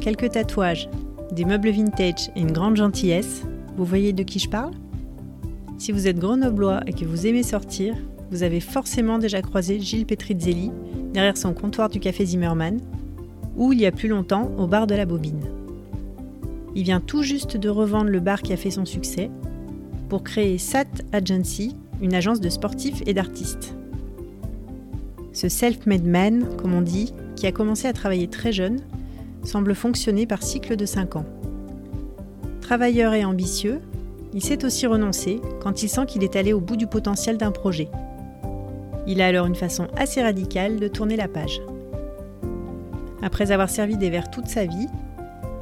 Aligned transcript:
Quelques 0.00 0.32
tatouages, 0.32 0.88
des 1.32 1.44
meubles 1.44 1.70
vintage 1.70 2.30
et 2.34 2.40
une 2.40 2.52
grande 2.52 2.76
gentillesse, 2.76 3.42
vous 3.76 3.84
voyez 3.84 4.12
de 4.12 4.22
qui 4.22 4.38
je 4.38 4.48
parle? 4.48 4.72
Si 5.76 5.92
vous 5.92 6.08
êtes 6.08 6.18
grenoblois 6.18 6.80
et 6.86 6.92
que 6.92 7.04
vous 7.04 7.26
aimez 7.26 7.42
sortir, 7.42 7.94
vous 8.30 8.42
avez 8.42 8.60
forcément 8.60 9.18
déjà 9.18 9.42
croisé 9.42 9.80
Gilles 9.80 10.06
Petrizzelli 10.06 10.70
derrière 11.12 11.36
son 11.36 11.52
comptoir 11.52 11.88
du 11.88 12.00
café 12.00 12.24
Zimmermann, 12.24 12.80
ou 13.56 13.72
il 13.72 13.80
y 13.80 13.86
a 13.86 13.92
plus 13.92 14.08
longtemps 14.08 14.50
au 14.58 14.66
bar 14.66 14.86
de 14.86 14.94
la 14.94 15.06
Bobine. 15.06 15.44
Il 16.74 16.84
vient 16.84 17.00
tout 17.00 17.22
juste 17.22 17.56
de 17.56 17.68
revendre 17.68 18.10
le 18.10 18.20
bar 18.20 18.42
qui 18.42 18.52
a 18.52 18.56
fait 18.56 18.70
son 18.70 18.84
succès 18.84 19.30
pour 20.08 20.22
créer 20.22 20.58
SAT 20.58 20.86
Agency, 21.12 21.76
une 22.00 22.14
agence 22.14 22.40
de 22.40 22.48
sportifs 22.48 23.02
et 23.06 23.14
d'artistes. 23.14 23.74
Ce 25.32 25.48
self-made 25.48 26.06
man, 26.06 26.48
comme 26.56 26.74
on 26.74 26.82
dit, 26.82 27.12
qui 27.36 27.46
a 27.46 27.52
commencé 27.52 27.86
à 27.86 27.92
travailler 27.92 28.28
très 28.28 28.52
jeune, 28.52 28.80
semble 29.48 29.74
fonctionner 29.74 30.26
par 30.26 30.42
cycle 30.42 30.76
de 30.76 30.86
5 30.86 31.16
ans. 31.16 31.24
Travailleur 32.60 33.14
et 33.14 33.24
ambitieux, 33.24 33.80
il 34.34 34.42
sait 34.42 34.64
aussi 34.64 34.86
renoncer 34.86 35.40
quand 35.60 35.82
il 35.82 35.88
sent 35.88 36.06
qu'il 36.06 36.22
est 36.22 36.36
allé 36.36 36.52
au 36.52 36.60
bout 36.60 36.76
du 36.76 36.86
potentiel 36.86 37.38
d'un 37.38 37.50
projet. 37.50 37.88
Il 39.06 39.22
a 39.22 39.26
alors 39.26 39.46
une 39.46 39.54
façon 39.54 39.88
assez 39.96 40.22
radicale 40.22 40.78
de 40.78 40.86
tourner 40.86 41.16
la 41.16 41.28
page. 41.28 41.62
Après 43.22 43.50
avoir 43.50 43.70
servi 43.70 43.96
des 43.96 44.10
verres 44.10 44.30
toute 44.30 44.48
sa 44.48 44.66
vie, 44.66 44.86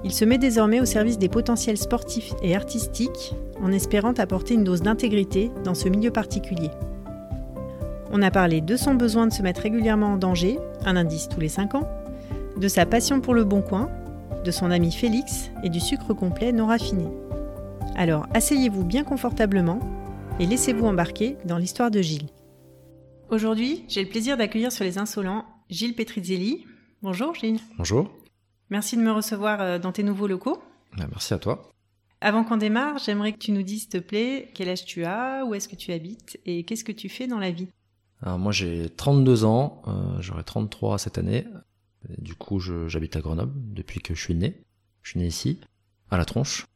il 0.05 0.13
se 0.13 0.25
met 0.25 0.39
désormais 0.39 0.81
au 0.81 0.85
service 0.85 1.19
des 1.19 1.29
potentiels 1.29 1.79
sportifs 1.79 2.35
et 2.43 2.55
artistiques 2.55 3.35
en 3.63 3.73
espérant 3.73 4.13
apporter 4.13 4.55
une 4.55 4.65
dose 4.65 4.83
d'intégrité 4.83 5.51
dans 5.65 5.75
ce 5.75 5.89
milieu 5.89 6.11
particulier. 6.11 6.71
On 8.13 8.23
a 8.23 8.31
parlé 8.31 8.61
de 8.61 8.77
son 8.77 8.95
besoin 8.95 9.27
de 9.27 9.33
se 9.33 9.43
mettre 9.43 9.63
régulièrement 9.63 10.13
en 10.13 10.17
danger, 10.17 10.59
un 10.85 10.97
indice 10.97 11.29
tous 11.29 11.41
les 11.41 11.49
5 11.49 11.77
ans, 11.77 11.89
de 12.57 12.69
sa 12.69 12.87
passion 12.87 13.21
pour 13.21 13.35
le 13.35 13.45
bon 13.45 13.61
coin, 13.61 13.91
de 14.45 14.51
son 14.51 14.71
ami 14.71 14.91
Félix 14.93 15.51
et 15.63 15.69
du 15.69 15.81
sucre 15.81 16.15
complet 16.15 16.53
non 16.53 16.67
raffiné. 16.67 17.05
Alors 17.95 18.27
asseyez-vous 18.35 18.85
bien 18.85 19.05
confortablement 19.05 19.81
et 20.41 20.47
laissez-vous 20.47 20.87
embarquer 20.87 21.37
dans 21.45 21.59
l'histoire 21.59 21.91
de 21.91 22.01
Gilles. 22.01 22.29
Aujourd'hui, 23.31 23.85
j'ai 23.89 24.03
le 24.03 24.09
plaisir 24.09 24.37
d'accueillir 24.37 24.73
sur 24.73 24.85
les 24.85 24.99
insolents 24.99 25.45
Gilles 25.69 25.95
Petrizzelli. 25.95 26.65
Bonjour 27.03 27.35
Gilles. 27.35 27.61
Bonjour. 27.77 28.11
Merci 28.71 28.97
de 28.97 29.03
me 29.03 29.13
recevoir 29.13 29.61
euh, 29.61 29.79
dans 29.79 29.93
tes 29.93 30.03
nouveaux 30.03 30.27
locaux. 30.27 30.63
Bah, 30.97 31.07
merci 31.11 31.35
à 31.35 31.39
toi. 31.39 31.71
Avant 32.21 32.45
qu'on 32.45 32.57
démarre, 32.57 32.99
j'aimerais 32.99 33.33
que 33.33 33.39
tu 33.39 33.53
nous 33.53 33.63
dises, 33.63 33.83
s'il 33.83 33.91
te 33.91 33.99
plaît, 33.99 34.51
quel 34.55 34.69
âge 34.69 34.85
tu 34.85 35.05
as, 35.05 35.45
où 35.45 35.55
est-ce 35.55 35.69
que 35.69 35.77
tu 35.77 35.93
habites 35.93 36.41
et 36.47 36.65
qu'est-ce 36.65 36.85
que 36.85 36.93
tu 36.93 37.09
fais 37.09 37.27
dans 37.27 37.39
la 37.39 37.51
vie? 37.51 37.69
Alors 38.23 38.39
moi 38.39 38.53
j'ai 38.53 38.89
32 38.89 39.45
ans, 39.45 39.83
euh, 39.89 40.21
j'aurai 40.21 40.43
33 40.43 40.99
cette 40.99 41.19
année. 41.19 41.47
Du 42.19 42.35
coup 42.35 42.61
j'habite 42.61 43.17
à 43.17 43.21
Grenoble 43.21 43.53
depuis 43.55 44.01
que 44.01 44.15
je 44.15 44.21
suis 44.21 44.35
né. 44.35 44.61
Je 45.03 45.11
suis 45.11 45.21
né 45.21 45.27
ici, 45.27 45.61
à 46.11 46.17
la 46.17 46.25
tronche. 46.25 46.67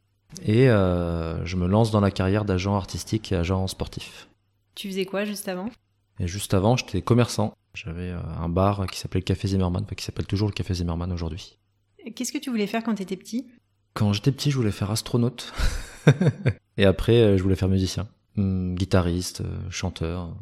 Et 0.45 0.69
euh, 0.69 1.45
je 1.45 1.57
me 1.57 1.67
lance 1.67 1.91
dans 1.91 1.99
la 1.99 2.11
carrière 2.11 2.45
d'agent 2.45 2.75
artistique 2.75 3.31
et 3.31 3.35
agent 3.35 3.67
sportif. 3.67 4.29
Tu 4.75 4.87
faisais 4.87 5.05
quoi 5.05 5.25
juste 5.25 5.47
avant? 5.49 5.69
Et 6.19 6.27
juste 6.27 6.53
avant 6.53 6.77
j'étais 6.77 7.01
commerçant. 7.01 7.53
J'avais 7.73 8.09
euh, 8.09 8.21
un 8.39 8.49
bar 8.49 8.87
qui 8.87 8.99
s'appelait 8.99 9.19
le 9.19 9.25
Café 9.25 9.49
Zimmerman, 9.49 9.85
qui 9.85 10.03
s'appelle 10.03 10.27
toujours 10.27 10.47
le 10.47 10.53
Café 10.53 10.73
Zimmerman 10.73 11.11
aujourd'hui. 11.11 11.57
Qu'est-ce 12.15 12.31
que 12.31 12.37
tu 12.37 12.49
voulais 12.49 12.67
faire 12.67 12.83
quand 12.83 12.95
tu 12.95 13.03
étais 13.03 13.17
petit? 13.17 13.47
Quand 13.93 14.13
j'étais 14.13 14.31
petit 14.31 14.51
je 14.51 14.57
voulais 14.57 14.71
faire 14.71 14.91
astronaute. 14.91 15.53
et 16.77 16.85
après 16.85 17.37
je 17.37 17.43
voulais 17.43 17.55
faire 17.55 17.69
musicien. 17.69 18.07
Hum, 18.37 18.75
guitariste, 18.75 19.43
chanteur, 19.69 20.33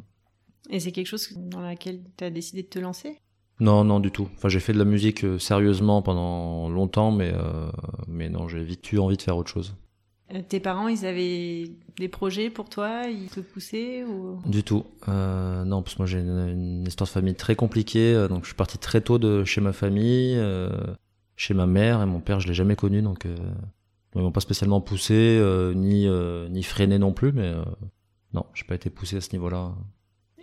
et 0.69 0.79
c'est 0.79 0.91
quelque 0.91 1.07
chose 1.07 1.33
dans 1.35 1.61
laquelle 1.61 2.01
tu 2.15 2.23
as 2.23 2.29
décidé 2.29 2.61
de 2.61 2.67
te 2.67 2.79
lancer? 2.79 3.19
Non, 3.59 3.83
non, 3.83 3.99
du 3.99 4.11
tout. 4.11 4.29
Enfin, 4.35 4.47
j'ai 4.49 4.59
fait 4.59 4.73
de 4.73 4.77
la 4.77 4.85
musique 4.85 5.23
euh, 5.25 5.37
sérieusement 5.37 6.01
pendant 6.01 6.69
longtemps, 6.69 7.11
mais, 7.11 7.31
euh, 7.33 7.69
mais 8.07 8.29
non, 8.29 8.47
j'ai 8.47 8.63
vite 8.63 8.91
eu 8.91 8.99
envie 8.99 9.17
de 9.17 9.21
faire 9.21 9.35
autre 9.35 9.49
chose. 9.49 9.75
Euh, 10.33 10.41
tes 10.47 10.59
parents, 10.59 10.87
ils 10.87 11.05
avaient 11.05 11.71
des 11.97 12.07
projets 12.07 12.49
pour 12.49 12.69
toi? 12.69 13.03
Ils 13.07 13.29
te 13.29 13.41
poussaient 13.41 14.03
ou... 14.05 14.39
Du 14.45 14.63
tout. 14.63 14.85
Non, 15.07 15.81
parce 15.81 15.95
que 15.95 15.99
moi 15.99 16.05
j'ai 16.05 16.19
une, 16.19 16.85
histoire 16.87 17.07
de 17.07 17.11
famille 17.11 17.35
très 17.35 17.55
compliquée. 17.55 18.27
donc 18.29 18.43
je 18.43 18.47
suis 18.47 18.55
parti 18.55 18.77
très 18.77 19.01
tôt 19.01 19.17
de 19.17 19.43
chez 19.43 19.59
ma 19.59 19.73
famille, 19.73 20.39
chez 21.35 21.53
ma 21.53 21.65
mère 21.65 22.01
et 22.01 22.05
mon 22.05 22.21
père, 22.21 22.39
je 22.39 22.47
l'ai 22.47 22.53
jamais 22.53 22.75
connu, 22.75 23.01
donc 23.01 23.25
ils 24.15 24.21
m'ont 24.21 24.31
pas 24.31 24.39
spécialement 24.39 24.81
poussé 24.81 25.41
ni 25.75 26.07
ni 26.07 26.63
freiné 26.63 26.99
non 26.99 27.11
plus, 27.11 27.33
mais 27.33 27.53
non, 28.33 28.45
j'ai 28.53 28.65
pas 28.65 28.75
été 28.75 28.89
poussé 28.89 29.17
à 29.17 29.21
ce 29.21 29.31
niveau-là. 29.33 29.73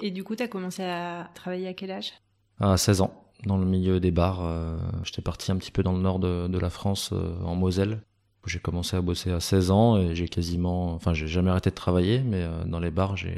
Et 0.02 0.10
du 0.10 0.24
coup, 0.24 0.36
tu 0.36 0.42
as 0.42 0.48
commencé 0.48 0.82
à 0.82 1.30
travailler 1.34 1.68
à 1.68 1.74
quel 1.74 1.92
âge? 1.92 2.12
À 2.58 2.76
16 2.76 3.02
ans, 3.02 3.26
dans 3.44 3.58
le 3.58 3.66
milieu 3.66 4.00
des 4.00 4.10
bars. 4.10 4.40
Euh, 4.42 4.78
j'étais 5.04 5.22
parti 5.22 5.52
un 5.52 5.56
petit 5.56 5.70
peu 5.70 5.82
dans 5.82 5.92
le 5.92 6.00
nord 6.00 6.18
de, 6.18 6.58
la 6.58 6.70
France, 6.70 7.10
euh, 7.12 7.34
en 7.44 7.54
Moselle. 7.54 8.00
J'ai 8.46 8.60
commencé 8.60 8.96
à 8.96 9.00
bosser 9.00 9.32
à 9.32 9.40
16 9.40 9.70
ans 9.70 9.98
et 9.98 10.14
j'ai 10.14 10.28
quasiment, 10.28 10.94
enfin, 10.94 11.12
j'ai 11.12 11.26
jamais 11.26 11.50
arrêté 11.50 11.70
de 11.70 11.74
travailler, 11.74 12.20
mais 12.20 12.42
euh, 12.42 12.64
dans 12.64 12.78
les 12.78 12.92
bars, 12.92 13.16
j'ai, 13.16 13.34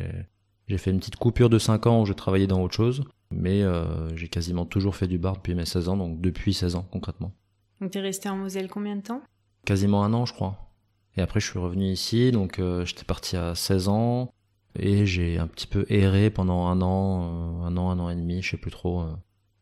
j'ai 0.66 0.78
fait 0.78 0.90
une 0.90 0.98
petite 0.98 1.16
coupure 1.16 1.48
de 1.48 1.58
5 1.58 1.86
ans 1.86 2.02
où 2.02 2.06
je 2.06 2.12
travaillais 2.12 2.46
dans 2.46 2.62
autre 2.62 2.74
chose, 2.74 3.04
mais 3.30 3.62
j'ai 4.14 4.28
quasiment 4.28 4.66
toujours 4.66 4.96
fait 4.96 5.06
du 5.06 5.18
bar 5.18 5.36
depuis 5.36 5.54
mes 5.54 5.64
16 5.64 5.88
ans, 5.88 5.96
donc 5.96 6.20
depuis 6.20 6.54
16 6.54 6.76
ans 6.76 6.86
concrètement. 6.90 7.32
Donc 7.80 7.90
t'es 7.90 8.00
resté 8.00 8.28
en 8.28 8.36
Moselle 8.36 8.68
combien 8.68 8.96
de 8.96 9.02
temps? 9.02 9.22
Quasiment 9.64 10.04
un 10.04 10.12
an, 10.12 10.26
je 10.26 10.34
crois. 10.34 10.72
Et 11.16 11.22
après, 11.22 11.40
je 11.40 11.46
suis 11.46 11.58
revenu 11.58 11.86
ici, 11.86 12.30
donc 12.32 12.60
j'étais 12.84 13.04
parti 13.04 13.36
à 13.36 13.54
16 13.54 13.88
ans. 13.88 14.30
Et 14.76 15.06
j'ai 15.06 15.38
un 15.38 15.46
petit 15.46 15.66
peu 15.66 15.86
erré 15.88 16.30
pendant 16.30 16.66
un 16.66 16.80
an, 16.82 17.22
euh, 17.22 17.66
un 17.66 17.76
an, 17.76 17.90
un 17.90 17.98
an 17.98 18.10
et 18.10 18.16
demi, 18.16 18.42
je 18.42 18.50
sais 18.50 18.56
plus 18.56 18.70
trop, 18.70 19.00
euh, 19.00 19.12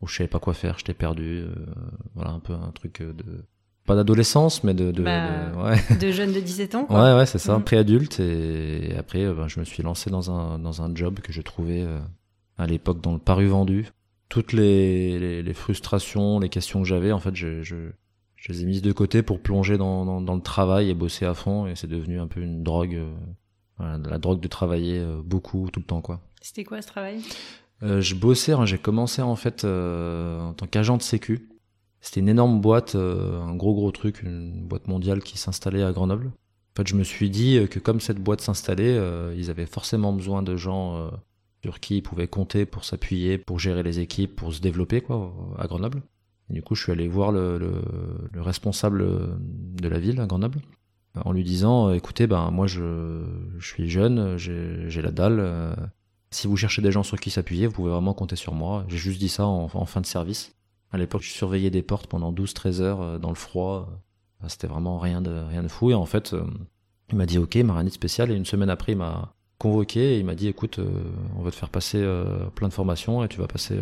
où 0.01 0.07
je 0.07 0.17
savais 0.17 0.29
pas 0.29 0.39
quoi 0.39 0.55
faire, 0.55 0.79
j'étais 0.79 0.95
perdu. 0.95 1.43
Euh, 1.43 1.55
voilà, 2.15 2.33
un 2.33 2.41
peu 2.41 2.53
un 2.53 2.71
truc 2.73 3.03
de 3.03 3.45
pas 3.87 3.95
d'adolescence, 3.95 4.65
mais 4.65 4.75
de 4.75 4.91
de, 4.91 5.05
bah, 5.05 5.51
de, 5.51 5.57
ouais. 5.59 5.99
de 6.01 6.11
jeune 6.11 6.33
de 6.33 6.41
17 6.41 6.75
ans. 6.75 6.85
Quoi. 6.87 7.05
Ouais, 7.05 7.19
ouais, 7.19 7.27
c'est 7.27 7.39
ça, 7.39 7.57
mm. 7.57 7.65
préadulte. 7.65 8.21
Et, 8.21 8.95
après, 8.99 9.33
ben, 9.33 9.47
je 9.47 9.61
me 9.61 9.65
suis 9.65 9.83
lancé 9.83 10.11
dans 10.11 10.31
un 10.31 10.59
dans 10.59 10.83
un 10.83 10.95
job 10.95 11.21
que 11.21 11.33
j'ai 11.33 11.45
trouvé 11.45 11.87
à 12.59 12.67
l'époque 12.67 13.01
dans 13.01 13.13
le 13.13 13.19
paru 13.21 13.47
vendu. 13.47 13.87
Toutes 14.29 14.53
les, 14.53 15.21
les, 15.21 15.43
les 15.45 15.55
frustrations, 15.55 16.41
les 16.41 16.49
questions 16.49 16.83
que 16.83 16.89
j'avais, 16.89 17.13
en 17.13 17.21
fait, 17.21 17.37
je, 17.37 17.63
je, 17.63 17.77
je 18.35 18.53
les 18.53 18.65
ai 18.65 18.67
mises 18.67 18.83
de 18.83 18.91
côté 18.91 19.23
pour 19.23 19.39
plonger 19.39 19.79
dans, 19.79 20.05
dans, 20.05 20.21
dans 20.21 20.35
le 20.35 20.41
travail 20.41 20.91
et 20.91 20.95
bosser 20.95 21.27
à 21.27 21.35
fond. 21.35 21.69
Et 21.69 21.77
c'est 21.77 21.87
devenu 21.87 22.19
un 22.19 22.27
peu 22.27 22.41
une 22.41 22.65
drogue 22.65 22.99
la 23.79 24.19
drogue 24.19 24.41
de 24.41 24.49
travailler 24.49 24.99
euh, 24.99 25.21
beaucoup, 25.23 25.69
tout 25.73 25.81
le 25.81 25.87
temps, 25.87 26.01
quoi. 26.01 26.21
C'était 26.41 26.65
quoi 26.65 26.81
ce 26.83 26.89
travail? 26.89 27.21
Euh, 27.83 28.01
Je 28.01 28.15
bossais, 28.15 28.53
hein, 28.53 28.65
j'ai 28.65 28.79
commencé 28.79 29.21
en 29.23 29.37
fait 29.37 29.65
euh, 29.65 30.41
en 30.41 30.55
tant 30.55 30.67
qu'agent 30.67 30.97
de 30.97 31.03
sécu. 31.03 31.51
C'était 32.01 32.21
une 32.21 32.29
énorme 32.29 32.61
boîte, 32.61 32.95
un 32.95 33.57
gros 33.57 33.75
gros 33.75 33.91
truc, 33.91 34.23
une 34.23 34.67
boîte 34.67 34.87
mondiale 34.87 35.23
qui 35.23 35.39
s'installait 35.39 35.83
à 35.83 35.93
Grenoble. 35.93 36.29
En 36.29 36.77
fait, 36.77 36.87
je 36.87 36.95
me 36.95 37.03
suis 37.03 37.31
dit 37.31 37.59
que 37.69 37.81
comme 37.81 38.01
cette 38.01 38.23
boîte 38.23 38.41
s'installait, 38.41 38.97
ils 39.37 39.51
avaient 39.51 39.67
forcément 39.67 40.13
besoin 40.13 40.43
de 40.43 40.55
gens 40.55 41.11
sur 41.65 41.81
qui 41.81 41.97
ils 41.97 42.03
pouvaient 42.03 42.29
compter 42.29 42.65
pour 42.65 42.85
s'appuyer, 42.85 43.39
pour 43.39 43.59
gérer 43.59 43.83
les 43.83 43.99
équipes, 43.99 44.37
pour 44.37 44.55
se 44.55 44.61
développer 44.61 45.01
quoi 45.01 45.35
à 45.59 45.67
Grenoble. 45.67 46.01
Et 46.49 46.53
du 46.53 46.63
coup, 46.63 46.77
je 46.77 46.85
suis 46.85 46.93
allé 46.93 47.09
voir 47.09 47.33
le, 47.33 47.59
le 47.59 48.43
responsable 48.43 49.05
de 49.41 49.89
la 49.89 49.99
ville 49.99 50.21
à 50.21 50.27
Grenoble 50.27 50.61
en 51.25 51.33
lui 51.33 51.45
disant 51.45 51.93
écoutez 51.93 52.27
ben 52.27 52.51
moi 52.51 52.67
je, 52.67 53.25
suis 53.61 53.89
jeune 53.89 54.37
j'ai 54.37 55.03
la 55.03 55.11
dalle 55.11 55.39
euh, 55.41 55.75
si 56.31 56.47
vous 56.47 56.57
cherchez 56.57 56.83
des 56.83 56.93
gens 56.93 57.03
sur 57.03 57.19
qui 57.19 57.31
s'appuyer 57.31 57.67
vous 57.67 57.73
pouvez 57.73 57.91
vraiment 57.91 58.15
compter 58.15 58.37
sur 58.37 58.55
moi 58.55 58.85
j'ai 58.89 58.97
juste 58.99 59.19
dit 59.19 59.29
ça 59.29 59.47
en, 59.47 59.69
fin 59.87 60.01
de 60.01 60.07
service 60.07 60.55
à 60.93 60.99
l'époque 60.99 61.23
je 61.23 61.31
surveillais 61.31 61.71
des 61.71 61.83
portes 61.83 62.07
pendant 62.07 62.33
12-13 62.33 62.81
heures 62.81 63.01
euh, 63.01 63.19
dans 63.19 63.31
le 63.31 63.37
froid 63.37 63.89
c'était 64.49 64.67
vraiment 64.67 64.99
rien 64.99 65.23
de, 65.23 65.31
rien 65.31 65.63
de 65.63 65.69
fou. 65.69 65.91
Et 65.91 65.95
en 65.95 66.05
fait, 66.05 66.37
il 67.11 67.17
m'a 67.17 67.25
dit 67.25 67.39
ok, 67.39 67.57
Maranite 67.57 67.95
spécial. 67.95 68.31
Et 68.31 68.35
une 68.35 68.45
semaine 68.45 68.69
après, 68.69 68.93
il 68.93 68.99
m'a 68.99 69.33
convoqué 69.59 70.15
et 70.15 70.19
il 70.19 70.27
m'a 70.27 70.35
dit 70.35 70.47
écoute, 70.47 70.79
on 71.37 71.43
va 71.43 71.51
te 71.51 71.57
faire 71.57 71.71
passer 71.71 72.07
plein 72.55 72.69
de 72.69 72.75
formations 72.75 73.25
et 73.25 73.29
tu 73.29 73.41
vas 73.41 73.47
passer 73.47 73.77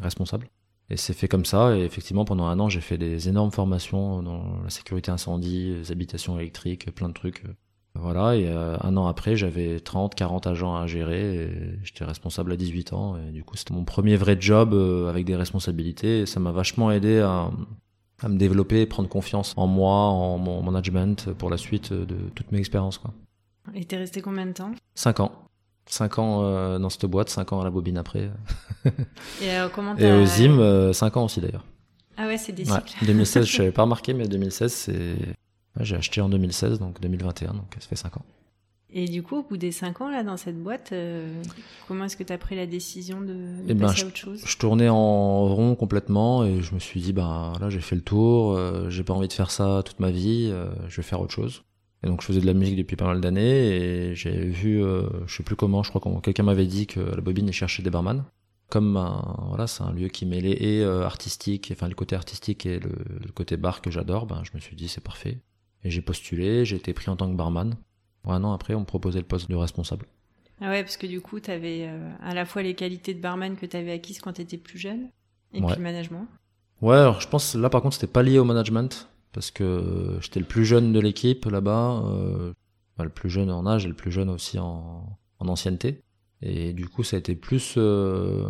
responsable. 0.00 0.48
Et 0.92 0.98
c'est 0.98 1.14
fait 1.14 1.26
comme 1.26 1.46
ça. 1.46 1.74
Et 1.74 1.80
effectivement, 1.80 2.26
pendant 2.26 2.44
un 2.44 2.60
an, 2.60 2.68
j'ai 2.68 2.82
fait 2.82 2.98
des 2.98 3.30
énormes 3.30 3.50
formations 3.50 4.22
dans 4.22 4.60
la 4.62 4.68
sécurité 4.68 5.10
incendie, 5.10 5.74
les 5.74 5.90
habitations 5.90 6.38
électriques, 6.38 6.94
plein 6.94 7.08
de 7.08 7.14
trucs. 7.14 7.42
Voilà, 7.94 8.36
et 8.36 8.48
euh, 8.48 8.76
un 8.80 8.96
an 8.96 9.06
après, 9.06 9.36
j'avais 9.36 9.80
30, 9.80 10.14
40 10.14 10.46
agents 10.46 10.74
à 10.74 10.86
gérer, 10.86 11.34
et 11.34 11.50
j'étais 11.82 12.04
responsable 12.04 12.52
à 12.52 12.56
18 12.56 12.94
ans, 12.94 13.16
et 13.18 13.32
du 13.32 13.44
coup, 13.44 13.54
c'était 13.56 13.74
mon 13.74 13.84
premier 13.84 14.16
vrai 14.16 14.38
job 14.40 14.72
euh, 14.72 15.10
avec 15.10 15.26
des 15.26 15.36
responsabilités, 15.36 16.20
et 16.20 16.26
ça 16.26 16.40
m'a 16.40 16.52
vachement 16.52 16.90
aidé 16.90 17.18
à, 17.20 17.50
à 18.22 18.28
me 18.28 18.38
développer, 18.38 18.86
prendre 18.86 19.10
confiance 19.10 19.52
en 19.58 19.66
moi, 19.66 19.94
en 19.94 20.38
mon 20.38 20.62
management 20.62 21.34
pour 21.34 21.50
la 21.50 21.58
suite 21.58 21.92
de 21.92 22.16
toutes 22.34 22.50
mes 22.50 22.58
expériences. 22.58 22.96
Quoi. 22.96 23.12
Et 23.74 23.84
t'es 23.84 23.98
resté 23.98 24.22
combien 24.22 24.46
de 24.46 24.52
temps? 24.52 24.72
5 24.94 25.20
ans. 25.20 25.32
5 25.86 26.18
ans 26.18 26.40
euh, 26.42 26.78
dans 26.78 26.90
cette 26.90 27.06
boîte, 27.06 27.28
5 27.28 27.52
ans 27.52 27.60
à 27.60 27.64
la 27.64 27.70
bobine 27.70 27.98
après. 27.98 28.30
et, 29.42 29.48
comment 29.74 29.96
et 29.96 30.12
au 30.12 30.24
ZIM, 30.24 30.92
5 30.92 31.16
ans 31.16 31.24
aussi 31.24 31.40
d'ailleurs. 31.40 31.64
Ah 32.16 32.26
ouais, 32.26 32.38
c'est 32.38 32.52
des 32.52 32.64
cycles. 32.64 32.94
2016, 33.04 33.46
je 33.46 33.58
n'avais 33.58 33.72
pas 33.72 33.82
remarqué, 33.82 34.14
mais 34.14 34.28
2016, 34.28 34.72
c'est 34.72 35.16
j'ai 35.80 35.96
acheté 35.96 36.20
en 36.20 36.28
2016, 36.28 36.78
donc 36.78 37.00
2021, 37.00 37.54
donc 37.54 37.76
ça 37.78 37.88
fait 37.88 37.96
5 37.96 38.16
ans. 38.18 38.24
Et 38.94 39.06
du 39.06 39.22
coup, 39.22 39.36
au 39.36 39.42
bout 39.42 39.56
des 39.56 39.72
5 39.72 40.02
ans, 40.02 40.10
là, 40.10 40.22
dans 40.22 40.36
cette 40.36 40.62
boîte, 40.62 40.90
euh, 40.92 41.42
comment 41.88 42.04
est-ce 42.04 42.16
que 42.16 42.24
tu 42.24 42.32
as 42.32 42.36
pris 42.36 42.56
la 42.56 42.66
décision 42.66 43.22
de, 43.22 43.32
de 43.32 43.62
eh 43.68 43.74
ben, 43.74 43.86
passer 43.86 44.04
à 44.04 44.06
autre 44.06 44.16
chose? 44.16 44.42
Je 44.44 44.58
tournais 44.58 44.90
en 44.90 45.46
rond 45.48 45.74
complètement 45.74 46.44
et 46.44 46.60
je 46.60 46.74
me 46.74 46.78
suis 46.78 47.00
dit, 47.00 47.14
ben 47.14 47.54
là, 47.58 47.70
j'ai 47.70 47.80
fait 47.80 47.96
le 47.96 48.02
tour, 48.02 48.52
euh, 48.52 48.90
j'ai 48.90 49.02
pas 49.02 49.14
envie 49.14 49.28
de 49.28 49.32
faire 49.32 49.50
ça 49.50 49.82
toute 49.82 49.98
ma 49.98 50.10
vie, 50.10 50.50
euh, 50.52 50.68
je 50.88 50.96
vais 50.96 51.02
faire 51.02 51.22
autre 51.22 51.32
chose. 51.32 51.62
Et 52.04 52.08
donc, 52.08 52.20
je 52.20 52.26
faisais 52.26 52.40
de 52.40 52.46
la 52.46 52.54
musique 52.54 52.76
depuis 52.76 52.96
pas 52.96 53.06
mal 53.06 53.20
d'années 53.20 54.10
et 54.10 54.14
j'ai 54.14 54.46
vu, 54.46 54.82
je 55.26 55.34
sais 55.34 55.42
plus 55.42 55.56
comment, 55.56 55.82
je 55.82 55.90
crois 55.90 56.00
que 56.00 56.20
quelqu'un 56.20 56.42
m'avait 56.42 56.66
dit 56.66 56.86
que 56.86 57.00
la 57.00 57.20
bobine 57.20 57.50
cherchait 57.52 57.82
des 57.82 57.90
barman. 57.90 58.24
Comme 58.68 58.94
voilà, 59.48 59.66
c'est 59.66 59.82
un 59.82 59.92
lieu 59.92 60.08
qui 60.08 60.26
mêlait 60.26 60.56
et 60.60 60.84
artistique, 60.84 61.70
enfin 61.72 61.88
le 61.88 61.94
côté 61.94 62.16
artistique 62.16 62.66
et 62.66 62.80
le, 62.80 62.90
le 63.24 63.30
côté 63.32 63.56
bar 63.56 63.82
que 63.82 63.90
j'adore, 63.90 64.26
ben 64.26 64.42
je 64.44 64.50
me 64.54 64.60
suis 64.60 64.74
dit 64.74 64.88
c'est 64.88 65.02
parfait. 65.02 65.38
Et 65.84 65.90
j'ai 65.90 66.00
postulé, 66.00 66.64
j'ai 66.64 66.76
été 66.76 66.92
pris 66.92 67.10
en 67.10 67.16
tant 67.16 67.30
que 67.30 67.36
barman. 67.36 67.76
Un 68.26 68.44
an 68.44 68.52
après, 68.52 68.74
on 68.74 68.80
me 68.80 68.84
proposait 68.84 69.18
le 69.18 69.26
poste 69.26 69.50
de 69.50 69.56
responsable. 69.56 70.06
Ah 70.60 70.70
ouais, 70.70 70.82
parce 70.82 70.96
que 70.96 71.06
du 71.06 71.20
coup, 71.20 71.40
tu 71.40 71.50
avais 71.50 71.88
euh, 71.88 72.10
à 72.22 72.34
la 72.34 72.44
fois 72.44 72.62
les 72.62 72.74
qualités 72.74 73.14
de 73.14 73.20
barman 73.20 73.56
que 73.56 73.66
tu 73.66 73.76
avais 73.76 73.92
acquises 73.92 74.20
quand 74.20 74.34
tu 74.34 74.42
étais 74.42 74.58
plus 74.58 74.78
jeune, 74.78 75.08
et 75.52 75.60
puis 75.60 75.76
le 75.76 75.82
management. 75.82 76.26
Ouais, 76.80 76.96
alors 76.96 77.20
je 77.20 77.28
pense 77.28 77.54
là 77.54 77.68
par 77.68 77.82
contre, 77.82 77.96
c'était 77.96 78.12
pas 78.12 78.22
lié 78.22 78.38
au 78.38 78.44
management, 78.44 79.08
parce 79.32 79.50
que 79.50 80.18
j'étais 80.20 80.40
le 80.40 80.46
plus 80.46 80.64
jeune 80.64 80.92
de 80.92 81.00
l'équipe 81.00 81.44
là-bas, 81.46 82.02
euh, 82.06 82.52
le 82.98 83.08
plus 83.08 83.30
jeune 83.30 83.50
en 83.50 83.66
âge 83.66 83.84
et 83.84 83.88
le 83.88 83.94
plus 83.94 84.12
jeune 84.12 84.30
aussi 84.30 84.58
en, 84.58 85.18
en 85.38 85.48
ancienneté. 85.48 86.02
Et 86.40 86.72
du 86.72 86.88
coup, 86.88 87.02
ça 87.02 87.16
a 87.16 87.18
été 87.18 87.34
plus 87.34 87.74
euh, 87.76 88.44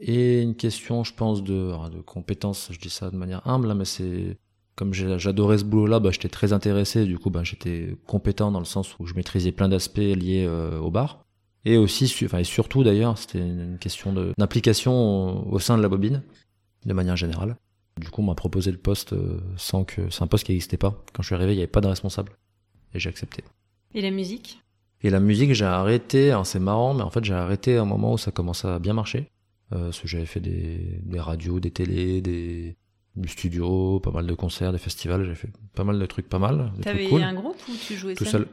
et 0.00 0.42
une 0.42 0.56
question, 0.56 1.04
je 1.04 1.14
pense, 1.14 1.42
de, 1.42 1.72
de 1.90 2.00
compétences. 2.00 2.68
Je 2.70 2.78
dis 2.78 2.90
ça 2.90 3.10
de 3.10 3.16
manière 3.16 3.46
humble, 3.46 3.72
mais 3.74 3.84
c'est 3.84 4.38
comme 4.74 4.94
j'adorais 4.94 5.58
ce 5.58 5.64
boulot-là, 5.64 6.00
bah, 6.00 6.10
j'étais 6.10 6.30
très 6.30 6.52
intéressé. 6.52 7.04
Du 7.04 7.18
coup, 7.18 7.30
bah, 7.30 7.44
j'étais 7.44 7.96
compétent 8.06 8.50
dans 8.50 8.58
le 8.58 8.64
sens 8.64 8.98
où 8.98 9.06
je 9.06 9.14
maîtrisais 9.14 9.52
plein 9.52 9.68
d'aspects 9.68 9.98
liés 9.98 10.46
euh, 10.48 10.78
au 10.78 10.90
bar. 10.90 11.24
Et 11.64 11.76
aussi, 11.76 12.12
enfin, 12.24 12.38
et 12.38 12.44
surtout 12.44 12.82
d'ailleurs, 12.82 13.16
c'était 13.18 13.38
une 13.38 13.78
question 13.78 14.12
d'implication 14.36 15.46
au 15.48 15.58
sein 15.60 15.76
de 15.76 15.82
la 15.82 15.88
bobine, 15.88 16.22
de 16.84 16.92
manière 16.92 17.16
générale. 17.16 17.56
Du 17.98 18.08
coup, 18.10 18.22
on 18.22 18.26
m'a 18.26 18.34
proposé 18.34 18.70
le 18.70 18.78
poste 18.78 19.12
euh, 19.12 19.40
sans 19.56 19.84
que 19.84 20.08
c'est 20.10 20.22
un 20.22 20.26
poste 20.26 20.44
qui 20.44 20.52
n'existait 20.52 20.78
pas. 20.78 21.02
Quand 21.12 21.22
je 21.22 21.28
suis 21.28 21.34
arrivé, 21.34 21.52
il 21.52 21.56
n'y 21.56 21.62
avait 21.62 21.70
pas 21.70 21.80
de 21.80 21.88
responsable, 21.88 22.32
et 22.94 22.98
j'ai 22.98 23.08
accepté. 23.08 23.44
Et 23.94 24.00
la 24.00 24.10
musique? 24.10 24.60
Et 25.02 25.10
la 25.10 25.20
musique, 25.20 25.52
j'ai 25.52 25.64
arrêté. 25.64 26.34
c'est 26.44 26.60
marrant, 26.60 26.94
mais 26.94 27.02
en 27.02 27.10
fait, 27.10 27.24
j'ai 27.24 27.34
arrêté 27.34 27.76
à 27.76 27.82
un 27.82 27.86
moment 27.86 28.14
où 28.14 28.18
ça 28.18 28.30
commençait 28.30 28.68
à 28.68 28.78
bien 28.78 28.94
marcher. 28.94 29.28
Euh, 29.72 29.84
parce 29.86 30.00
que 30.00 30.08
j'avais 30.08 30.26
fait 30.26 30.40
des, 30.40 31.00
des 31.02 31.20
radios, 31.20 31.60
des 31.60 31.70
télés, 31.70 32.20
des 32.20 32.76
du 33.16 33.28
studio, 33.28 34.00
pas 34.00 34.10
mal 34.10 34.26
de 34.26 34.34
concerts, 34.34 34.72
des 34.72 34.78
festivals, 34.78 35.24
j'ai 35.26 35.34
fait 35.34 35.50
pas 35.74 35.84
mal 35.84 35.98
de 35.98 36.06
trucs 36.06 36.28
pas 36.28 36.38
mal. 36.38 36.72
T'avais 36.80 37.12
un 37.22 37.34
groupe 37.34 37.56
ou 37.68 37.72
tu 37.86 37.94
jouais 37.94 38.14
tout 38.14 38.24
seul 38.24 38.46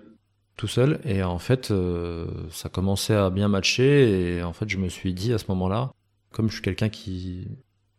Tout 0.57 0.67
seul, 0.67 0.99
et 1.05 1.23
en 1.23 1.39
fait, 1.39 1.71
euh, 1.71 2.27
ça 2.51 2.67
commençait 2.69 3.15
à 3.15 3.29
bien 3.29 3.47
matcher, 3.47 4.37
et 4.37 4.43
en 4.43 4.53
fait, 4.53 4.67
je 4.67 4.77
me 4.77 4.89
suis 4.89 5.13
dit 5.13 5.31
à 5.33 5.37
ce 5.37 5.45
moment-là, 5.49 5.93
comme 6.31 6.49
je 6.49 6.53
suis 6.53 6.61
quelqu'un 6.61 6.89
qui. 6.89 7.47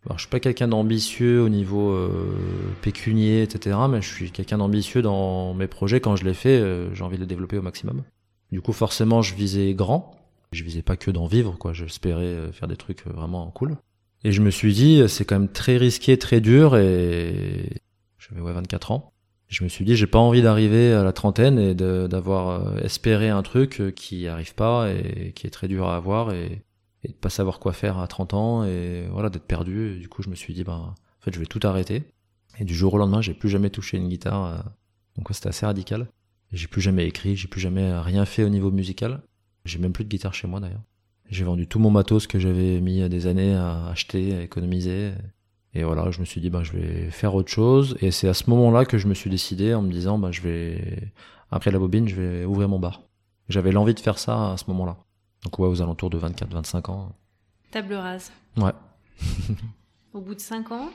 Alors, 0.06 0.17
je 0.17 0.23
suis 0.23 0.31
pas 0.31 0.41
quelqu'un 0.41 0.69
d'ambitieux 0.69 1.43
au 1.43 1.49
niveau 1.49 1.91
euh, 1.91 2.35
pécunier, 2.81 3.43
etc., 3.43 3.76
mais 3.88 4.00
je 4.00 4.08
suis 4.08 4.31
quelqu'un 4.31 4.58
d'ambitieux 4.58 5.02
dans 5.02 5.52
mes 5.55 5.67
projets. 5.67 6.00
Quand 6.00 6.17
je 6.17 6.25
les 6.25 6.35
fais, 6.35 6.58
euh, 6.58 6.94
j'ai 6.94 7.05
envie 7.05 7.17
de 7.17 7.23
les 7.23 7.26
développer 7.26 7.58
au 7.58 7.62
maximum. 7.62 8.02
Du 8.50 8.61
coup, 8.62 8.73
forcément, 8.73 9.20
je 9.20 9.35
visais 9.35 9.75
grand. 9.75 10.17
Je 10.52 10.64
visais 10.64 10.82
pas 10.82 10.97
que 10.97 11.11
d'en 11.11 11.26
vivre, 11.26 11.56
quoi. 11.58 11.73
J'espérais 11.73 12.50
faire 12.52 12.67
des 12.67 12.76
trucs 12.76 13.06
vraiment 13.06 13.50
cool. 13.50 13.76
Et 14.25 14.32
je 14.32 14.41
me 14.43 14.50
suis 14.50 14.73
dit, 14.73 15.02
c'est 15.08 15.25
quand 15.25 15.38
même 15.38 15.49
très 15.49 15.76
risqué, 15.76 16.19
très 16.19 16.41
dur, 16.41 16.76
et 16.76 17.70
j'avais 18.19 18.41
ouais, 18.41 18.52
24 18.52 18.91
ans. 18.91 19.12
Je 19.50 19.64
me 19.64 19.69
suis 19.69 19.85
dit, 19.85 19.97
j'ai 19.97 20.06
pas 20.06 20.20
envie 20.20 20.43
d'arriver 20.43 20.93
à 20.93 21.02
la 21.02 21.12
trentaine 21.12 21.58
et 21.58 21.75
d'avoir 21.75 22.49
euh, 22.49 22.81
espéré 22.85 23.31
un 23.31 23.43
truc 23.43 23.81
euh, 23.81 23.91
qui 23.91 24.29
arrive 24.29 24.55
pas 24.55 24.88
et 24.93 25.32
qui 25.32 25.49
est 25.49 25.50
très 25.50 25.67
dur 25.67 25.88
à 25.88 25.97
avoir 25.97 26.32
et, 26.32 26.62
et 27.02 27.08
de 27.08 27.14
pas 27.14 27.31
savoir 27.31 27.58
quoi 27.58 27.73
faire 27.73 27.99
à 27.99 28.06
30 28.06 28.35
ans 28.35 28.64
et 28.64 29.06
voilà 29.11 29.31
d'être 29.31 29.47
perdu. 29.47 29.99
Du 29.99 30.08
coup, 30.08 30.23
je 30.23 30.29
me 30.29 30.35
suis 30.35 30.55
dit, 30.55 30.64
ben, 30.64 30.73
en 30.73 31.25
fait, 31.25 31.35
je 31.35 31.41
vais 31.41 31.47
tout 31.47 31.61
arrêter. 31.62 32.05
Et 32.58 32.64
du 32.64 32.75
jour 32.75 32.94
au 32.94 32.99
lendemain, 32.99 33.23
j'ai 33.23 33.35
plus 33.35 33.49
jamais 33.49 33.70
touché 33.70 33.97
une 33.97 34.08
guitare. 34.08 34.44
Euh, 34.44 34.58
donc 35.17 35.29
c'était 35.32 35.49
assez 35.49 35.67
radical. 35.67 36.08
J'ai 36.52 36.67
plus 36.67 36.81
jamais 36.81 37.06
écrit, 37.06 37.37
j'ai 37.37 37.49
plus 37.49 37.61
jamais 37.61 37.93
rien 38.00 38.25
fait 38.25 38.43
au 38.43 38.49
niveau 38.49 38.70
musical. 38.70 39.23
J'ai 39.64 39.79
même 39.79 39.93
plus 39.93 40.05
de 40.05 40.08
guitare 40.08 40.35
chez 40.35 40.49
moi 40.49 40.61
d'ailleurs. 40.61 40.82
J'ai 41.29 41.44
vendu 41.44 41.69
tout 41.69 41.79
mon 41.79 41.91
matos 41.91 42.26
que 42.26 42.41
j'avais 42.41 42.81
mis 42.81 43.08
des 43.08 43.26
années 43.29 43.55
à 43.55 43.87
acheter, 43.87 44.37
à 44.37 44.43
économiser. 44.43 45.12
Et 45.75 45.85
voilà, 45.85 46.11
je 46.11 46.19
me 46.19 46.25
suis 46.25 46.41
dit, 46.41 46.50
ben, 46.50 46.64
je 46.64 46.73
vais 46.73 47.11
faire 47.11 47.35
autre 47.35 47.50
chose. 47.50 47.97
Et 48.00 48.11
c'est 48.11 48.29
à 48.29 48.35
ce 48.35 48.50
moment-là 48.50 48.85
que 48.85 48.99
je 48.99 49.06
me 49.06 49.14
suis 49.14 49.31
décidé 49.31 49.73
en 49.75 49.82
me 49.82 49.93
disant, 49.93 50.19
ben, 50.19 50.32
je 50.32 50.41
vais, 50.41 51.12
après 51.50 51.70
la 51.70 51.79
bobine, 51.79 52.08
je 52.08 52.20
vais 52.20 52.44
ouvrir 52.44 52.69
mon 52.69 52.81
bar. 52.81 53.02
J'avais 53.49 53.70
l'envie 53.70 53.94
de 53.94 54.00
faire 54.00 54.19
ça 54.19 54.52
à 54.52 54.56
ce 54.56 54.64
moment-là. 54.69 54.97
Donc 55.45 55.59
ouais, 55.59 55.69
aux 55.69 55.81
alentours 55.83 56.11
de 56.11 56.19
24-25 56.19 56.91
ans. 56.91 57.13
Table 57.71 57.95
rase. 57.95 58.31
Ouais. 58.57 58.73
Au 60.13 60.21
bout 60.21 60.35
de 60.35 60.41
5 60.41 60.73
ans, 60.73 60.91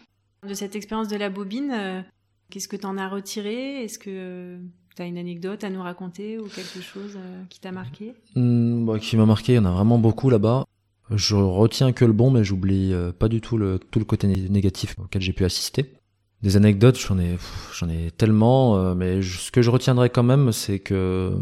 de 0.48 0.54
cette 0.54 0.76
expérience 0.76 1.08
de 1.08 1.16
la 1.16 1.30
bobine, 1.30 1.72
euh, 1.72 2.02
qu'est-ce 2.50 2.68
que 2.68 2.76
tu 2.76 2.86
en 2.86 2.98
as 2.98 3.08
retiré? 3.08 3.84
Est-ce 3.84 3.98
que 3.98 4.60
tu 4.96 5.02
as 5.02 5.06
une 5.06 5.18
anecdote 5.18 5.64
à 5.64 5.70
nous 5.70 5.82
raconter 5.82 6.38
ou 6.38 6.48
quelque 6.48 6.82
chose 6.82 7.16
euh, 7.18 7.44
qui 7.50 7.60
t'a 7.60 7.72
marqué? 7.72 8.14
Mmh, 8.36 8.86
bah, 8.86 9.00
Qui 9.00 9.18
m'a 9.18 9.26
marqué, 9.26 9.54
il 9.54 9.56
y 9.56 9.60
en 9.60 9.66
a 9.66 9.72
vraiment 9.72 9.98
beaucoup 9.98 10.30
là-bas. 10.30 10.66
Je 11.12 11.36
retiens 11.36 11.92
que 11.92 12.04
le 12.04 12.14
bon, 12.14 12.32
mais 12.32 12.44
j'oublie 12.44 12.92
euh, 12.94 13.12
pas 13.12 13.28
du 13.28 13.40
tout 13.40 13.58
le, 13.58 13.80
tout 13.80 14.00
le 14.00 14.06
côté 14.06 14.28
négatif 14.28 14.96
auquel 15.00 15.22
j'ai 15.22 15.34
pu 15.34 15.46
assister. 15.46 15.94
Des 16.42 16.58
anecdotes, 16.58 17.00
j'en 17.00 17.20
ai, 17.20 17.38
j'en 17.74 17.90
ai 17.90 18.12
tellement, 18.12 18.78
euh, 18.78 18.96
mais 18.96 19.22
ce 19.22 19.52
que 19.52 19.62
je 19.62 19.70
retiendrai 19.70 20.10
quand 20.10 20.24
même, 20.24 20.52
c'est 20.52 20.80
que 20.80 21.34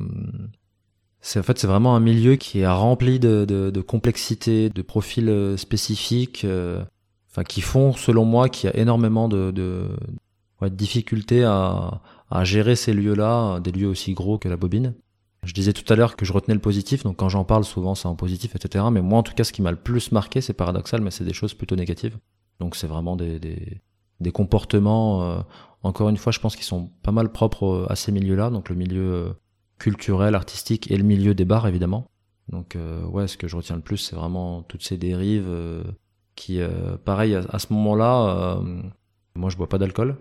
c'est 1.23 1.39
en 1.39 1.43
fait 1.43 1.57
c'est 1.57 1.67
vraiment 1.67 1.95
un 1.95 1.99
milieu 1.99 2.35
qui 2.35 2.59
est 2.59 2.67
rempli 2.67 3.17
de, 3.19 3.45
de, 3.45 3.71
de 3.71 3.81
complexité, 3.81 4.69
de 4.69 4.81
profils 4.83 5.55
spécifiques, 5.57 6.45
enfin 7.31 7.43
qui 7.43 7.61
font, 7.61 7.93
selon 7.93 8.25
moi, 8.25 8.49
qu'il 8.49 8.69
y 8.69 8.73
a 8.73 8.77
énormément 8.77 9.27
de, 9.29 9.49
de, 9.49 9.87
ouais, 10.61 10.69
de 10.69 10.75
difficultés 10.75 11.43
à, 11.43 12.01
à 12.29 12.43
gérer 12.43 12.75
ces 12.75 12.93
lieux-là, 12.93 13.59
des 13.59 13.71
lieux 13.71 13.87
aussi 13.87 14.13
gros 14.13 14.37
que 14.37 14.49
la 14.49 14.57
bobine. 14.57 14.93
Je 15.43 15.53
disais 15.53 15.73
tout 15.73 15.91
à 15.91 15.95
l'heure 15.95 16.15
que 16.15 16.25
je 16.25 16.33
retenais 16.33 16.53
le 16.53 16.61
positif, 16.61 17.03
donc 17.03 17.17
quand 17.17 17.29
j'en 17.29 17.43
parle 17.43 17.63
souvent 17.63 17.95
c'est 17.95 18.07
en 18.07 18.15
positif, 18.15 18.55
etc. 18.55 18.85
Mais 18.91 19.01
moi 19.01 19.19
en 19.19 19.23
tout 19.23 19.33
cas 19.33 19.43
ce 19.43 19.51
qui 19.51 19.61
m'a 19.61 19.71
le 19.71 19.77
plus 19.77 20.11
marqué, 20.11 20.41
c'est 20.41 20.53
paradoxal, 20.53 21.01
mais 21.01 21.11
c'est 21.11 21.25
des 21.25 21.33
choses 21.33 21.53
plutôt 21.53 21.75
négatives. 21.75 22.17
Donc 22.59 22.75
c'est 22.75 22.87
vraiment 22.87 23.15
des, 23.15 23.39
des, 23.39 23.81
des 24.19 24.31
comportements, 24.31 25.23
euh, 25.23 25.39
encore 25.83 26.09
une 26.09 26.17
fois 26.17 26.31
je 26.31 26.39
pense 26.39 26.55
qu'ils 26.55 26.65
sont 26.65 26.89
pas 27.01 27.11
mal 27.11 27.31
propres 27.31 27.65
euh, 27.65 27.91
à 27.91 27.95
ces 27.95 28.11
milieux-là, 28.11 28.49
donc 28.51 28.69
le 28.69 28.75
milieu 28.75 29.13
euh, 29.13 29.33
culturel, 29.83 30.35
artistique 30.35 30.89
et 30.91 30.97
le 30.97 31.03
milieu 31.03 31.33
des 31.33 31.45
bars 31.45 31.67
évidemment. 31.67 32.07
Donc 32.49 32.77
ouais, 33.09 33.27
ce 33.27 33.37
que 33.37 33.47
je 33.47 33.55
retiens 33.55 33.75
le 33.75 33.81
plus, 33.81 33.97
c'est 33.97 34.15
vraiment 34.15 34.63
toutes 34.63 34.83
ces 34.83 34.97
dérives 34.97 35.49
qui, 36.35 36.59
pareil, 37.05 37.35
à, 37.35 37.59
ce 37.59 37.71
moment-là, 37.71 38.59
moi 39.35 39.49
je 39.49 39.55
bois 39.55 39.69
pas 39.69 39.77
d'alcool, 39.77 40.17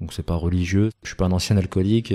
donc 0.00 0.12
c'est 0.12 0.22
pas 0.22 0.36
religieux. 0.36 0.90
Je 1.02 1.08
suis 1.08 1.16
pas 1.16 1.26
un 1.26 1.32
ancien 1.32 1.56
alcoolique. 1.56 2.14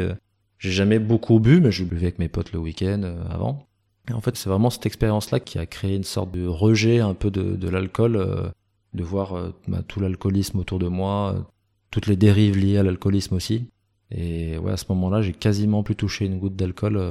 J'ai 0.61 0.71
jamais 0.71 0.99
beaucoup 0.99 1.39
bu, 1.39 1.59
mais 1.59 1.71
je 1.71 1.83
buvais 1.83 2.03
avec 2.03 2.19
mes 2.19 2.29
potes 2.29 2.51
le 2.51 2.59
week-end 2.59 3.01
euh, 3.03 3.23
avant. 3.31 3.67
Et 4.07 4.13
en 4.13 4.21
fait, 4.21 4.37
c'est 4.37 4.47
vraiment 4.47 4.69
cette 4.69 4.85
expérience-là 4.85 5.39
qui 5.39 5.57
a 5.57 5.65
créé 5.65 5.95
une 5.95 6.03
sorte 6.03 6.31
de 6.31 6.45
rejet 6.45 6.99
un 6.99 7.15
peu 7.15 7.31
de, 7.31 7.67
l'alcool, 7.67 8.15
euh, 8.15 8.47
de 8.93 9.03
voir 9.03 9.33
euh, 9.33 9.55
bah, 9.67 9.81
tout 9.87 9.99
l'alcoolisme 9.99 10.59
autour 10.59 10.77
de 10.77 10.87
moi, 10.87 11.51
toutes 11.89 12.05
les 12.05 12.15
dérives 12.15 12.59
liées 12.59 12.77
à 12.77 12.83
l'alcoolisme 12.83 13.33
aussi. 13.33 13.69
Et 14.15 14.57
ouais, 14.57 14.71
à 14.71 14.77
ce 14.77 14.85
moment-là, 14.89 15.21
j'ai 15.21 15.33
quasiment 15.33 15.83
plus 15.83 15.95
touché 15.95 16.25
une 16.25 16.39
goutte 16.39 16.55
d'alcool. 16.55 17.01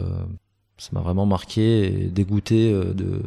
ça 0.79 0.91
m'a 0.93 1.01
vraiment 1.01 1.27
marqué 1.27 2.05
et 2.05 2.07
dégoûté 2.09 2.73
de, 2.73 3.23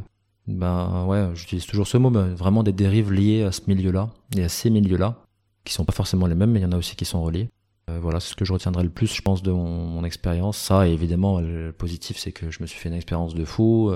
ben 0.48 1.06
ouais, 1.08 1.30
j'utilise 1.36 1.66
toujours 1.66 1.88
ce 1.88 1.98
mot, 1.98 2.10
mais 2.10 2.34
vraiment 2.36 2.64
des 2.64 2.74
dérives 2.74 3.12
liées 3.12 3.44
à 3.44 3.52
ce 3.52 3.62
milieu-là 3.68 4.10
et 4.36 4.44
à 4.44 4.50
ces 4.50 4.70
milieux-là 4.70 5.18
qui 5.64 5.74
sont 5.74 5.86
pas 5.86 5.94
forcément 5.94 6.28
les 6.28 6.36
mêmes, 6.36 6.52
mais 6.52 6.60
il 6.60 6.64
y 6.64 6.66
en 6.66 6.72
a 6.72 6.78
aussi 6.78 6.96
qui 6.96 7.06
sont 7.06 7.24
reliés. 7.24 7.50
voilà, 7.88 8.20
c'est 8.20 8.32
ce 8.32 8.36
que 8.36 8.46
je 8.46 8.54
retiendrai 8.54 8.84
le 8.84 8.90
plus, 8.90 9.14
je 9.14 9.22
pense, 9.22 9.42
de 9.44 9.52
mon, 9.52 10.04
expérience. 10.04 10.58
Ça, 10.58 10.88
évidemment, 10.88 11.40
le 11.40 11.72
positif, 11.72 12.18
c'est 12.18 12.32
que 12.32 12.52
je 12.52 12.62
me 12.62 12.68
suis 12.68 12.80
fait 12.80 12.90
une 12.90 12.96
expérience 12.96 13.34
de 13.34 13.46
fou. 13.46 13.92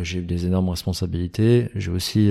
j'ai 0.00 0.20
eu 0.20 0.22
des 0.22 0.46
énormes 0.46 0.70
responsabilités. 0.70 1.68
J'ai 1.74 1.90
aussi 1.90 2.30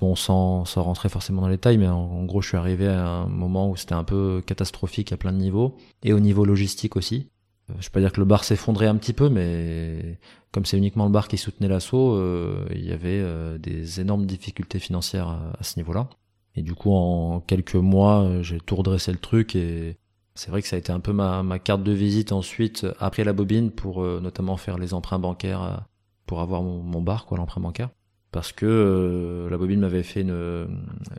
bon, 0.00 0.14
sans, 0.14 0.64
sans 0.64 0.82
rentrer 0.82 1.08
forcément 1.08 1.42
dans 1.42 1.48
les 1.48 1.56
détails, 1.56 1.78
mais 1.78 1.88
en, 1.88 2.24
gros, 2.24 2.40
je 2.40 2.48
suis 2.48 2.56
arrivé 2.56 2.88
à 2.88 3.06
un 3.06 3.26
moment 3.26 3.70
où 3.70 3.76
c'était 3.76 3.94
un 3.94 4.04
peu 4.04 4.42
catastrophique 4.44 5.12
à 5.12 5.16
plein 5.16 5.32
de 5.32 5.38
niveaux, 5.38 5.76
et 6.02 6.12
au 6.12 6.20
niveau 6.20 6.44
logistique 6.44 6.96
aussi. 6.96 7.28
Euh, 7.70 7.74
je 7.80 7.88
peux 7.88 7.94
pas 7.94 8.00
dire 8.00 8.12
que 8.12 8.20
le 8.20 8.26
bar 8.26 8.44
s'effondrait 8.44 8.86
un 8.86 8.96
petit 8.96 9.12
peu, 9.12 9.28
mais 9.28 10.18
comme 10.52 10.64
c'est 10.64 10.76
uniquement 10.76 11.04
le 11.04 11.10
bar 11.10 11.28
qui 11.28 11.38
soutenait 11.38 11.68
l'assaut, 11.68 12.14
euh, 12.14 12.66
il 12.74 12.84
y 12.84 12.92
avait 12.92 13.20
euh, 13.20 13.58
des 13.58 14.00
énormes 14.00 14.26
difficultés 14.26 14.78
financières 14.78 15.28
à, 15.28 15.62
ce 15.62 15.78
niveau-là. 15.78 16.08
Et 16.56 16.62
du 16.62 16.74
coup, 16.74 16.92
en 16.92 17.40
quelques 17.40 17.76
mois, 17.76 18.42
j'ai 18.42 18.58
tout 18.58 18.76
redressé 18.76 19.12
le 19.12 19.18
truc 19.18 19.54
et 19.54 19.96
c'est 20.34 20.50
vrai 20.50 20.62
que 20.62 20.68
ça 20.68 20.76
a 20.76 20.78
été 20.80 20.90
un 20.90 20.98
peu 20.98 21.12
ma, 21.12 21.58
carte 21.60 21.84
de 21.84 21.92
visite 21.92 22.32
ensuite 22.32 22.86
après 22.98 23.22
la 23.22 23.32
bobine 23.32 23.70
pour 23.70 24.02
notamment 24.02 24.56
faire 24.56 24.76
les 24.76 24.92
emprunts 24.92 25.20
bancaires 25.20 25.86
pour 26.26 26.40
avoir 26.40 26.62
mon, 26.62 26.82
mon 26.82 27.02
bar, 27.02 27.24
quoi, 27.26 27.38
l'emprunt 27.38 27.60
bancaire 27.60 27.90
parce 28.32 28.52
que 28.52 28.66
euh, 28.66 29.50
la 29.50 29.58
bobine 29.58 29.80
m'avait 29.80 30.02
fait 30.02 30.20
une, 30.20 30.68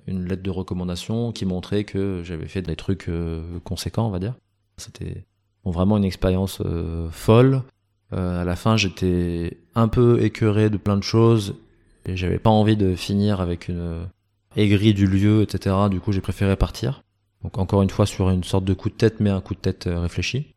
une, 0.07 0.25
lettre 0.25 0.43
de 0.43 0.49
recommandation 0.49 1.31
qui 1.31 1.45
montrait 1.45 1.83
que 1.83 2.21
j'avais 2.23 2.47
fait 2.47 2.61
des 2.61 2.75
trucs 2.75 3.09
euh, 3.09 3.59
conséquents, 3.63 4.07
on 4.07 4.11
va 4.11 4.19
dire. 4.19 4.35
C'était 4.77 5.25
vraiment 5.65 5.97
une 5.97 6.05
expérience 6.05 6.61
euh, 6.65 7.09
folle. 7.11 7.63
à 8.11 8.43
la 8.43 8.55
fin, 8.55 8.77
j'étais 8.77 9.57
un 9.75 9.87
peu 9.87 10.21
écœuré 10.21 10.69
de 10.69 10.77
plein 10.77 10.97
de 10.97 11.03
choses 11.03 11.55
et 12.05 12.15
j'avais 12.15 12.39
pas 12.39 12.49
envie 12.49 12.77
de 12.77 12.95
finir 12.95 13.41
avec 13.41 13.67
une 13.67 14.07
aigrie 14.55 14.93
du 14.93 15.05
lieu, 15.05 15.41
etc. 15.41 15.75
Du 15.89 15.99
coup, 15.99 16.11
j'ai 16.11 16.21
préféré 16.21 16.55
partir. 16.55 17.03
Donc 17.43 17.57
encore 17.57 17.81
une 17.81 17.89
fois 17.89 18.05
sur 18.05 18.29
une 18.29 18.43
sorte 18.43 18.65
de 18.65 18.73
coup 18.73 18.89
de 18.89 18.95
tête, 18.95 19.19
mais 19.19 19.29
un 19.29 19.41
coup 19.41 19.53
de 19.53 19.59
tête 19.59 19.87
réfléchi. 19.87 20.53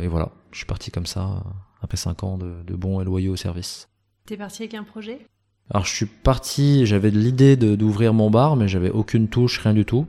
et 0.00 0.06
voilà, 0.06 0.30
je 0.52 0.58
suis 0.58 0.66
parti 0.66 0.90
comme 0.90 1.06
ça 1.06 1.42
après 1.80 1.96
5 1.96 2.24
ans 2.24 2.38
de, 2.38 2.62
de 2.66 2.74
bons 2.74 3.00
et 3.00 3.04
loyaux 3.04 3.36
service. 3.36 3.88
T'es 4.26 4.36
parti 4.36 4.62
avec 4.62 4.74
un 4.74 4.84
projet? 4.84 5.26
Alors 5.70 5.84
je 5.84 5.94
suis 5.94 6.06
parti, 6.06 6.86
j'avais 6.86 7.10
l'idée 7.10 7.56
d'ouvrir 7.56 8.14
mon 8.14 8.30
bar, 8.30 8.56
mais 8.56 8.68
j'avais 8.68 8.90
aucune 8.90 9.28
touche, 9.28 9.58
rien 9.58 9.74
du 9.74 9.84
tout. 9.84 10.06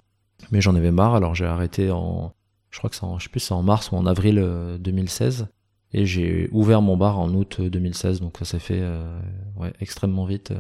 Mais 0.51 0.61
j'en 0.61 0.75
avais 0.75 0.91
marre, 0.91 1.15
alors 1.15 1.35
j'ai 1.35 1.45
arrêté 1.45 1.91
en, 1.91 2.33
je 2.71 2.77
crois 2.77 2.89
que 2.89 2.95
c'est 2.95 3.03
en, 3.03 3.19
je 3.19 3.25
sais 3.25 3.29
plus, 3.29 3.41
c'est 3.41 3.53
en 3.53 3.63
mars 3.63 3.91
ou 3.91 3.95
en 3.95 4.05
avril 4.05 4.35
2016. 4.79 5.41
Euh, 5.41 5.45
Et 5.93 6.05
j'ai 6.05 6.49
ouvert 6.51 6.81
mon 6.81 6.97
bar 6.97 7.19
en 7.19 7.29
août 7.33 7.61
2016, 7.61 8.21
donc 8.21 8.37
ça 8.39 8.45
s'est 8.45 8.59
fait 8.59 8.79
euh, 8.79 9.19
ouais, 9.57 9.73
extrêmement 9.81 10.25
vite. 10.25 10.51
Euh. 10.51 10.59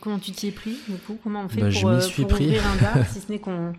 Comment 0.00 0.18
tu 0.18 0.32
t'y 0.32 0.48
es 0.48 0.52
pris 0.52 0.76
du 0.88 0.96
coup? 0.96 1.18
Comment 1.22 1.42
on 1.44 1.48
fait 1.48 1.60
bah, 1.60 1.68
pour, 1.70 2.02
suis 2.02 2.24
pris. 2.24 2.46
ouvrir 2.46 2.62
un 2.66 2.80
bar 2.80 3.06
Si 3.12 3.20
ce 3.20 3.30
n'est 3.30 3.38
qu'on 3.38 3.72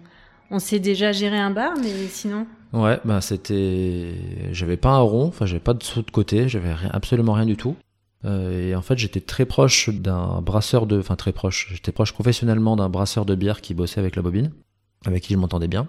on 0.51 0.59
sait 0.59 0.79
déjà 0.79 1.11
gérer 1.11 1.37
un 1.39 1.51
bar, 1.51 1.73
mais 1.81 1.91
sinon? 2.07 2.45
Ouais, 2.71 2.99
bah 3.05 3.21
c'était, 3.21 4.13
j'avais 4.51 4.77
pas 4.77 4.91
un 4.91 4.99
rond, 4.99 5.27
enfin 5.27 5.45
j'avais 5.45 5.59
pas 5.59 5.73
de 5.73 5.81
sous 5.81 6.01
de 6.01 6.11
côté, 6.11 6.49
j'avais 6.49 6.73
absolument 6.91 7.33
rien 7.33 7.45
du 7.45 7.55
tout. 7.55 7.75
Euh, 8.23 8.69
et 8.69 8.75
en 8.75 8.81
fait, 8.81 8.97
j'étais 8.97 9.21
très 9.21 9.45
proche 9.45 9.89
d'un 9.89 10.41
brasseur 10.41 10.87
de, 10.87 10.99
enfin 10.99 11.15
très 11.15 11.33
proche. 11.33 11.69
J'étais 11.71 11.91
proche 11.91 12.13
professionnellement 12.13 12.75
d'un 12.75 12.89
brasseur 12.89 13.25
de 13.25 13.35
bière 13.35 13.61
qui 13.61 13.73
bossait 13.73 13.99
avec 13.99 14.15
la 14.15 14.21
bobine, 14.21 14.51
avec 15.05 15.23
qui 15.23 15.33
je 15.33 15.39
m'entendais 15.39 15.67
bien. 15.67 15.87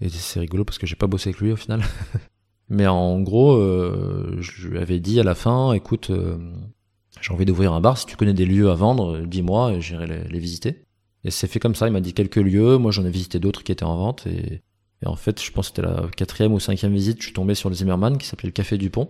Et 0.00 0.08
c'est 0.08 0.40
rigolo 0.40 0.64
parce 0.64 0.78
que 0.78 0.86
j'ai 0.86 0.96
pas 0.96 1.06
bossé 1.06 1.30
avec 1.30 1.40
lui 1.40 1.52
au 1.52 1.56
final. 1.56 1.82
Mais 2.68 2.86
en 2.86 3.20
gros, 3.20 3.56
euh, 3.56 4.36
je 4.40 4.68
lui 4.68 4.78
avais 4.78 5.00
dit 5.00 5.18
à 5.20 5.22
la 5.22 5.34
fin, 5.34 5.72
écoute, 5.72 6.10
euh, 6.10 6.36
j'ai 7.20 7.32
envie 7.32 7.46
d'ouvrir 7.46 7.72
un 7.72 7.80
bar. 7.80 7.96
Si 7.96 8.06
tu 8.06 8.16
connais 8.16 8.34
des 8.34 8.44
lieux 8.44 8.70
à 8.70 8.74
vendre, 8.74 9.20
dis-moi 9.20 9.72
et 9.72 9.80
j'irai 9.80 10.06
les, 10.06 10.38
visiter. 10.38 10.84
Et 11.24 11.30
c'est 11.30 11.48
fait 11.48 11.58
comme 11.60 11.74
ça. 11.74 11.86
Il 11.86 11.92
m'a 11.92 12.00
dit 12.00 12.12
quelques 12.12 12.36
lieux. 12.36 12.76
Moi, 12.76 12.90
j'en 12.90 13.04
ai 13.04 13.10
visité 13.10 13.38
d'autres 13.38 13.64
qui 13.64 13.72
étaient 13.72 13.84
en 13.84 13.96
vente. 13.96 14.26
Et, 14.26 14.60
en 15.06 15.16
fait, 15.16 15.42
je 15.42 15.50
pense 15.52 15.70
que 15.70 15.76
c'était 15.76 15.88
la 15.88 16.08
quatrième 16.16 16.52
ou 16.52 16.60
cinquième 16.60 16.92
visite. 16.92 17.18
Je 17.20 17.26
suis 17.26 17.32
tombé 17.32 17.54
sur 17.54 17.70
le 17.70 17.74
Zimmerman 17.74 18.18
qui 18.18 18.26
s'appelait 18.26 18.48
le 18.48 18.52
Café 18.52 18.76
du 18.78 18.90
Pont, 18.90 19.08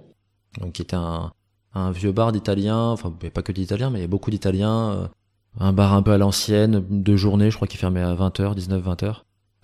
donc 0.61 0.75
qui 0.75 0.83
était 0.83 0.97
un, 0.97 1.33
un 1.75 1.91
vieux 1.91 2.13
bar 2.13 2.33
d'Italiens, 2.33 2.89
enfin 2.89 3.13
pas 3.33 3.43
que 3.43 3.53
d'Italiens, 3.53 3.91
mais 3.91 3.99
il 3.99 4.03
y 4.03 4.05
a 4.05 4.09
beaucoup 4.09 4.31
d'Italiens, 4.31 4.91
euh, 4.91 5.09
un 5.61 5.73
bar 5.73 5.95
un 5.95 6.03
peu 6.03 6.13
à 6.13 6.19
l'ancienne, 6.19 6.85
de 6.89 7.17
journée, 7.17 7.51
je 7.51 7.57
crois 7.57 7.69
qu'il 7.69 7.79
fermait 7.79 8.03
à 8.03 8.15
20h, 8.15 8.57
19-20h. 8.57 9.23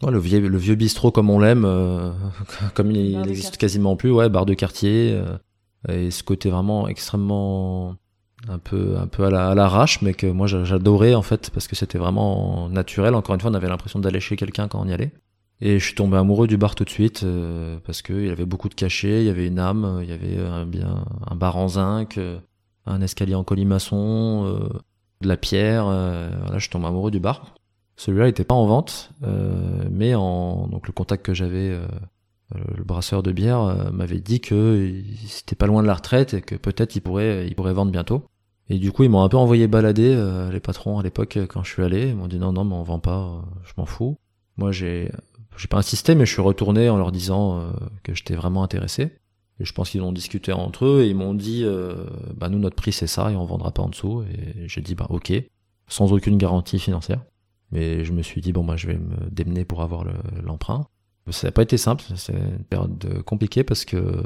le, 0.08 0.18
vieux, 0.18 0.40
le 0.40 0.58
vieux 0.58 0.75
bistrot 0.75 1.11
comme 1.11 1.30
on 1.30 1.38
l'aime, 1.38 1.64
euh, 1.64 2.11
comme 2.75 2.90
il 2.90 3.20
n'existe 3.20 3.56
quasiment 3.56 3.96
plus, 3.96 4.11
ouais, 4.11 4.28
bar 4.28 4.46
de 4.46 4.54
quartier, 4.54 5.12
euh, 5.12 5.37
et 5.88 6.11
ce 6.11 6.23
côté 6.23 6.50
vraiment 6.50 6.88
extrêmement 6.88 7.96
un 8.49 8.58
peu 8.58 8.96
un 8.99 9.06
peu 9.06 9.25
à 9.25 9.54
l'arrache 9.54 10.02
mais 10.02 10.12
que 10.12 10.26
moi 10.26 10.46
j'adorais 10.46 11.14
en 11.14 11.23
fait 11.23 11.50
parce 11.50 11.66
que 11.66 11.76
c'était 11.76 11.99
vraiment 11.99 12.68
naturel. 12.68 13.14
Encore 13.14 13.34
une 13.34 13.40
fois 13.40 13.50
on 13.50 13.54
avait 13.54 13.68
l'impression 13.68 13.99
d'aller 13.99 14.20
chez 14.20 14.37
quelqu'un 14.37 14.68
quand 14.68 14.80
on 14.80 14.88
y 14.88 14.92
allait 14.92 15.12
et 15.64 15.78
je 15.78 15.85
suis 15.85 15.94
tombé 15.94 16.18
amoureux 16.18 16.47
du 16.47 16.59
bar 16.59 16.75
tout 16.75 16.85
de 16.85 16.90
suite 16.90 17.23
euh, 17.23 17.78
parce 17.87 18.02
qu'il 18.02 18.28
avait 18.28 18.44
beaucoup 18.44 18.68
de 18.68 18.75
cachets, 18.75 19.23
il 19.23 19.26
y 19.26 19.30
avait 19.30 19.47
une 19.47 19.59
âme, 19.59 20.00
il 20.02 20.11
y 20.11 20.12
avait 20.12 20.38
un, 20.38 20.66
bien, 20.66 21.06
un 21.26 21.35
bar 21.37 21.56
en 21.56 21.68
zinc, 21.68 22.18
euh, 22.18 22.38
un 22.85 23.00
escalier 23.00 23.35
en 23.35 23.44
colimaçon, 23.44 24.44
euh, 24.44 24.68
de 25.23 25.28
la 25.28 25.38
pierre. 25.38 25.85
voilà, 25.87 26.59
je 26.59 26.68
tombé 26.68 26.87
amoureux 26.87 27.11
du 27.11 27.18
bar. 27.18 27.54
Celui-là 27.97 28.26
n'était 28.26 28.44
pas 28.44 28.54
en 28.54 28.66
vente, 28.66 29.11
mais 29.90 30.14
en 30.14 30.66
donc 30.66 30.87
le 30.87 30.92
contact 30.92 31.25
que 31.25 31.33
j'avais, 31.33 31.78
le 32.52 32.85
brasseur 32.85 33.23
de 33.23 33.33
bière 33.33 33.90
m'avait 33.92 34.21
dit 34.21 34.40
que 34.40 34.92
c'était 35.26 35.56
pas 35.56 35.66
loin 35.66 35.80
de 35.80 35.87
la 35.87 35.94
retraite 35.94 36.35
et 36.35 36.42
que 36.42 36.56
peut-être 36.56 36.94
il 36.97 37.00
pourrait, 37.00 37.47
il 37.47 37.54
pourrait 37.54 37.73
vendre 37.73 37.90
bientôt. 37.90 38.25
Et 38.68 38.78
du 38.78 38.92
coup, 38.92 39.04
ils 39.04 39.09
m'ont 39.09 39.23
un 39.23 39.28
peu 39.30 39.38
envoyé 39.38 39.66
balader 39.66 40.14
les 40.52 40.61
patrons 40.61 40.99
à 40.99 41.02
l'époque 41.02 41.38
quand 41.49 41.62
je 41.62 41.73
suis 41.73 41.83
allé. 41.83 42.09
Ils 42.09 42.16
m'ont 42.16 42.28
dit 42.28 42.38
non, 42.38 42.52
non, 42.52 42.64
mais 42.64 42.75
on 42.75 42.83
vend 42.83 42.99
pas, 42.99 43.44
je 43.62 43.73
m'en 43.78 43.87
fous. 43.87 44.18
Moi, 44.59 44.73
j'ai 44.73 45.11
j'ai 45.56 45.68
pas 45.68 45.78
insisté, 45.78 46.14
mais 46.14 46.26
je 46.26 46.32
suis 46.32 46.42
retourné 46.42 46.88
en 46.88 46.96
leur 46.96 47.12
disant 47.12 47.58
euh, 47.58 47.70
que 48.02 48.14
j'étais 48.14 48.34
vraiment 48.34 48.62
intéressé. 48.62 49.12
Et 49.61 49.64
je 49.64 49.73
pense 49.73 49.90
qu'ils 49.90 50.02
ont 50.02 50.12
discuté 50.12 50.52
entre 50.52 50.84
eux 50.84 51.02
et 51.02 51.08
ils 51.08 51.14
m'ont 51.14 51.34
dit, 51.34 51.62
euh, 51.64 52.06
bah 52.37 52.49
nous 52.49 52.58
notre 52.58 52.75
prix 52.75 52.92
c'est 52.92 53.06
ça 53.06 53.30
et 53.30 53.37
on 53.37 53.44
vendra 53.44 53.70
pas 53.70 53.82
en 53.82 53.88
dessous. 53.88 54.25
Et 54.25 54.68
j'ai 54.68 54.80
dit 54.80 54.94
bah 54.94 55.06
ok, 55.11 55.32
sans 55.87 56.12
aucune 56.12 56.38
garantie 56.38 56.78
financière. 56.78 57.20
Mais 57.70 58.04
je 58.04 58.12
me 58.12 58.23
suis 58.23 58.40
dit 58.40 58.52
bon 58.52 58.64
bah 58.64 58.76
je 58.76 58.88
vais 58.88 58.99
me 58.99 59.30
démener 59.30 59.64
pour 59.64 59.82
avoir 59.82 60.04
l'emprunt. 60.42 60.87
ça 61.30 61.46
n'a 61.46 61.52
pas 61.52 61.62
été 61.62 61.76
simple, 61.76 62.04
c'est 62.16 62.34
une 62.34 62.64
période 62.64 63.23
compliquée 63.25 63.62
parce 63.62 63.84
que 63.84 64.23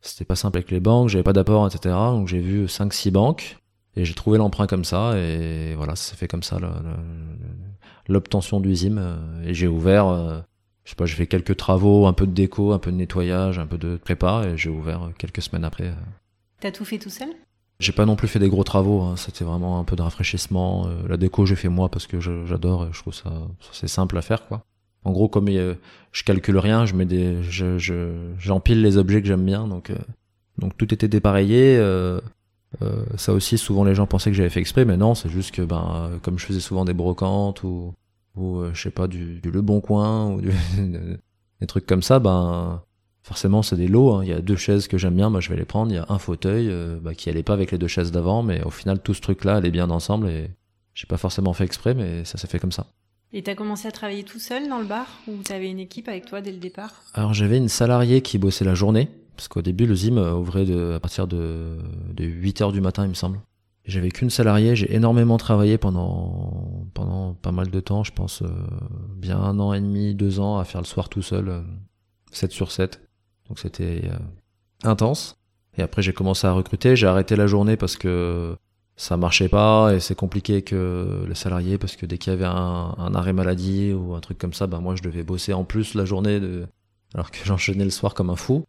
c'était 0.00 0.24
pas 0.24 0.36
simple 0.36 0.58
avec 0.58 0.70
les 0.70 0.80
banques, 0.80 1.08
j'avais 1.08 1.24
pas 1.24 1.32
d'apport, 1.32 1.66
etc. 1.66 1.94
Donc 1.94 2.28
j'ai 2.28 2.40
vu 2.40 2.66
5-6 2.66 3.10
banques 3.12 3.58
et 3.94 4.04
j'ai 4.04 4.14
trouvé 4.14 4.36
l'emprunt 4.36 4.66
comme 4.66 4.84
ça 4.84 5.16
et 5.16 5.74
voilà, 5.76 5.94
ça 5.96 6.10
s'est 6.10 6.16
fait 6.16 6.28
comme 6.28 6.42
ça 6.42 6.58
l'obtention 8.08 8.60
du 8.60 8.72
et 8.72 9.54
j'ai 9.54 9.68
ouvert 9.68 10.44
je 10.86 10.90
sais 10.90 10.96
pas, 10.96 11.04
j'ai 11.04 11.16
fait 11.16 11.26
quelques 11.26 11.56
travaux, 11.56 12.06
un 12.06 12.12
peu 12.12 12.28
de 12.28 12.32
déco, 12.32 12.72
un 12.72 12.78
peu 12.78 12.92
de 12.92 12.96
nettoyage, 12.96 13.58
un 13.58 13.66
peu 13.66 13.76
de 13.76 13.96
prépa, 13.96 14.44
et 14.46 14.56
j'ai 14.56 14.70
ouvert 14.70 15.10
quelques 15.18 15.42
semaines 15.42 15.64
après. 15.64 15.92
T'as 16.60 16.70
tout 16.70 16.84
fait 16.84 16.98
tout 16.98 17.10
seul? 17.10 17.28
J'ai 17.80 17.90
pas 17.90 18.06
non 18.06 18.14
plus 18.14 18.28
fait 18.28 18.38
des 18.38 18.48
gros 18.48 18.62
travaux, 18.62 19.02
hein. 19.02 19.16
c'était 19.16 19.44
vraiment 19.44 19.80
un 19.80 19.84
peu 19.84 19.96
de 19.96 20.02
rafraîchissement. 20.02 20.86
Euh, 20.86 21.08
la 21.08 21.16
déco, 21.16 21.44
j'ai 21.44 21.56
fait 21.56 21.68
moi 21.68 21.90
parce 21.90 22.06
que 22.06 22.20
j'adore 22.20 22.84
et 22.84 22.88
je 22.92 23.00
trouve 23.00 23.12
ça, 23.12 23.32
c'est 23.72 23.88
simple 23.88 24.16
à 24.16 24.22
faire, 24.22 24.46
quoi. 24.46 24.62
En 25.02 25.10
gros, 25.10 25.28
comme 25.28 25.48
je 25.48 26.22
calcule 26.24 26.58
rien, 26.58 26.86
je 26.86 26.94
mets 26.94 27.04
des, 27.04 27.42
je, 27.42 27.76
j'empile 28.38 28.80
les 28.80 28.96
objets 28.96 29.20
que 29.20 29.28
j'aime 29.28 29.44
bien, 29.44 29.66
donc, 29.66 29.90
euh, 29.90 29.96
donc 30.58 30.76
tout 30.76 30.94
était 30.94 31.08
dépareillé. 31.08 31.76
Euh, 31.78 32.20
ça 33.16 33.32
aussi, 33.32 33.58
souvent 33.58 33.82
les 33.82 33.94
gens 33.94 34.06
pensaient 34.06 34.30
que 34.30 34.36
j'avais 34.36 34.50
fait 34.50 34.60
exprès, 34.60 34.84
mais 34.84 34.96
non, 34.96 35.16
c'est 35.16 35.30
juste 35.30 35.52
que 35.52 35.62
ben, 35.62 36.10
comme 36.22 36.38
je 36.38 36.46
faisais 36.46 36.60
souvent 36.60 36.84
des 36.84 36.94
brocantes 36.94 37.64
ou 37.64 37.92
ou 38.36 38.58
euh, 38.58 38.70
je 38.74 38.82
sais 38.82 38.90
pas 38.90 39.06
du, 39.06 39.40
du 39.40 39.50
Le 39.50 39.62
Bon 39.62 39.80
Coin 39.80 40.30
ou 40.32 40.40
du, 40.40 40.50
des 41.60 41.66
trucs 41.66 41.86
comme 41.86 42.02
ça, 42.02 42.18
ben 42.18 42.82
forcément 43.22 43.62
c'est 43.62 43.76
des 43.76 43.88
lots. 43.88 44.14
Hein. 44.14 44.24
Il 44.24 44.28
y 44.28 44.32
a 44.32 44.40
deux 44.40 44.56
chaises 44.56 44.88
que 44.88 44.98
j'aime 44.98 45.14
bien, 45.14 45.30
moi 45.30 45.40
je 45.40 45.48
vais 45.48 45.56
les 45.56 45.64
prendre. 45.64 45.90
Il 45.90 45.96
y 45.96 45.98
a 45.98 46.06
un 46.08 46.18
fauteuil 46.18 46.68
euh, 46.70 46.98
bah, 47.00 47.14
qui 47.14 47.28
allait 47.30 47.42
pas 47.42 47.54
avec 47.54 47.72
les 47.72 47.78
deux 47.78 47.88
chaises 47.88 48.12
d'avant, 48.12 48.42
mais 48.42 48.62
au 48.62 48.70
final 48.70 49.00
tout 49.00 49.14
ce 49.14 49.20
truc-là 49.20 49.56
allait 49.56 49.70
bien 49.70 49.90
ensemble 49.90 50.28
et 50.28 50.50
j'ai 50.94 51.06
pas 51.06 51.16
forcément 51.16 51.52
fait 51.52 51.64
exprès, 51.64 51.94
mais 51.94 52.24
ça 52.24 52.38
s'est 52.38 52.46
fait 52.46 52.58
comme 52.58 52.72
ça. 52.72 52.86
Et 53.32 53.42
t'as 53.42 53.54
commencé 53.54 53.88
à 53.88 53.90
travailler 53.90 54.22
tout 54.22 54.38
seul 54.38 54.68
dans 54.68 54.78
le 54.78 54.86
bar 54.86 55.06
ou 55.26 55.42
t'avais 55.42 55.70
une 55.70 55.80
équipe 55.80 56.08
avec 56.08 56.26
toi 56.26 56.40
dès 56.40 56.52
le 56.52 56.58
départ? 56.58 57.02
Alors 57.14 57.34
j'avais 57.34 57.58
une 57.58 57.68
salariée 57.68 58.22
qui 58.22 58.38
bossait 58.38 58.64
la 58.64 58.74
journée, 58.74 59.08
parce 59.36 59.48
qu'au 59.48 59.62
début 59.62 59.86
le 59.86 59.94
ZIM 59.94 60.18
ouvrait 60.18 60.64
de, 60.64 60.94
à 60.94 61.00
partir 61.00 61.26
de, 61.26 61.78
de 62.14 62.24
8 62.24 62.60
heures 62.62 62.72
du 62.72 62.80
matin 62.80 63.04
il 63.04 63.10
me 63.10 63.14
semble. 63.14 63.40
J'avais 63.86 64.10
qu'une 64.10 64.30
salariée, 64.30 64.74
j'ai 64.74 64.92
énormément 64.94 65.36
travaillé 65.36 65.78
pendant 65.78 66.88
pendant 66.92 67.34
pas 67.34 67.52
mal 67.52 67.70
de 67.70 67.80
temps, 67.80 68.02
je 68.02 68.12
pense 68.12 68.42
euh, 68.42 68.48
bien 69.16 69.38
un 69.38 69.60
an 69.60 69.72
et 69.72 69.80
demi, 69.80 70.14
deux 70.14 70.40
ans 70.40 70.58
à 70.58 70.64
faire 70.64 70.80
le 70.80 70.86
soir 70.86 71.08
tout 71.08 71.22
seul, 71.22 71.62
7 72.32 72.50
euh, 72.50 72.54
sur 72.54 72.72
7. 72.72 73.00
Donc 73.48 73.60
c'était 73.60 74.02
euh, 74.06 74.18
intense. 74.82 75.36
Et 75.78 75.82
après 75.82 76.02
j'ai 76.02 76.12
commencé 76.12 76.48
à 76.48 76.52
recruter, 76.52 76.96
j'ai 76.96 77.06
arrêté 77.06 77.36
la 77.36 77.46
journée 77.46 77.76
parce 77.76 77.96
que 77.96 78.56
ça 78.96 79.16
marchait 79.16 79.48
pas 79.48 79.94
et 79.94 80.00
c'est 80.00 80.14
compliqué 80.16 80.62
que 80.62 81.24
les 81.28 81.34
salariés 81.34 81.78
parce 81.78 81.94
que 81.94 82.06
dès 82.06 82.18
qu'il 82.18 82.32
y 82.32 82.34
avait 82.34 82.46
un, 82.46 82.94
un, 82.98 83.14
arrêt 83.14 83.34
maladie 83.34 83.92
ou 83.92 84.14
un 84.14 84.20
truc 84.20 84.38
comme 84.38 84.54
ça, 84.54 84.66
bah 84.66 84.80
moi 84.80 84.96
je 84.96 85.02
devais 85.02 85.22
bosser 85.22 85.52
en 85.52 85.64
plus 85.64 85.94
la 85.94 86.06
journée 86.06 86.40
de... 86.40 86.66
alors 87.14 87.30
que 87.30 87.38
j'enchaînais 87.44 87.84
le 87.84 87.90
soir 87.90 88.14
comme 88.14 88.30
un 88.30 88.36
fou. 88.36 88.64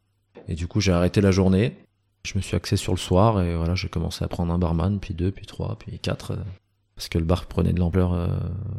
Et 0.47 0.53
du 0.53 0.67
coup 0.67 0.79
j'ai 0.79 0.91
arrêté 0.91 1.21
la 1.21 1.31
journée 1.31 1.75
je 2.23 2.33
me 2.35 2.41
suis 2.41 2.55
axé 2.55 2.75
sur 2.75 2.93
le 2.93 2.97
soir 2.97 3.41
et 3.41 3.55
voilà, 3.55 3.75
j'ai 3.75 3.89
commencé 3.89 4.23
à 4.23 4.27
prendre 4.27 4.53
un 4.53 4.57
barman, 4.57 4.99
puis 4.99 5.13
deux, 5.13 5.31
puis 5.31 5.45
trois, 5.45 5.77
puis 5.79 5.99
quatre, 5.99 6.31
euh, 6.31 6.43
parce 6.95 7.09
que 7.09 7.17
le 7.17 7.25
bar 7.25 7.45
prenait 7.45 7.73
de 7.73 7.79
l'ampleur 7.79 8.13
euh, 8.13 8.27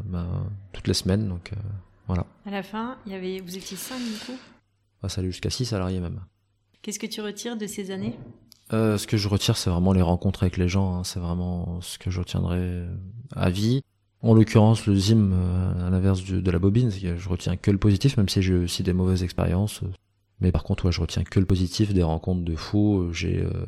bah, 0.05 0.27
toutes 0.73 0.89
les 0.89 0.95
semaines, 0.95 1.29
donc 1.29 1.53
euh, 1.53 1.57
voilà. 2.09 2.27
À 2.45 2.51
la 2.51 2.63
fin, 2.63 2.99
il 3.07 3.13
y 3.13 3.15
avait, 3.15 3.41
vous 3.41 3.57
étiez 3.57 3.77
cinq 3.77 4.01
du 4.01 4.19
coup? 4.27 4.39
Ça 5.07 5.21
allait 5.21 5.31
jusqu'à 5.31 5.51
6 5.51 5.67
salariés 5.67 6.01
même. 6.01 6.21
Qu'est-ce 6.83 6.99
que 6.99 7.07
tu 7.07 7.21
retires 7.21 7.57
de 7.57 7.67
ces 7.69 7.93
années? 7.93 8.19
Euh, 8.73 8.99
Ce 8.99 9.07
que 9.07 9.17
je 9.17 9.29
retire, 9.29 9.57
c'est 9.57 9.71
vraiment 9.71 9.93
les 9.93 10.03
rencontres 10.03 10.43
avec 10.43 10.57
les 10.57 10.69
gens. 10.69 10.97
Hein. 10.97 11.05
C'est 11.05 11.21
vraiment 11.21 11.81
ce 11.81 11.99
que 11.99 12.11
je 12.11 12.19
retiendrai 12.19 12.85
à 13.37 13.49
vie. 13.51 13.83
En 14.21 14.35
l'occurrence, 14.35 14.87
le 14.87 14.97
Zim, 14.97 15.33
à 15.81 15.91
l'inverse 15.91 16.25
de 16.25 16.51
la 16.51 16.59
bobine, 16.59 16.91
que 16.91 17.17
je 17.17 17.29
retiens 17.29 17.57
que 17.57 17.71
le 17.71 17.79
positif, 17.79 18.17
même 18.17 18.29
si 18.29 18.43
j'ai 18.43 18.55
aussi 18.55 18.83
des 18.83 18.93
mauvaises 18.93 19.23
expériences. 19.23 19.83
Mais 20.41 20.53
par 20.53 20.63
contre, 20.63 20.87
ouais, 20.87 20.93
je 20.93 21.01
retiens 21.01 21.25
que 21.25 21.41
le 21.41 21.47
positif, 21.47 21.93
des 21.93 22.03
rencontres 22.03 22.45
de 22.45 22.55
fous. 22.55 23.09
J'ai 23.13 23.43
euh, 23.43 23.67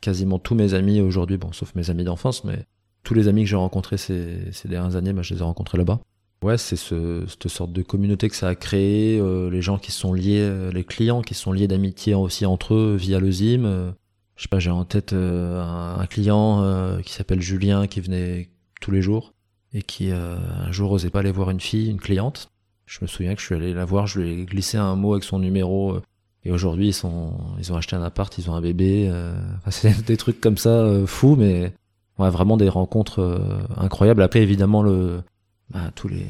quasiment 0.00 0.38
tous 0.38 0.54
mes 0.54 0.74
amis 0.74 1.00
aujourd'hui, 1.00 1.38
bon, 1.38 1.52
sauf 1.52 1.74
mes 1.74 1.90
amis 1.90 2.04
d'enfance, 2.04 2.44
mais 2.44 2.66
tous 3.04 3.14
les 3.14 3.28
amis 3.28 3.44
que 3.44 3.48
j'ai 3.48 3.56
rencontrés 3.56 3.96
ces, 3.96 4.52
dernières 4.66 4.96
années, 4.96 5.12
bah, 5.12 5.22
je 5.22 5.34
les 5.34 5.40
ai 5.40 5.44
rencontrés 5.44 5.78
là-bas. 5.78 6.00
Ouais, 6.42 6.58
c'est 6.58 6.76
ce, 6.76 7.24
cette 7.26 7.48
sorte 7.48 7.72
de 7.72 7.82
communauté 7.82 8.28
que 8.28 8.36
ça 8.36 8.48
a 8.48 8.54
créé, 8.54 9.18
euh, 9.18 9.50
les 9.50 9.62
gens 9.62 9.78
qui 9.78 9.90
sont 9.90 10.12
liés, 10.12 10.40
euh, 10.40 10.70
les 10.70 10.84
clients 10.84 11.22
qui 11.22 11.34
sont 11.34 11.52
liés 11.52 11.66
d'amitié 11.66 12.14
aussi 12.14 12.46
entre 12.46 12.74
eux 12.74 12.96
via 12.96 13.18
le 13.18 13.30
Zim. 13.30 13.94
Je 14.36 14.42
sais 14.42 14.48
pas, 14.48 14.60
j'ai 14.60 14.70
en 14.70 14.84
tête 14.84 15.14
un, 15.14 16.06
client 16.08 17.00
qui 17.02 17.12
s'appelle 17.12 17.40
Julien 17.42 17.88
qui 17.88 18.00
venait 18.00 18.50
tous 18.80 18.92
les 18.92 19.02
jours 19.02 19.34
et 19.72 19.82
qui 19.82 20.12
un 20.12 20.70
jour 20.70 20.92
osait 20.92 21.10
pas 21.10 21.20
aller 21.20 21.32
voir 21.32 21.50
une 21.50 21.58
fille, 21.58 21.90
une 21.90 21.98
cliente. 21.98 22.48
Je 22.88 22.98
me 23.02 23.06
souviens 23.06 23.34
que 23.34 23.40
je 23.40 23.46
suis 23.46 23.54
allé 23.54 23.74
la 23.74 23.84
voir, 23.84 24.06
je 24.06 24.20
lui 24.20 24.30
ai 24.30 24.44
glissé 24.44 24.78
un 24.78 24.96
mot 24.96 25.12
avec 25.12 25.24
son 25.24 25.38
numéro 25.38 25.98
et 26.44 26.50
aujourd'hui 26.50 26.88
ils 26.88 26.94
sont, 26.94 27.34
ils 27.58 27.72
ont 27.72 27.76
acheté 27.76 27.96
un 27.96 28.02
appart, 28.02 28.36
ils 28.38 28.50
ont 28.50 28.54
un 28.54 28.60
bébé. 28.60 29.10
Enfin, 29.58 29.70
c'est 29.70 30.04
des 30.04 30.16
trucs 30.16 30.40
comme 30.40 30.56
ça 30.56 30.86
fous, 31.06 31.36
mais 31.36 31.72
ouais, 32.18 32.30
vraiment 32.30 32.56
des 32.56 32.68
rencontres 32.68 33.40
incroyables. 33.76 34.22
Après 34.22 34.40
évidemment 34.40 34.82
le 34.82 35.22
bah, 35.70 35.90
tous 35.94 36.08
les 36.08 36.26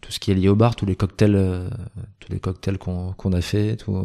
tout 0.00 0.12
ce 0.12 0.20
qui 0.20 0.30
est 0.30 0.34
lié 0.34 0.48
au 0.48 0.56
bar, 0.56 0.76
tous 0.76 0.84
les 0.86 0.96
cocktails, 0.96 1.34
euh, 1.34 1.68
tous 2.20 2.30
les 2.30 2.40
cocktails 2.40 2.78
qu'on 2.78 3.12
qu'on 3.12 3.32
a 3.32 3.40
fait, 3.40 3.78
euh, 3.88 4.02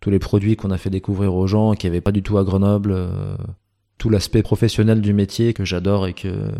tous 0.00 0.10
les 0.10 0.18
produits 0.18 0.56
qu'on 0.56 0.70
a 0.70 0.78
fait 0.78 0.90
découvrir 0.90 1.34
aux 1.34 1.46
gens 1.46 1.74
qui 1.74 1.86
n'avaient 1.86 2.00
pas 2.00 2.12
du 2.12 2.22
tout 2.22 2.36
à 2.38 2.44
Grenoble, 2.44 2.92
euh, 2.92 3.36
tout 3.98 4.10
l'aspect 4.10 4.42
professionnel 4.42 5.00
du 5.00 5.12
métier 5.12 5.54
que 5.54 5.64
j'adore 5.64 6.06
et 6.08 6.14
que 6.14 6.50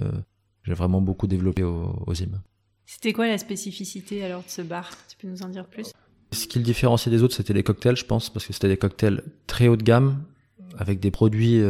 j'ai 0.62 0.74
vraiment 0.74 1.00
beaucoup 1.00 1.26
développé 1.26 1.64
au, 1.64 2.04
au 2.06 2.14
ZIM. 2.14 2.40
C'était 2.86 3.12
quoi 3.12 3.26
la 3.26 3.38
spécificité 3.38 4.24
alors 4.24 4.42
de 4.42 4.48
ce 4.48 4.62
bar? 4.62 4.90
Tu 5.08 5.16
peux 5.16 5.28
nous 5.28 5.42
en 5.42 5.48
dire 5.48 5.66
plus? 5.66 5.92
Ce 6.32 6.46
qui 6.46 6.58
le 6.58 6.64
différenciait 6.64 7.10
des 7.10 7.22
autres, 7.22 7.34
c'était 7.34 7.52
les 7.52 7.62
cocktails, 7.62 7.96
je 7.96 8.04
pense, 8.04 8.30
parce 8.30 8.46
que 8.46 8.52
c'était 8.52 8.68
des 8.68 8.76
cocktails 8.76 9.22
très 9.46 9.68
haut 9.68 9.76
de 9.76 9.82
gamme, 9.82 10.22
avec 10.78 11.00
des 11.00 11.10
produits 11.10 11.60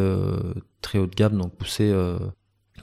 très 0.80 0.98
haut 0.98 1.06
de 1.06 1.14
gamme, 1.14 1.36
donc 1.36 1.54
poussés 1.54 1.92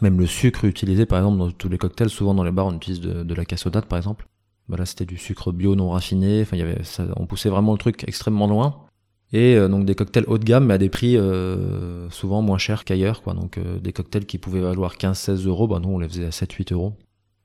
même 0.04 0.20
le 0.20 0.28
sucre 0.28 0.66
utilisé, 0.66 1.06
par 1.06 1.20
exemple, 1.20 1.38
dans 1.38 1.52
tous 1.52 1.70
les 1.70 1.78
cocktails, 1.78 2.10
souvent 2.10 2.34
dans 2.34 2.44
les 2.44 2.52
bars, 2.52 2.68
on 2.68 2.76
utilise 2.76 3.02
de, 3.02 3.34
la 3.34 3.46
cassonade, 3.46 3.86
par 3.86 3.98
exemple. 3.98 4.28
Voilà, 4.68 4.86
c'était 4.86 5.06
du 5.06 5.18
sucre 5.18 5.52
bio 5.52 5.76
non 5.76 5.90
raffiné. 5.90 6.42
Enfin, 6.42 6.58
y 6.58 6.62
avait, 6.62 6.82
on 7.18 7.26
poussait 7.26 7.50
vraiment 7.50 7.74
le 7.74 7.78
truc 7.78 8.04
extrêmement 8.08 8.48
loin. 8.48 8.86
Et 9.34 9.56
euh, 9.56 9.68
donc 9.68 9.86
des 9.86 9.96
cocktails 9.96 10.26
haut 10.28 10.38
de 10.38 10.44
gamme, 10.44 10.68
mais 10.68 10.76
à 10.76 10.78
des 10.78 10.90
prix 10.90 11.18
euh, 11.18 12.10
souvent 12.12 12.42
moins 12.42 12.58
chers 12.58 12.86
qu'ailleurs. 12.86 13.22
Donc 13.26 13.58
euh, 13.58 13.80
des 13.80 13.92
cocktails 13.92 14.26
qui 14.26 14.38
pouvaient 14.38 14.62
valoir 14.62 14.96
15-16 14.96 15.48
euros, 15.48 15.68
bah 15.68 15.80
nous 15.82 15.90
on 15.90 16.00
les 16.00 16.08
faisait 16.08 16.26
à 16.26 16.30
7-8 16.30 16.74
euros. 16.74 16.94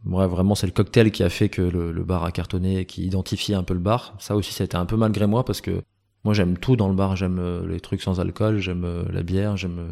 Bref, 0.05 0.31
vraiment 0.31 0.55
c'est 0.55 0.67
le 0.67 0.73
cocktail 0.73 1.11
qui 1.11 1.23
a 1.23 1.28
fait 1.28 1.49
que 1.49 1.62
le, 1.62 1.93
le, 1.93 2.05
bar 2.05 2.25
a 2.25 2.33
cartonné, 2.33 2.85
qui 2.85 3.05
identifiait 3.05 3.57
un 3.57 3.62
peu 3.62 3.75
le 3.75 3.81
bar. 3.81 4.14
Ça 4.19 4.37
aussi, 4.37 4.52
ça 4.52 4.62
a 4.62 4.67
été 4.67 4.76
un 4.76 4.87
peu 4.87 4.97
malgré 4.97 5.26
moi 5.26 5.45
parce 5.45 5.61
que 5.61 5.83
moi 6.25 6.35
j'aime 6.35 6.57
tout 6.57 6.76
dans 6.76 6.88
le 6.88 6.95
bar. 6.95 7.17
J'aime 7.17 7.67
les 7.67 7.81
trucs 7.81 8.02
sans 8.02 8.21
alcool, 8.21 8.59
j'aime 8.59 8.87
la 9.11 9.23
bière, 9.23 9.57
j'aime 9.57 9.87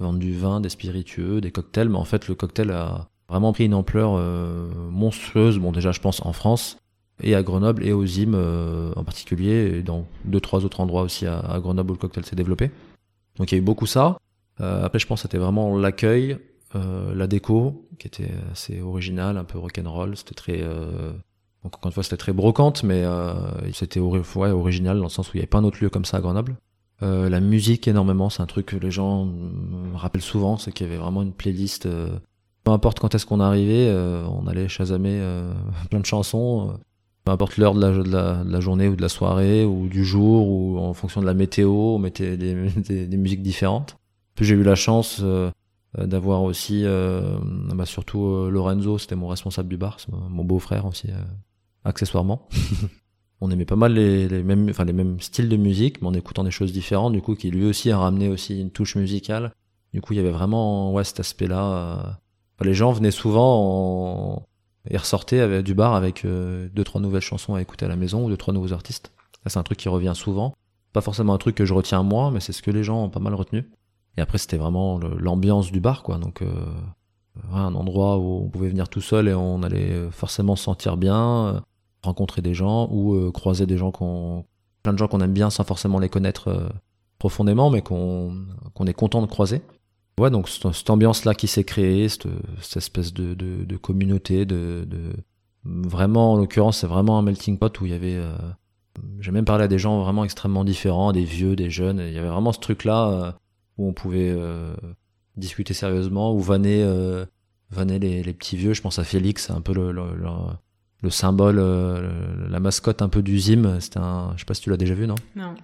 vendre 0.00 0.18
du 0.18 0.36
vin, 0.36 0.60
des 0.60 0.68
spiritueux, 0.68 1.40
des 1.40 1.50
cocktails, 1.50 1.88
mais 1.88 1.98
en 1.98 2.04
fait 2.04 2.28
le 2.28 2.34
cocktail 2.34 2.70
a 2.70 3.08
vraiment 3.28 3.52
pris 3.52 3.66
une 3.66 3.74
ampleur 3.74 4.14
euh, 4.16 4.68
monstrueuse, 4.90 5.58
bon 5.58 5.72
déjà 5.72 5.92
je 5.92 6.00
pense 6.00 6.24
en 6.24 6.32
France, 6.32 6.78
et 7.22 7.34
à 7.34 7.42
Grenoble 7.42 7.84
et 7.84 7.92
aux 7.92 8.04
IM 8.04 8.34
euh, 8.34 8.92
en 8.96 9.04
particulier, 9.04 9.78
et 9.78 9.82
dans 9.82 10.06
deux 10.24 10.40
trois 10.40 10.64
autres 10.64 10.80
endroits 10.80 11.02
aussi 11.02 11.26
à, 11.26 11.58
Grenoble 11.60 11.92
où 11.92 11.94
le 11.94 11.98
cocktail 11.98 12.24
s'est 12.24 12.36
développé. 12.36 12.70
Donc 13.36 13.52
il 13.52 13.54
y 13.54 13.58
a 13.58 13.60
eu 13.60 13.64
beaucoup 13.64 13.86
ça. 13.86 14.18
Euh, 14.60 14.84
après 14.84 14.98
je 14.98 15.06
pense 15.06 15.20
que 15.20 15.28
c'était 15.28 15.38
vraiment 15.38 15.76
l'accueil, 15.78 16.38
la 16.74 17.26
déco, 17.26 17.88
qui 17.98 18.06
était 18.06 18.30
assez 18.52 18.80
originale, 18.80 19.36
un 19.36 19.44
peu 19.44 19.58
rock'n'roll, 19.58 20.16
c'était 20.16 20.34
très... 20.34 20.58
Donc 21.62 21.76
encore 21.76 21.86
une 21.86 21.92
fois, 21.92 22.02
c'était 22.02 22.16
très 22.16 22.32
brocante, 22.32 22.82
mais 22.84 23.04
c'était 23.72 24.00
ouais, 24.00 24.50
original 24.50 24.96
dans 24.98 25.04
le 25.04 25.08
sens 25.08 25.28
où 25.28 25.32
il 25.34 25.38
n'y 25.38 25.40
avait 25.40 25.48
pas 25.48 25.58
un 25.58 25.64
autre 25.64 25.78
lieu 25.82 25.90
comme 25.90 26.04
ça 26.04 26.18
à 26.18 26.20
Grenoble. 26.20 26.56
Euh, 27.02 27.30
la 27.30 27.40
musique 27.40 27.88
énormément, 27.88 28.28
c'est 28.28 28.42
un 28.42 28.46
truc 28.46 28.66
que 28.66 28.76
les 28.76 28.90
gens 28.90 29.24
me 29.24 29.96
rappellent 29.96 30.20
souvent, 30.22 30.58
c'est 30.58 30.72
qu'il 30.72 30.86
y 30.86 30.90
avait 30.90 30.98
vraiment 30.98 31.22
une 31.22 31.32
playlist. 31.32 31.86
Euh, 31.86 32.18
peu 32.64 32.72
importe 32.72 33.00
quand 33.00 33.14
est-ce 33.14 33.24
qu'on 33.24 33.40
arrivait, 33.40 33.88
euh, 33.88 34.22
on 34.26 34.46
allait 34.46 34.68
chasamer 34.68 35.22
plein 35.90 36.00
de 36.00 36.06
chansons. 36.06 36.78
peu 37.24 37.32
importe 37.32 37.56
l'heure 37.56 37.74
de 37.74 37.80
la, 37.80 38.60
journée 38.60 38.88
ou 38.88 38.96
de 38.96 39.02
la 39.02 39.08
soirée 39.08 39.64
ou 39.64 39.88
du 39.88 40.04
jour 40.04 40.46
ou 40.46 40.78
en 40.78 40.92
fonction 40.92 41.20
de 41.22 41.26
la 41.26 41.34
météo, 41.34 41.70
on 41.70 41.98
mettait 41.98 42.36
des, 42.36 42.54
des, 43.06 43.16
musiques 43.16 43.42
différentes. 43.42 43.96
Puis 44.34 44.44
j'ai 44.44 44.54
eu 44.54 44.62
la 44.62 44.74
chance 44.74 45.22
d'avoir 45.98 46.42
aussi, 46.42 46.84
bah 46.84 47.86
surtout 47.86 48.48
Lorenzo, 48.48 48.98
c'était 48.98 49.16
mon 49.16 49.28
responsable 49.28 49.68
du 49.68 49.76
bar, 49.76 49.98
mon 50.10 50.44
beau-frère 50.44 50.86
aussi, 50.86 51.08
accessoirement. 51.84 52.48
on 53.40 53.50
aimait 53.50 53.64
pas 53.64 53.76
mal 53.76 53.94
les, 53.94 54.42
mêmes, 54.42 54.68
enfin 54.68 54.84
les 54.84 54.92
mêmes 54.92 55.20
styles 55.20 55.48
de 55.48 55.56
musique, 55.56 56.02
mais 56.02 56.08
en 56.08 56.14
écoutant 56.14 56.44
des 56.44 56.50
choses 56.50 56.72
différentes, 56.72 57.12
du 57.12 57.22
coup, 57.22 57.34
qui 57.34 57.50
lui 57.50 57.64
aussi 57.64 57.90
a 57.90 57.98
ramené 57.98 58.28
aussi 58.28 58.60
une 58.60 58.70
touche 58.70 58.96
musicale. 58.96 59.52
Du 59.94 60.00
coup, 60.00 60.12
il 60.12 60.16
y 60.16 60.20
avait 60.20 60.30
vraiment 60.30 60.92
ouais, 60.92 61.04
cet 61.04 61.20
aspect-là. 61.20 62.16
Euh, 62.60 62.64
les 62.64 62.74
gens 62.74 62.92
venaient 62.92 63.10
souvent 63.10 64.36
en... 64.36 64.46
et 64.88 64.96
ressortaient 64.96 65.40
avec, 65.40 65.64
du 65.64 65.74
bar 65.74 65.94
avec 65.94 66.24
euh, 66.24 66.68
deux, 66.72 66.84
trois 66.84 67.00
nouvelles 67.00 67.22
chansons 67.22 67.54
à 67.54 67.62
écouter 67.62 67.86
à 67.86 67.88
la 67.88 67.96
maison 67.96 68.24
ou 68.24 68.28
deux, 68.28 68.36
trois 68.36 68.52
nouveaux 68.52 68.74
artistes. 68.74 69.10
c'est 69.46 69.58
un 69.58 69.62
truc 69.62 69.78
qui 69.78 69.88
revient 69.88 70.12
souvent. 70.14 70.54
Pas 70.92 71.00
forcément 71.00 71.32
un 71.32 71.38
truc 71.38 71.54
que 71.54 71.64
je 71.64 71.72
retiens 71.72 72.02
moi, 72.02 72.30
mais 72.30 72.40
c'est 72.40 72.52
ce 72.52 72.62
que 72.62 72.70
les 72.70 72.84
gens 72.84 73.04
ont 73.04 73.10
pas 73.10 73.20
mal 73.20 73.34
retenu. 73.34 73.70
Et 74.16 74.20
après, 74.20 74.38
c'était 74.38 74.56
vraiment 74.56 74.98
l'ambiance 74.98 75.70
du 75.72 75.80
bar, 75.80 76.02
quoi. 76.02 76.18
Donc, 76.18 76.42
euh, 76.42 76.48
un 77.52 77.74
endroit 77.74 78.18
où 78.18 78.44
on 78.44 78.48
pouvait 78.48 78.68
venir 78.68 78.88
tout 78.88 79.00
seul 79.00 79.28
et 79.28 79.34
on 79.34 79.62
allait 79.62 80.10
forcément 80.10 80.56
se 80.56 80.64
sentir 80.64 80.96
bien 80.96 81.62
rencontrer 82.02 82.42
des 82.42 82.54
gens 82.54 82.88
ou 82.90 83.14
euh, 83.14 83.30
croiser 83.30 83.66
des 83.66 83.76
gens 83.76 83.90
qu'on 83.90 84.44
plein 84.82 84.92
de 84.92 84.98
gens 84.98 85.08
qu'on 85.08 85.20
aime 85.20 85.32
bien 85.32 85.50
sans 85.50 85.64
forcément 85.64 85.98
les 85.98 86.08
connaître 86.08 86.48
euh, 86.48 86.68
profondément 87.18 87.70
mais 87.70 87.82
qu'on 87.82 88.46
qu'on 88.74 88.86
est 88.86 88.94
content 88.94 89.20
de 89.20 89.26
croiser 89.26 89.62
ouais 90.18 90.30
donc 90.30 90.48
cette, 90.48 90.88
ambiance 90.88 91.24
là 91.24 91.34
qui 91.34 91.46
s'est 91.46 91.64
créée 91.64 92.08
cette, 92.08 92.26
espèce 92.76 93.12
de, 93.12 93.76
communauté 93.76 94.46
de, 94.46 94.86
vraiment 95.64 96.32
en 96.32 96.36
l'occurrence 96.36 96.78
c'est 96.78 96.86
vraiment 96.86 97.18
un 97.18 97.22
melting 97.22 97.58
pot 97.58 97.80
où 97.80 97.86
il 97.86 97.92
y 97.92 97.94
avait 97.94 98.16
euh, 98.16 98.34
j'ai 99.20 99.32
même 99.32 99.44
parlé 99.44 99.64
à 99.64 99.68
des 99.68 99.78
gens 99.78 100.02
vraiment 100.02 100.24
extrêmement 100.24 100.64
différents 100.64 101.12
des 101.12 101.24
vieux 101.24 101.56
des 101.56 101.70
jeunes 101.70 102.02
il 102.06 102.14
y 102.14 102.18
avait 102.18 102.28
vraiment 102.28 102.52
ce 102.52 102.60
truc 102.60 102.84
là 102.84 103.36
où 103.80 103.88
on 103.88 103.92
pouvait 103.92 104.36
discuter 105.36 105.74
sérieusement 105.74 106.34
ou 106.34 106.40
vanner 106.40 106.84
vanner 107.70 107.98
les, 107.98 108.22
les, 108.22 108.32
petits 108.32 108.56
vieux 108.56 108.74
je 108.74 108.82
pense 108.82 108.98
à 108.98 109.04
Félix 109.04 109.50
un 109.50 109.60
peu 109.60 109.72
le, 109.72 109.92
le 109.92 110.04
le 111.02 111.10
symbole, 111.10 111.58
euh, 111.58 112.48
la 112.48 112.60
mascotte 112.60 113.02
un 113.02 113.08
peu 113.08 113.22
du 113.22 113.38
Zim. 113.38 113.80
C'était 113.80 113.98
un, 113.98 114.32
je 114.34 114.40
sais 114.40 114.44
pas 114.44 114.54
si 114.54 114.62
tu 114.62 114.70
l'as 114.70 114.76
déjà 114.76 114.94
vu, 114.94 115.06
non? 115.06 115.14
Non. 115.36 115.54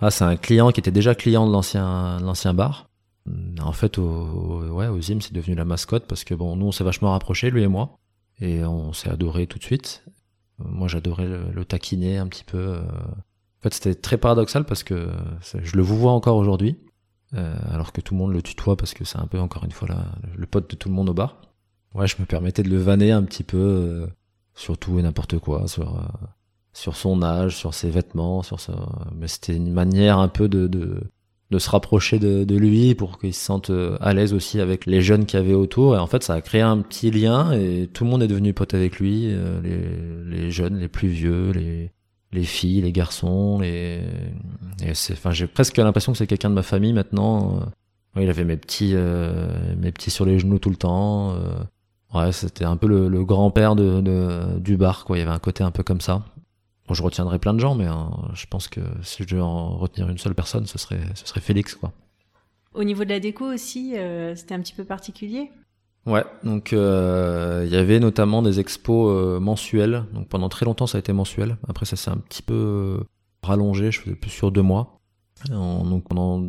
Ah, 0.00 0.10
c'est 0.10 0.24
un 0.24 0.36
client 0.36 0.70
qui 0.70 0.80
était 0.80 0.90
déjà 0.90 1.14
client 1.14 1.46
de 1.46 1.52
l'ancien, 1.52 2.18
l'ancien 2.20 2.54
bar. 2.54 2.88
En 3.60 3.72
fait, 3.72 3.98
au, 3.98 4.62
ouais, 4.72 4.86
au 4.86 5.00
Zim, 5.00 5.20
c'est 5.20 5.34
devenu 5.34 5.54
la 5.54 5.64
mascotte 5.64 6.06
parce 6.06 6.24
que 6.24 6.34
bon, 6.34 6.56
nous, 6.56 6.66
on 6.66 6.72
s'est 6.72 6.84
vachement 6.84 7.10
rapprochés, 7.10 7.50
lui 7.50 7.62
et 7.62 7.68
moi, 7.68 7.98
et 8.40 8.64
on 8.64 8.92
s'est 8.92 9.10
adoré 9.10 9.46
tout 9.46 9.58
de 9.58 9.64
suite. 9.64 10.04
Moi, 10.58 10.88
j'adorais 10.88 11.26
le, 11.26 11.64
taquiner 11.64 12.16
un 12.16 12.26
petit 12.26 12.44
peu. 12.44 12.58
Euh. 12.58 12.80
En 12.80 13.60
fait, 13.60 13.74
c'était 13.74 13.94
très 13.94 14.16
paradoxal 14.16 14.64
parce 14.64 14.82
que 14.82 15.10
je 15.62 15.76
le 15.76 15.82
vous 15.82 15.98
vois 15.98 16.12
encore 16.12 16.36
aujourd'hui, 16.36 16.78
euh, 16.78 16.87
alors 17.32 17.92
que 17.92 18.00
tout 18.00 18.14
le 18.14 18.18
monde 18.18 18.32
le 18.32 18.42
tutoie 18.42 18.76
parce 18.76 18.94
que 18.94 19.04
c'est 19.04 19.18
un 19.18 19.26
peu 19.26 19.38
encore 19.38 19.64
une 19.64 19.72
fois 19.72 19.88
là, 19.88 20.06
le 20.36 20.46
pote 20.46 20.70
de 20.70 20.76
tout 20.76 20.88
le 20.88 20.94
monde 20.94 21.10
au 21.10 21.14
bar. 21.14 21.36
Ouais, 21.94 22.06
je 22.06 22.16
me 22.20 22.26
permettais 22.26 22.62
de 22.62 22.68
le 22.70 22.78
vanner 22.78 23.12
un 23.12 23.22
petit 23.22 23.44
peu 23.44 24.08
sur 24.58 24.76
tout 24.76 24.98
et 24.98 25.02
n'importe 25.02 25.38
quoi, 25.38 25.68
sur 25.68 25.96
euh, 25.96 26.02
sur 26.72 26.96
son 26.96 27.22
âge, 27.22 27.56
sur 27.56 27.74
ses 27.74 27.90
vêtements, 27.90 28.42
sur 28.42 28.60
ça. 28.60 28.74
Mais 29.14 29.28
c'était 29.28 29.56
une 29.56 29.72
manière 29.72 30.18
un 30.18 30.28
peu 30.28 30.48
de 30.48 30.66
de, 30.66 31.00
de 31.50 31.58
se 31.58 31.70
rapprocher 31.70 32.18
de, 32.18 32.44
de 32.44 32.56
lui 32.56 32.94
pour 32.94 33.18
qu'il 33.18 33.32
se 33.32 33.44
sente 33.44 33.70
euh, 33.70 33.96
à 34.00 34.12
l'aise 34.12 34.34
aussi 34.34 34.60
avec 34.60 34.84
les 34.84 35.00
jeunes 35.00 35.26
qu'il 35.26 35.38
y 35.38 35.42
avait 35.42 35.54
autour. 35.54 35.94
Et 35.94 35.98
en 35.98 36.06
fait, 36.06 36.22
ça 36.22 36.34
a 36.34 36.40
créé 36.40 36.60
un 36.60 36.78
petit 36.80 37.10
lien 37.10 37.52
et 37.52 37.88
tout 37.92 38.04
le 38.04 38.10
monde 38.10 38.22
est 38.22 38.28
devenu 38.28 38.52
pote 38.52 38.74
avec 38.74 38.98
lui. 38.98 39.26
Euh, 39.26 39.60
les, 39.62 40.38
les 40.38 40.50
jeunes, 40.50 40.78
les 40.78 40.88
plus 40.88 41.08
vieux, 41.08 41.52
les 41.52 41.92
les 42.32 42.44
filles, 42.44 42.82
les 42.82 42.92
garçons, 42.92 43.58
les 43.60 44.00
enfin 45.12 45.30
j'ai 45.30 45.46
presque 45.46 45.76
l'impression 45.78 46.12
que 46.12 46.18
c'est 46.18 46.26
quelqu'un 46.26 46.50
de 46.50 46.54
ma 46.54 46.62
famille 46.62 46.92
maintenant. 46.92 47.60
il 48.16 48.28
avait 48.28 48.44
mes 48.44 48.56
petits 48.56 48.94
mes 48.94 49.92
petits 49.92 50.10
sur 50.10 50.24
les 50.26 50.38
genoux 50.38 50.58
tout 50.58 50.70
le 50.70 50.76
temps. 50.76 51.34
Ouais, 52.14 52.32
c'était 52.32 52.64
un 52.64 52.76
peu 52.76 52.86
le, 52.86 53.24
grand-père 53.24 53.76
de, 53.76 54.58
du 54.58 54.76
bar, 54.76 55.04
quoi. 55.04 55.16
Il 55.16 55.20
y 55.20 55.22
avait 55.22 55.32
un 55.32 55.38
côté 55.38 55.62
un 55.62 55.70
peu 55.70 55.82
comme 55.82 56.00
ça. 56.00 56.24
Bon, 56.86 56.94
je 56.94 57.02
retiendrai 57.02 57.38
plein 57.38 57.52
de 57.52 57.60
gens, 57.60 57.74
mais 57.74 57.84
hein, 57.84 58.10
je 58.32 58.46
pense 58.46 58.68
que 58.68 58.80
si 59.02 59.22
je 59.22 59.28
devais 59.28 59.42
en 59.42 59.76
retenir 59.76 60.08
une 60.08 60.16
seule 60.16 60.34
personne, 60.34 60.66
ce 60.66 60.78
serait, 60.78 61.00
ce 61.14 61.26
serait 61.26 61.40
Félix, 61.40 61.74
quoi. 61.74 61.92
Au 62.74 62.84
niveau 62.84 63.04
de 63.04 63.10
la 63.10 63.20
déco 63.20 63.44
aussi, 63.44 63.96
euh, 63.96 64.34
c'était 64.34 64.54
un 64.54 64.60
petit 64.60 64.72
peu 64.72 64.84
particulier? 64.84 65.50
Ouais, 66.08 66.24
donc 66.42 66.72
euh, 66.72 67.64
il 67.66 67.72
y 67.72 67.76
avait 67.76 68.00
notamment 68.00 68.42
des 68.42 68.60
expos 68.60 69.10
euh, 69.10 69.40
mensuels. 69.40 70.04
Donc 70.14 70.28
pendant 70.28 70.48
très 70.48 70.64
longtemps, 70.64 70.86
ça 70.86 70.96
a 70.96 71.00
été 71.00 71.12
mensuel. 71.12 71.58
Après, 71.68 71.86
ça 71.86 71.96
s'est 71.96 72.10
un 72.10 72.16
petit 72.16 72.42
peu 72.42 73.00
rallongé, 73.42 73.90
je 73.92 74.00
faisais 74.00 74.16
plus 74.16 74.30
sur 74.30 74.50
deux 74.50 74.62
mois. 74.62 75.00
donc 75.50 76.08
pendant 76.08 76.42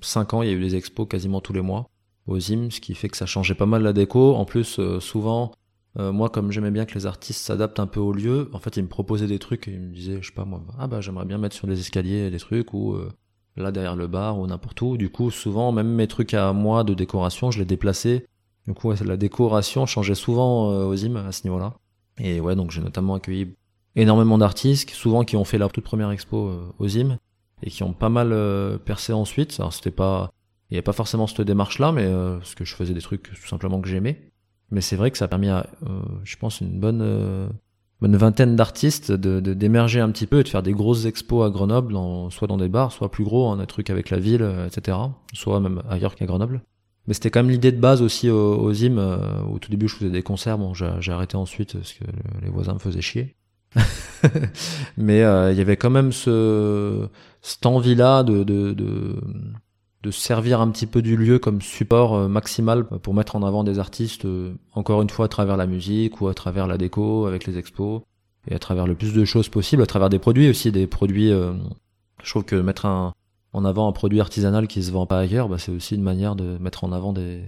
cinq 0.00 0.34
ans, 0.34 0.42
il 0.42 0.48
y 0.48 0.52
a 0.52 0.54
eu 0.54 0.60
des 0.60 0.76
expos 0.76 1.08
quasiment 1.08 1.40
tous 1.40 1.52
les 1.52 1.62
mois 1.62 1.88
aux 2.26 2.38
IM, 2.38 2.70
ce 2.70 2.80
qui 2.80 2.94
fait 2.94 3.08
que 3.08 3.16
ça 3.16 3.26
changeait 3.26 3.54
pas 3.54 3.66
mal 3.66 3.82
la 3.82 3.92
déco. 3.92 4.34
En 4.34 4.44
plus, 4.44 4.78
euh, 4.78 5.00
souvent, 5.00 5.52
euh, 5.98 6.12
moi, 6.12 6.28
comme 6.28 6.50
j'aimais 6.52 6.70
bien 6.70 6.84
que 6.84 6.94
les 6.94 7.06
artistes 7.06 7.40
s'adaptent 7.40 7.80
un 7.80 7.86
peu 7.86 8.00
au 8.00 8.12
lieu, 8.12 8.50
en 8.52 8.58
fait, 8.58 8.76
ils 8.76 8.82
me 8.82 8.88
proposaient 8.88 9.26
des 9.26 9.38
trucs 9.38 9.68
et 9.68 9.72
ils 9.72 9.80
me 9.80 9.94
disaient, 9.94 10.18
je 10.20 10.28
sais 10.28 10.34
pas 10.34 10.44
moi, 10.44 10.62
ah 10.78 10.86
bah 10.86 11.00
j'aimerais 11.00 11.24
bien 11.24 11.38
mettre 11.38 11.54
sur 11.54 11.66
les 11.66 11.80
escaliers 11.80 12.30
des 12.30 12.38
trucs 12.38 12.74
ou 12.74 12.94
euh, 12.94 13.10
là 13.56 13.72
derrière 13.72 13.96
le 13.96 14.06
bar 14.06 14.38
ou 14.38 14.46
n'importe 14.46 14.80
où. 14.82 14.96
Du 14.96 15.10
coup, 15.10 15.30
souvent, 15.30 15.72
même 15.72 15.88
mes 15.88 16.08
trucs 16.08 16.34
à 16.34 16.52
moi 16.52 16.84
de 16.84 16.94
décoration, 16.94 17.50
je 17.50 17.58
les 17.60 17.64
déplaçais. 17.64 18.26
Du 18.66 18.74
coup, 18.74 18.92
la 18.92 19.16
décoration 19.16 19.86
changeait 19.86 20.14
souvent 20.14 20.68
aux 20.86 20.94
IM 20.94 21.16
à 21.16 21.32
ce 21.32 21.44
niveau-là. 21.44 21.74
Et 22.18 22.40
ouais, 22.40 22.56
donc 22.56 22.70
j'ai 22.70 22.80
notamment 22.80 23.14
accueilli 23.14 23.54
énormément 23.94 24.38
d'artistes, 24.38 24.90
souvent 24.90 25.24
qui 25.24 25.36
ont 25.36 25.44
fait 25.44 25.58
leur 25.58 25.72
toute 25.72 25.84
première 25.84 26.10
expo 26.10 26.50
aux 26.78 26.88
IM 26.88 27.18
et 27.62 27.70
qui 27.70 27.82
ont 27.82 27.92
pas 27.92 28.08
mal 28.08 28.34
percé 28.84 29.12
ensuite. 29.12 29.56
Alors 29.58 29.72
c'était 29.72 29.90
pas 29.90 30.30
il 30.70 30.74
n'y 30.74 30.78
avait 30.78 30.82
pas 30.82 30.92
forcément 30.92 31.26
cette 31.26 31.42
démarche-là, 31.42 31.92
mais 31.92 32.04
euh, 32.04 32.38
parce 32.38 32.54
que 32.56 32.64
je 32.64 32.74
faisais 32.74 32.92
des 32.92 33.00
trucs 33.00 33.22
tout 33.22 33.46
simplement 33.46 33.80
que 33.80 33.88
j'aimais. 33.88 34.30
Mais 34.72 34.80
c'est 34.80 34.96
vrai 34.96 35.12
que 35.12 35.18
ça 35.18 35.26
a 35.26 35.28
permis 35.28 35.48
à, 35.48 35.68
euh, 35.88 36.00
je 36.24 36.36
pense, 36.36 36.60
une 36.60 36.80
bonne, 36.80 37.02
euh, 37.02 37.48
bonne 38.00 38.16
vingtaine 38.16 38.56
d'artistes 38.56 39.12
de, 39.12 39.38
d'émerger 39.38 40.00
un 40.00 40.10
petit 40.10 40.26
peu 40.26 40.40
et 40.40 40.42
de 40.42 40.48
faire 40.48 40.64
des 40.64 40.72
grosses 40.72 41.04
expos 41.04 41.46
à 41.46 41.50
Grenoble, 41.50 41.94
soit 42.30 42.48
dans 42.48 42.56
des 42.56 42.68
bars, 42.68 42.90
soit 42.90 43.12
plus 43.12 43.22
gros, 43.22 43.48
hein, 43.48 43.58
des 43.58 43.66
trucs 43.66 43.90
avec 43.90 44.10
la 44.10 44.18
ville, 44.18 44.44
etc. 44.66 44.98
Soit 45.32 45.60
même 45.60 45.82
ailleurs 45.88 46.16
qu'à 46.16 46.26
Grenoble. 46.26 46.62
Mais 47.06 47.14
c'était 47.14 47.30
quand 47.30 47.42
même 47.42 47.50
l'idée 47.50 47.72
de 47.72 47.80
base 47.80 48.02
aussi 48.02 48.30
aux, 48.30 48.56
aux 48.56 48.72
IM. 48.72 48.98
au 49.52 49.58
tout 49.58 49.70
début, 49.70 49.88
je 49.88 49.96
faisais 49.96 50.10
des 50.10 50.22
concerts. 50.22 50.58
Bon, 50.58 50.74
j'ai, 50.74 51.12
arrêté 51.12 51.36
ensuite 51.36 51.74
parce 51.74 51.92
que 51.92 52.04
les 52.42 52.50
voisins 52.50 52.74
me 52.74 52.78
faisaient 52.78 53.00
chier. 53.00 53.36
Mais 54.96 55.18
il 55.18 55.56
y 55.56 55.60
avait 55.60 55.76
quand 55.76 55.90
même 55.90 56.12
ce, 56.12 57.08
cette 57.42 57.66
envie-là 57.66 58.22
de, 58.22 58.42
de, 58.42 58.72
de 58.72 59.20
de 60.06 60.12
servir 60.12 60.60
un 60.60 60.70
petit 60.70 60.86
peu 60.86 61.02
du 61.02 61.16
lieu 61.16 61.40
comme 61.40 61.60
support 61.60 62.14
euh, 62.14 62.28
maximal 62.28 62.84
pour 62.84 63.12
mettre 63.12 63.34
en 63.34 63.42
avant 63.42 63.64
des 63.64 63.80
artistes, 63.80 64.24
euh, 64.24 64.54
encore 64.72 65.02
une 65.02 65.10
fois 65.10 65.26
à 65.26 65.28
travers 65.28 65.56
la 65.56 65.66
musique 65.66 66.20
ou 66.20 66.28
à 66.28 66.34
travers 66.34 66.68
la 66.68 66.78
déco 66.78 67.26
avec 67.26 67.44
les 67.44 67.58
expos, 67.58 68.02
et 68.48 68.54
à 68.54 68.60
travers 68.60 68.86
le 68.86 68.94
plus 68.94 69.12
de 69.12 69.24
choses 69.24 69.48
possibles, 69.48 69.82
à 69.82 69.86
travers 69.86 70.08
des 70.08 70.20
produits 70.20 70.48
aussi, 70.48 70.70
des 70.70 70.86
produits... 70.86 71.32
Euh, 71.32 71.52
je 72.22 72.30
trouve 72.30 72.44
que 72.44 72.56
mettre 72.56 72.86
un, 72.86 73.14
en 73.56 73.64
avant 73.64 73.88
un 73.88 73.92
produit 73.92 74.20
artisanal 74.20 74.68
qui 74.68 74.82
se 74.82 74.92
vend 74.92 75.06
pas 75.06 75.18
ailleurs, 75.18 75.48
bah, 75.48 75.58
c'est 75.58 75.72
aussi 75.72 75.94
une 75.94 76.02
manière 76.02 76.36
de 76.36 76.58
mettre 76.58 76.84
en 76.84 76.92
avant 76.92 77.12
des... 77.12 77.42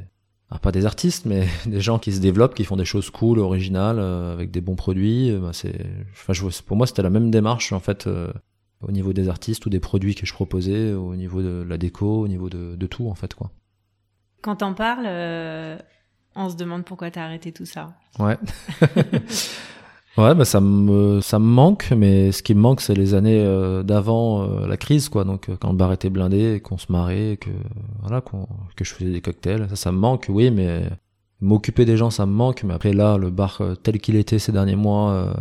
Pas 0.63 0.73
des 0.73 0.87
artistes, 0.87 1.27
mais 1.27 1.47
des 1.67 1.81
gens 1.81 1.99
qui 1.99 2.11
se 2.13 2.21
développent, 2.21 2.55
qui 2.55 2.65
font 2.65 2.77
des 2.77 2.87
choses 2.87 3.11
cool, 3.11 3.39
originales, 3.39 3.99
avec 3.99 4.51
des 4.51 4.63
bons 4.63 4.77
produits. 4.77 5.31
Bah, 5.33 5.51
c'est, 5.53 5.87
enfin, 6.13 6.33
je, 6.33 6.43
pour 6.63 6.77
moi, 6.77 6.87
c'était 6.87 7.03
la 7.03 7.11
même 7.11 7.31
démarche 7.31 7.73
en 7.73 7.81
fait 7.81 8.09
au 8.83 8.93
niveau 8.93 9.13
des 9.13 9.29
artistes 9.29 9.67
ou 9.67 9.71
des 9.71 9.81
produits 9.81 10.15
que 10.15 10.27
je 10.27 10.33
proposais, 10.33 10.93
au 10.93 11.17
niveau 11.17 11.43
de 11.43 11.65
la 11.69 11.79
déco, 11.79 12.23
au 12.23 12.29
niveau 12.29 12.49
de, 12.49 12.87
tout 12.87 13.09
en 13.09 13.15
fait 13.15 13.35
quoi. 13.35 13.51
Quand 14.41 14.57
t'en 14.57 14.73
parles, 14.73 15.07
euh, 15.07 15.77
on 16.37 16.49
se 16.49 16.57
demande 16.57 16.85
pourquoi 16.85 17.11
t'as 17.11 17.25
arrêté 17.25 17.53
tout 17.53 17.67
ça. 17.67 17.95
Ouais. 18.19 18.39
ouais, 20.19 20.35
bah 20.35 20.45
ça 20.45 20.61
me 20.61 21.21
ça 21.21 21.39
me 21.39 21.47
manque, 21.47 21.93
mais 21.97 22.33
ce 22.33 22.43
qui 22.43 22.55
me 22.55 22.61
manque 22.61 22.81
c'est 22.81 22.95
les 22.95 23.15
années 23.15 23.41
euh, 23.41 23.83
d'avant 23.83 24.43
euh, 24.43 24.67
la 24.67 24.77
crise 24.77 25.09
quoi. 25.09 25.25
Donc 25.25 25.49
quand 25.61 25.71
le 25.71 25.77
bar 25.77 25.93
était 25.93 26.11
blindé, 26.11 26.61
qu'on 26.61 26.79
se 26.79 26.93
marrait, 26.93 27.39
que 27.41 27.51
voilà, 28.01 28.21
que 28.77 28.85
je 28.85 28.93
faisais 28.93 29.11
des 29.11 29.21
cocktails, 29.21 29.69
ça 29.71 29.77
ça 29.77 29.93
me 29.93 29.99
manque, 29.99 30.27
oui, 30.29 30.51
mais 30.51 30.83
m'occuper 31.41 31.85
des 31.85 31.97
gens 31.97 32.11
ça 32.11 32.27
me 32.27 32.33
manque. 32.33 32.65
Mais 32.65 32.75
après 32.75 32.93
là, 32.93 33.17
le 33.17 33.31
bar 33.31 33.63
tel 33.83 34.01
qu'il 34.01 34.17
était 34.17 34.39
ces 34.39 34.53
derniers 34.53 34.77
mois 34.77 35.35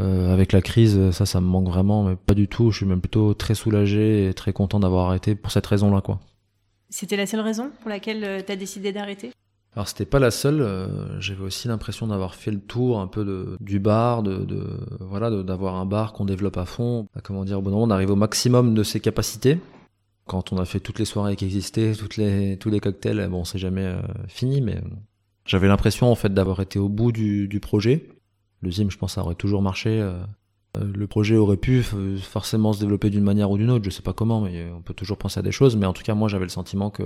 euh, 0.00 0.32
avec 0.32 0.52
la 0.52 0.60
crise, 0.60 1.10
ça, 1.10 1.24
ça 1.24 1.40
me 1.40 1.46
manque 1.46 1.68
vraiment, 1.68 2.04
mais 2.04 2.16
pas 2.16 2.34
du 2.34 2.48
tout. 2.48 2.70
Je 2.70 2.78
suis 2.78 2.86
même 2.86 3.00
plutôt 3.00 3.32
très 3.34 3.54
soulagé 3.54 4.28
et 4.28 4.34
très 4.34 4.52
content 4.52 4.78
d'avoir 4.78 5.06
arrêté 5.06 5.34
pour 5.34 5.50
cette 5.50 5.66
raison-là, 5.66 6.02
quoi. 6.02 6.20
C'était 6.90 7.16
la 7.16 7.26
seule 7.26 7.40
raison 7.40 7.70
pour 7.80 7.88
laquelle 7.88 8.22
euh, 8.22 8.40
tu 8.46 8.52
as 8.52 8.56
décidé 8.56 8.92
d'arrêter? 8.92 9.32
Alors 9.76 9.88
c'était 9.88 10.06
pas 10.06 10.18
la 10.18 10.30
seule. 10.30 10.60
Euh, 10.62 11.20
j'avais 11.20 11.44
aussi 11.44 11.68
l'impression 11.68 12.08
d'avoir 12.08 12.34
fait 12.34 12.50
le 12.50 12.60
tour 12.60 12.98
un 12.98 13.06
peu 13.06 13.56
du 13.60 13.78
bar, 13.78 14.22
de, 14.22 14.46
voilà, 15.00 15.30
d'avoir 15.30 15.76
un 15.76 15.86
bar 15.86 16.12
qu'on 16.12 16.24
développe 16.24 16.56
à 16.56 16.64
fond. 16.64 17.06
Bah, 17.14 17.20
comment 17.22 17.44
dire, 17.44 17.62
bon, 17.62 17.72
on 17.74 17.90
arrive 17.90 18.10
au 18.10 18.16
maximum 18.16 18.74
de 18.74 18.82
ses 18.82 19.00
capacités. 19.00 19.58
Quand 20.26 20.52
on 20.52 20.58
a 20.58 20.64
fait 20.64 20.80
toutes 20.80 20.98
les 20.98 21.04
soirées 21.04 21.36
qui 21.36 21.44
existaient, 21.44 21.92
tous 21.94 22.70
les 22.70 22.80
cocktails, 22.80 23.28
bon, 23.30 23.44
c'est 23.44 23.58
jamais 23.58 23.94
fini, 24.26 24.60
mais 24.60 24.80
j'avais 25.46 25.68
l'impression 25.68 26.10
en 26.10 26.16
fait 26.16 26.34
d'avoir 26.34 26.60
été 26.60 26.78
au 26.78 26.88
bout 26.88 27.12
du, 27.12 27.60
projet. 27.60 28.08
Le 28.62 28.70
Zim, 28.70 28.90
je 28.90 28.98
pense, 28.98 29.14
ça 29.14 29.22
aurait 29.22 29.36
toujours 29.36 29.62
marché. 29.62 30.00
Euh, 30.00 30.18
euh, 30.76 30.92
le 30.92 31.06
projet 31.06 31.36
aurait 31.36 31.56
pu 31.56 31.82
forcément 32.20 32.72
se 32.72 32.80
développer 32.80 33.10
d'une 33.10 33.22
manière 33.22 33.50
ou 33.50 33.56
d'une 33.56 33.70
autre, 33.70 33.84
je 33.84 33.90
sais 33.90 34.02
pas 34.02 34.12
comment, 34.12 34.40
mais 34.40 34.68
on 34.76 34.82
peut 34.82 34.94
toujours 34.94 35.18
penser 35.18 35.38
à 35.38 35.42
des 35.42 35.52
choses. 35.52 35.76
Mais 35.76 35.86
en 35.86 35.92
tout 35.92 36.02
cas, 36.02 36.14
moi, 36.14 36.28
j'avais 36.28 36.44
le 36.44 36.50
sentiment 36.50 36.90
que, 36.90 37.04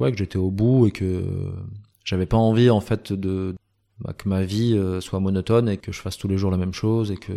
ouais, 0.00 0.12
que 0.12 0.18
j'étais 0.18 0.36
au 0.36 0.50
bout 0.50 0.86
et 0.86 0.90
que 0.90 1.24
j'avais 2.04 2.26
pas 2.26 2.36
envie, 2.36 2.70
en 2.70 2.80
fait, 2.80 3.12
de 3.12 3.54
bah, 4.00 4.12
que 4.12 4.28
ma 4.28 4.42
vie 4.42 4.74
euh, 4.74 5.00
soit 5.00 5.20
monotone 5.20 5.68
et 5.68 5.76
que 5.76 5.92
je 5.92 6.00
fasse 6.00 6.16
tous 6.16 6.28
les 6.28 6.38
jours 6.38 6.50
la 6.50 6.56
même 6.56 6.74
chose 6.74 7.10
et 7.10 7.16
que 7.16 7.32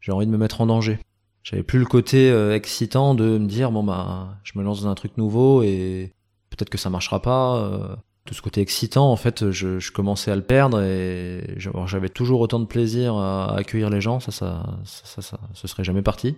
j'ai 0.00 0.12
envie 0.12 0.26
de 0.26 0.30
me 0.30 0.38
mettre 0.38 0.60
en 0.60 0.66
danger. 0.66 0.98
J'avais 1.42 1.64
plus 1.64 1.80
le 1.80 1.86
côté 1.86 2.32
excitant 2.52 3.16
de 3.16 3.36
me 3.36 3.46
dire 3.46 3.72
bon 3.72 3.82
bah 3.82 4.38
je 4.44 4.56
me 4.56 4.62
lance 4.62 4.82
dans 4.82 4.88
un 4.88 4.94
truc 4.94 5.16
nouveau 5.16 5.64
et 5.64 6.12
peut-être 6.50 6.70
que 6.70 6.78
ça 6.78 6.88
marchera 6.88 7.20
pas 7.20 7.98
tout 8.24 8.34
ce 8.34 8.42
côté 8.42 8.60
excitant, 8.60 9.10
en 9.10 9.16
fait, 9.16 9.50
je, 9.50 9.78
je 9.78 9.92
commençais 9.92 10.30
à 10.30 10.36
le 10.36 10.42
perdre 10.42 10.80
et 10.80 11.56
j'avais 11.86 12.08
toujours 12.08 12.40
autant 12.40 12.60
de 12.60 12.66
plaisir 12.66 13.16
à, 13.16 13.56
accueillir 13.56 13.90
les 13.90 14.00
gens, 14.00 14.20
ça, 14.20 14.30
ça, 14.30 14.78
ça, 14.84 15.22
ça, 15.22 15.40
ce 15.54 15.66
serait 15.66 15.84
jamais 15.84 16.02
parti. 16.02 16.36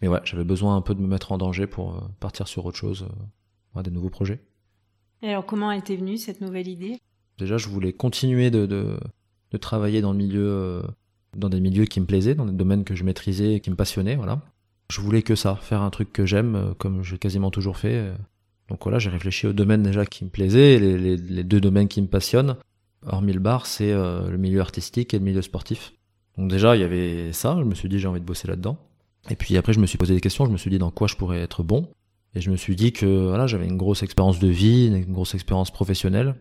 Mais 0.00 0.08
ouais, 0.08 0.20
j'avais 0.24 0.44
besoin 0.44 0.76
un 0.76 0.82
peu 0.82 0.94
de 0.94 1.00
me 1.00 1.06
mettre 1.06 1.32
en 1.32 1.38
danger 1.38 1.66
pour 1.66 1.92
euh, 1.92 2.00
partir 2.20 2.48
sur 2.48 2.66
autre 2.66 2.76
chose, 2.76 3.06
euh, 3.76 3.82
des 3.82 3.90
nouveaux 3.90 4.10
projets. 4.10 4.40
Et 5.22 5.28
alors, 5.28 5.46
comment 5.46 5.78
t'est 5.80 5.96
venue 5.96 6.18
cette 6.18 6.40
nouvelle 6.40 6.68
idée? 6.68 6.98
Déjà, 7.38 7.56
je 7.56 7.68
voulais 7.68 7.92
continuer 7.92 8.50
de, 8.50 8.66
de, 8.66 8.98
travailler 9.58 10.00
dans 10.00 10.12
le 10.12 10.18
milieu, 10.18 10.46
euh, 10.46 10.82
dans 11.36 11.48
des 11.48 11.60
milieux 11.60 11.84
qui 11.84 12.00
me 12.00 12.06
plaisaient, 12.06 12.34
dans 12.34 12.46
des 12.46 12.52
domaines 12.52 12.84
que 12.84 12.94
je 12.94 13.04
maîtrisais 13.04 13.54
et 13.54 13.60
qui 13.60 13.70
me 13.70 13.76
passionnaient, 13.76 14.16
voilà. 14.16 14.40
Je 14.90 15.00
voulais 15.00 15.22
que 15.22 15.34
ça, 15.34 15.56
faire 15.56 15.80
un 15.82 15.90
truc 15.90 16.12
que 16.12 16.26
j'aime, 16.26 16.56
euh, 16.56 16.74
comme 16.74 17.02
j'ai 17.02 17.18
quasiment 17.18 17.50
toujours 17.50 17.78
fait 17.78 18.12
donc 18.72 18.84
voilà, 18.84 18.98
j'ai 18.98 19.10
réfléchi 19.10 19.46
aux 19.46 19.52
domaines 19.52 19.82
déjà 19.82 20.06
qui 20.06 20.24
me 20.24 20.30
plaisaient, 20.30 20.78
les, 20.78 21.16
les, 21.18 21.44
deux 21.44 21.60
domaines 21.60 21.88
qui 21.88 22.00
me 22.00 22.06
passionnent. 22.06 22.56
Hormis 23.06 23.34
le 23.34 23.38
bar, 23.38 23.66
c'est 23.66 23.92
euh, 23.92 24.30
le 24.30 24.38
milieu 24.38 24.62
artistique 24.62 25.12
et 25.12 25.18
le 25.18 25.24
milieu 25.24 25.42
sportif. 25.42 25.92
Donc 26.38 26.48
déjà, 26.48 26.74
il 26.74 26.80
y 26.80 26.82
avait 26.82 27.34
ça, 27.34 27.56
je 27.58 27.64
me 27.64 27.74
suis 27.74 27.90
dit 27.90 27.98
j'ai 27.98 28.08
envie 28.08 28.20
de 28.20 28.24
bosser 28.24 28.48
là-dedans. 28.48 28.78
Et 29.28 29.36
puis 29.36 29.58
après, 29.58 29.74
je 29.74 29.78
me 29.78 29.84
suis 29.86 29.98
posé 29.98 30.14
des 30.14 30.22
questions, 30.22 30.46
je 30.46 30.50
me 30.50 30.56
suis 30.56 30.70
dit 30.70 30.78
dans 30.78 30.90
quoi 30.90 31.06
je 31.06 31.16
pourrais 31.16 31.40
être 31.40 31.62
bon. 31.62 31.86
Et 32.34 32.40
je 32.40 32.50
me 32.50 32.56
suis 32.56 32.76
dit 32.76 32.92
que 32.92 33.28
voilà, 33.28 33.46
j'avais 33.46 33.66
une 33.66 33.76
grosse 33.76 34.02
expérience 34.02 34.38
de 34.38 34.48
vie, 34.48 34.86
une 34.86 35.12
grosse 35.12 35.34
expérience 35.34 35.70
professionnelle. 35.70 36.34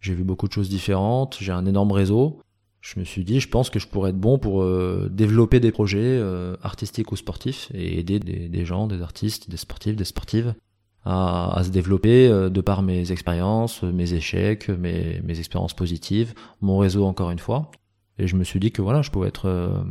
J'ai 0.00 0.14
vu 0.14 0.24
beaucoup 0.24 0.46
de 0.46 0.52
choses 0.52 0.68
différentes, 0.68 1.38
j'ai 1.40 1.52
un 1.52 1.66
énorme 1.66 1.92
réseau. 1.92 2.40
Je 2.80 3.00
me 3.00 3.04
suis 3.04 3.24
dit, 3.24 3.40
je 3.40 3.48
pense 3.48 3.70
que 3.70 3.78
je 3.78 3.88
pourrais 3.88 4.10
être 4.10 4.20
bon 4.20 4.38
pour 4.38 4.62
euh, 4.62 5.08
développer 5.10 5.58
des 5.58 5.72
projets 5.72 5.98
euh, 6.00 6.56
artistiques 6.62 7.10
ou 7.10 7.16
sportifs 7.16 7.70
et 7.74 7.98
aider 7.98 8.20
des, 8.20 8.64
gens, 8.64 8.86
des 8.86 9.02
artistes, 9.02 9.50
des 9.50 9.56
sportifs, 9.56 9.96
des 9.96 10.04
sportives 10.04 10.54
à, 11.04 11.60
se 11.64 11.70
développer 11.70 12.28
euh, 12.28 12.50
de 12.50 12.60
par 12.60 12.82
mes 12.82 13.10
expériences, 13.10 13.82
mes 13.82 14.14
échecs, 14.14 14.68
mes, 14.68 15.20
mes 15.24 15.38
expériences 15.38 15.74
positives, 15.74 16.34
mon 16.60 16.78
réseau 16.78 17.04
encore 17.04 17.30
une 17.30 17.38
fois. 17.38 17.70
Et 18.18 18.28
je 18.28 18.36
me 18.36 18.44
suis 18.44 18.60
dit 18.60 18.70
que 18.70 18.82
voilà, 18.82 19.02
je 19.02 19.10
pouvais 19.10 19.28
être 19.28 19.84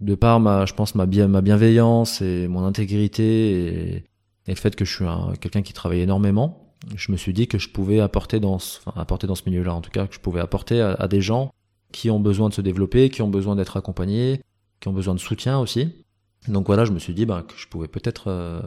de 0.00 0.14
par 0.14 0.40
ma, 0.40 0.66
je 0.66 0.74
pense 0.74 0.94
ma, 0.94 1.06
bien, 1.06 1.28
ma 1.28 1.40
bienveillance 1.40 2.20
et 2.22 2.48
mon 2.48 2.64
intégrité 2.64 3.94
et, 3.96 4.04
le 4.46 4.54
fait 4.54 4.74
que 4.74 4.84
je 4.84 4.94
suis 4.94 5.04
quelqu'un 5.40 5.62
qui 5.62 5.72
travaille 5.72 6.00
énormément, 6.00 6.74
je 6.96 7.12
me 7.12 7.16
suis 7.16 7.32
dit 7.32 7.46
que 7.46 7.58
je 7.58 7.68
pouvais 7.68 8.00
apporter 8.00 8.40
dans 8.40 8.58
ce, 8.58 8.80
enfin, 8.84 9.00
apporter 9.00 9.26
dans 9.26 9.34
ce 9.34 9.42
milieu-là, 9.46 9.74
en 9.74 9.80
tout 9.80 9.90
cas, 9.90 10.06
que 10.06 10.14
je 10.14 10.20
pouvais 10.20 10.40
apporter 10.40 10.80
à, 10.80 11.06
des 11.08 11.20
gens 11.20 11.52
qui 11.92 12.10
ont 12.10 12.20
besoin 12.20 12.48
de 12.48 12.54
se 12.54 12.60
développer, 12.60 13.10
qui 13.10 13.22
ont 13.22 13.28
besoin 13.28 13.54
d'être 13.54 13.76
accompagnés, 13.76 14.40
qui 14.80 14.88
ont 14.88 14.92
besoin 14.92 15.14
de 15.14 15.20
soutien 15.20 15.58
aussi. 15.58 16.04
Donc 16.48 16.66
voilà, 16.66 16.84
je 16.84 16.90
me 16.92 16.98
suis 16.98 17.14
dit 17.14 17.24
bah, 17.24 17.44
que 17.46 17.54
je 17.56 17.68
pouvais 17.68 17.86
peut-être 17.86 18.24
euh, 18.28 18.62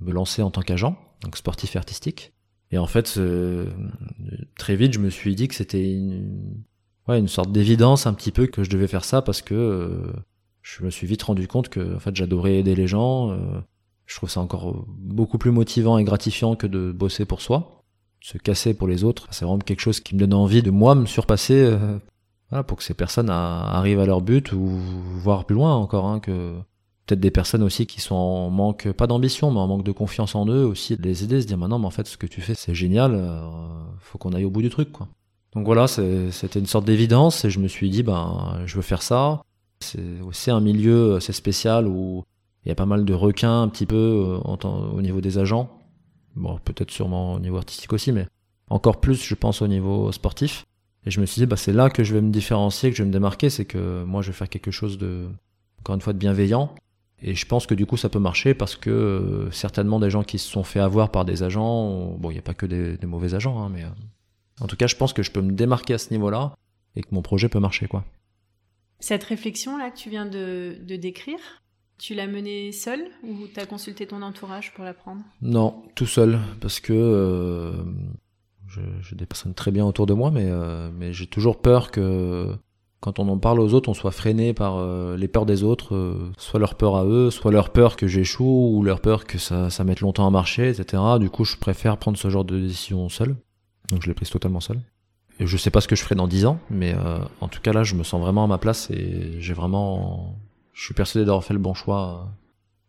me 0.00 0.12
lancer 0.12 0.42
en 0.42 0.50
tant 0.50 0.60
qu'agent 0.60 0.98
donc 1.22 1.36
sportif 1.36 1.74
et 1.74 1.78
artistique. 1.78 2.32
Et 2.70 2.78
en 2.78 2.86
fait, 2.86 3.18
très 4.56 4.76
vite, 4.76 4.92
je 4.92 4.98
me 4.98 5.10
suis 5.10 5.34
dit 5.34 5.48
que 5.48 5.54
c'était 5.54 5.92
une, 5.92 6.62
ouais, 7.08 7.18
une 7.18 7.28
sorte 7.28 7.52
d'évidence 7.52 8.06
un 8.06 8.14
petit 8.14 8.32
peu 8.32 8.46
que 8.46 8.64
je 8.64 8.70
devais 8.70 8.88
faire 8.88 9.04
ça 9.04 9.22
parce 9.22 9.42
que 9.42 9.54
euh, 9.54 10.12
je 10.62 10.84
me 10.84 10.90
suis 10.90 11.06
vite 11.06 11.22
rendu 11.22 11.46
compte 11.48 11.68
que 11.68 11.94
en 11.96 12.00
fait, 12.00 12.14
j'adorais 12.14 12.56
aider 12.56 12.74
les 12.74 12.86
gens. 12.86 13.38
Euh, 14.04 14.06
je 14.06 14.16
trouve 14.16 14.30
ça 14.30 14.40
encore 14.40 14.84
beaucoup 14.88 15.38
plus 15.38 15.50
motivant 15.50 15.98
et 15.98 16.04
gratifiant 16.04 16.56
que 16.56 16.66
de 16.66 16.92
bosser 16.92 17.24
pour 17.24 17.40
soi. 17.40 17.82
Se 18.20 18.38
casser 18.38 18.74
pour 18.74 18.88
les 18.88 19.04
autres, 19.04 19.28
c'est 19.30 19.44
vraiment 19.44 19.58
quelque 19.58 19.80
chose 19.80 20.00
qui 20.00 20.14
me 20.14 20.20
donne 20.20 20.34
envie 20.34 20.62
de 20.62 20.70
moi 20.70 20.94
me 20.94 21.06
surpasser 21.06 21.56
euh, 21.56 22.62
pour 22.62 22.78
que 22.78 22.84
ces 22.84 22.94
personnes 22.94 23.28
arrivent 23.28 24.00
à 24.00 24.06
leur 24.06 24.22
but 24.22 24.52
ou 24.52 24.66
voir 24.66 25.44
plus 25.44 25.54
loin 25.54 25.74
encore 25.74 26.06
hein, 26.06 26.20
que 26.20 26.54
peut-être 27.06 27.20
des 27.20 27.30
personnes 27.30 27.62
aussi 27.62 27.86
qui 27.86 28.00
sont 28.00 28.14
en 28.14 28.50
manque, 28.50 28.90
pas 28.92 29.06
d'ambition, 29.06 29.50
mais 29.50 29.60
en 29.60 29.66
manque 29.66 29.84
de 29.84 29.92
confiance 29.92 30.34
en 30.34 30.46
eux 30.46 30.64
aussi, 30.64 30.96
les 30.96 31.24
aider, 31.24 31.42
se 31.42 31.46
dire, 31.46 31.58
maintenant, 31.58 31.78
mais 31.78 31.86
en 31.86 31.90
fait, 31.90 32.06
ce 32.06 32.16
que 32.16 32.26
tu 32.26 32.40
fais, 32.40 32.54
c'est 32.54 32.74
génial, 32.74 33.14
euh, 33.14 33.46
faut 33.98 34.16
qu'on 34.18 34.32
aille 34.32 34.44
au 34.44 34.50
bout 34.50 34.62
du 34.62 34.70
truc, 34.70 34.90
quoi. 34.90 35.08
Donc 35.54 35.66
voilà, 35.66 35.86
c'était 35.86 36.58
une 36.58 36.66
sorte 36.66 36.84
d'évidence 36.84 37.44
et 37.44 37.50
je 37.50 37.60
me 37.60 37.68
suis 37.68 37.88
dit, 37.88 38.02
ben, 38.02 38.62
je 38.66 38.74
veux 38.74 38.82
faire 38.82 39.02
ça. 39.02 39.42
C'est 39.78 40.20
aussi 40.26 40.50
un 40.50 40.60
milieu 40.60 41.16
assez 41.16 41.32
spécial 41.32 41.86
où 41.86 42.24
Il 42.64 42.68
y 42.68 42.72
a 42.72 42.74
pas 42.74 42.86
mal 42.86 43.04
de 43.04 43.14
requins 43.14 43.62
un 43.62 43.68
petit 43.68 43.86
peu 43.86 43.96
euh, 43.96 44.38
au 44.38 45.02
niveau 45.02 45.20
des 45.20 45.38
agents. 45.38 45.78
Bon, 46.34 46.58
peut-être 46.64 46.90
sûrement 46.90 47.34
au 47.34 47.38
niveau 47.38 47.56
artistique 47.56 47.92
aussi, 47.92 48.10
mais 48.12 48.26
encore 48.68 49.00
plus, 49.00 49.22
je 49.22 49.34
pense, 49.34 49.62
au 49.62 49.68
niveau 49.68 50.10
sportif. 50.12 50.64
Et 51.06 51.10
je 51.10 51.20
me 51.20 51.26
suis 51.26 51.40
dit, 51.40 51.46
bah, 51.46 51.56
c'est 51.56 51.72
là 51.72 51.90
que 51.90 52.02
je 52.02 52.14
vais 52.14 52.22
me 52.22 52.30
différencier, 52.30 52.90
que 52.90 52.96
je 52.96 53.02
vais 53.02 53.08
me 53.08 53.12
démarquer, 53.12 53.50
c'est 53.50 53.66
que 53.66 54.04
moi, 54.04 54.22
je 54.22 54.28
vais 54.28 54.32
faire 54.32 54.48
quelque 54.48 54.70
chose 54.70 54.96
de, 54.98 55.28
encore 55.80 55.94
une 55.94 56.00
fois, 56.00 56.12
de 56.14 56.18
bienveillant. 56.18 56.74
Et 57.22 57.34
je 57.34 57.46
pense 57.46 57.66
que 57.66 57.74
du 57.74 57.86
coup, 57.86 57.96
ça 57.96 58.08
peut 58.08 58.18
marcher 58.18 58.54
parce 58.54 58.76
que 58.76 58.90
euh, 58.90 59.50
certainement 59.50 60.00
des 60.00 60.10
gens 60.10 60.24
qui 60.24 60.38
se 60.38 60.50
sont 60.50 60.64
fait 60.64 60.80
avoir 60.80 61.10
par 61.10 61.24
des 61.24 61.42
agents, 61.42 62.16
bon, 62.18 62.30
il 62.30 62.34
n'y 62.34 62.38
a 62.38 62.42
pas 62.42 62.54
que 62.54 62.66
des, 62.66 62.98
mauvais 63.06 63.34
agents, 63.34 63.62
hein, 63.62 63.70
mais 63.72 63.82
euh, 63.84 63.88
en 64.60 64.66
tout 64.66 64.76
cas, 64.76 64.86
je 64.86 64.96
pense 64.96 65.12
que 65.12 65.22
je 65.22 65.30
peux 65.30 65.40
me 65.40 65.52
démarquer 65.52 65.94
à 65.94 65.98
ce 65.98 66.10
niveau-là 66.10 66.54
et 66.96 67.02
que 67.02 67.08
mon 67.12 67.22
projet 67.22 67.48
peut 67.48 67.60
marcher, 67.60 67.86
quoi. 67.86 68.04
Cette 69.00 69.24
réflexion-là 69.24 69.90
que 69.90 69.96
tu 69.96 70.10
viens 70.10 70.26
de, 70.26 70.76
décrire, 70.96 71.38
tu 71.98 72.14
l'as 72.14 72.26
menée 72.26 72.72
seule 72.72 73.04
ou 73.22 73.46
tu 73.52 73.60
as 73.60 73.66
consulté 73.66 74.06
ton 74.06 74.22
entourage 74.22 74.72
pour 74.74 74.84
la 74.84 74.94
prendre 74.94 75.22
Non, 75.42 75.82
tout 75.94 76.06
seul, 76.06 76.38
parce 76.60 76.80
que 76.80 76.92
euh, 76.92 77.72
j'ai 79.00 79.16
des 79.16 79.26
personnes 79.26 79.54
très 79.54 79.70
bien 79.70 79.84
autour 79.84 80.06
de 80.06 80.14
moi, 80.14 80.30
mais, 80.30 80.46
euh, 80.46 80.90
mais 80.96 81.12
j'ai 81.12 81.26
toujours 81.26 81.60
peur 81.60 81.90
que 81.90 82.48
quand 83.00 83.18
on 83.18 83.28
en 83.28 83.38
parle 83.38 83.60
aux 83.60 83.74
autres, 83.74 83.90
on 83.90 83.94
soit 83.94 84.12
freiné 84.12 84.54
par 84.54 84.78
euh, 84.78 85.16
les 85.16 85.28
peurs 85.28 85.46
des 85.46 85.62
autres, 85.62 86.16
soit 86.38 86.58
leur 86.58 86.74
peur 86.74 86.96
à 86.96 87.04
eux, 87.04 87.30
soit 87.30 87.52
leur 87.52 87.70
peur 87.70 87.96
que 87.96 88.06
j'échoue, 88.06 88.72
ou 88.74 88.82
leur 88.82 89.00
peur 89.00 89.26
que 89.26 89.38
ça, 89.38 89.68
mette 89.84 90.00
longtemps 90.00 90.26
à 90.26 90.30
marcher, 90.30 90.68
etc. 90.68 91.02
Du 91.20 91.28
coup, 91.28 91.44
je 91.44 91.56
préfère 91.56 91.98
prendre 91.98 92.16
ce 92.16 92.30
genre 92.30 92.44
de 92.44 92.58
décision 92.58 93.08
seul. 93.08 93.36
Donc 93.90 94.02
je 94.02 94.08
l'ai 94.08 94.14
prise 94.14 94.30
totalement 94.30 94.60
seul. 94.60 94.80
Et 95.40 95.46
je 95.46 95.56
sais 95.56 95.70
pas 95.70 95.80
ce 95.80 95.88
que 95.88 95.96
je 95.96 96.02
ferai 96.02 96.14
dans 96.14 96.28
10 96.28 96.46
ans, 96.46 96.58
mais 96.70 96.94
euh, 96.94 97.18
en 97.40 97.48
tout 97.48 97.60
cas 97.60 97.72
là, 97.72 97.82
je 97.82 97.94
me 97.94 98.04
sens 98.04 98.20
vraiment 98.20 98.44
à 98.44 98.46
ma 98.46 98.58
place 98.58 98.90
et 98.90 99.40
j'ai 99.40 99.52
vraiment, 99.52 100.36
je 100.74 100.84
suis 100.84 100.94
persuadé 100.94 101.24
d'avoir 101.24 101.42
fait 101.42 101.54
le 101.54 101.60
bon 101.60 101.72
choix, 101.72 102.28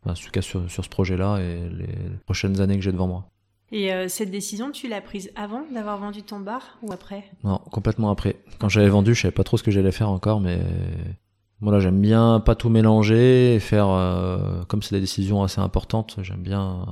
euh, 0.05 0.11
en 0.11 0.13
tout 0.13 0.29
cas 0.31 0.41
sur, 0.41 0.69
sur 0.69 0.83
ce 0.83 0.89
projet-là 0.89 1.37
et 1.37 1.69
les 1.69 1.95
prochaines 2.25 2.59
années 2.59 2.75
que 2.75 2.81
j'ai 2.81 2.91
devant 2.91 3.07
moi. 3.07 3.29
Et 3.71 3.93
euh, 3.93 4.07
cette 4.09 4.29
décision, 4.29 4.71
tu 4.71 4.89
l'as 4.89 5.01
prise 5.01 5.31
avant 5.35 5.63
d'avoir 5.73 5.97
vendu 5.97 6.21
ton 6.21 6.39
bar 6.39 6.77
ou 6.81 6.91
après? 6.91 7.23
Non, 7.43 7.59
complètement 7.71 8.11
après. 8.11 8.35
Quand 8.59 8.67
j'avais 8.67 8.89
vendu, 8.89 9.15
je 9.15 9.21
savais 9.21 9.31
pas 9.31 9.43
trop 9.43 9.57
ce 9.57 9.63
que 9.63 9.71
j'allais 9.71 9.91
faire 9.91 10.09
encore, 10.09 10.41
mais 10.41 10.59
voilà, 11.61 11.79
j'aime 11.79 12.01
bien 12.01 12.41
pas 12.45 12.55
tout 12.55 12.69
mélanger 12.69 13.55
et 13.55 13.59
faire 13.59 13.87
comme 14.67 14.83
c'est 14.83 14.95
des 14.95 15.01
décisions 15.01 15.41
assez 15.41 15.61
importantes. 15.61 16.17
J'aime 16.21 16.43
bien, 16.43 16.85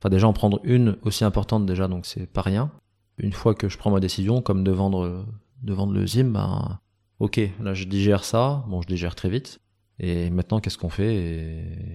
enfin 0.00 0.08
déjà 0.08 0.26
en 0.26 0.32
prendre 0.32 0.60
une 0.64 0.96
aussi 1.02 1.24
importante 1.24 1.66
déjà, 1.66 1.88
donc 1.88 2.06
c'est 2.06 2.26
pas 2.26 2.42
rien 2.42 2.70
une 3.18 3.32
fois 3.32 3.54
que 3.54 3.68
je 3.68 3.78
prends 3.78 3.90
ma 3.90 4.00
décision, 4.00 4.42
comme 4.42 4.64
de 4.64 4.70
vendre, 4.70 5.24
de 5.62 5.72
vendre 5.72 5.92
le 5.92 6.06
Zim, 6.06 6.30
ben, 6.30 6.78
ok, 7.20 7.40
là 7.60 7.74
je 7.74 7.84
digère 7.84 8.24
ça, 8.24 8.64
bon 8.68 8.82
je 8.82 8.88
digère 8.88 9.14
très 9.14 9.28
vite, 9.28 9.60
et 9.98 10.30
maintenant 10.30 10.60
qu'est-ce 10.60 10.78
qu'on 10.78 10.88
fait 10.88 11.14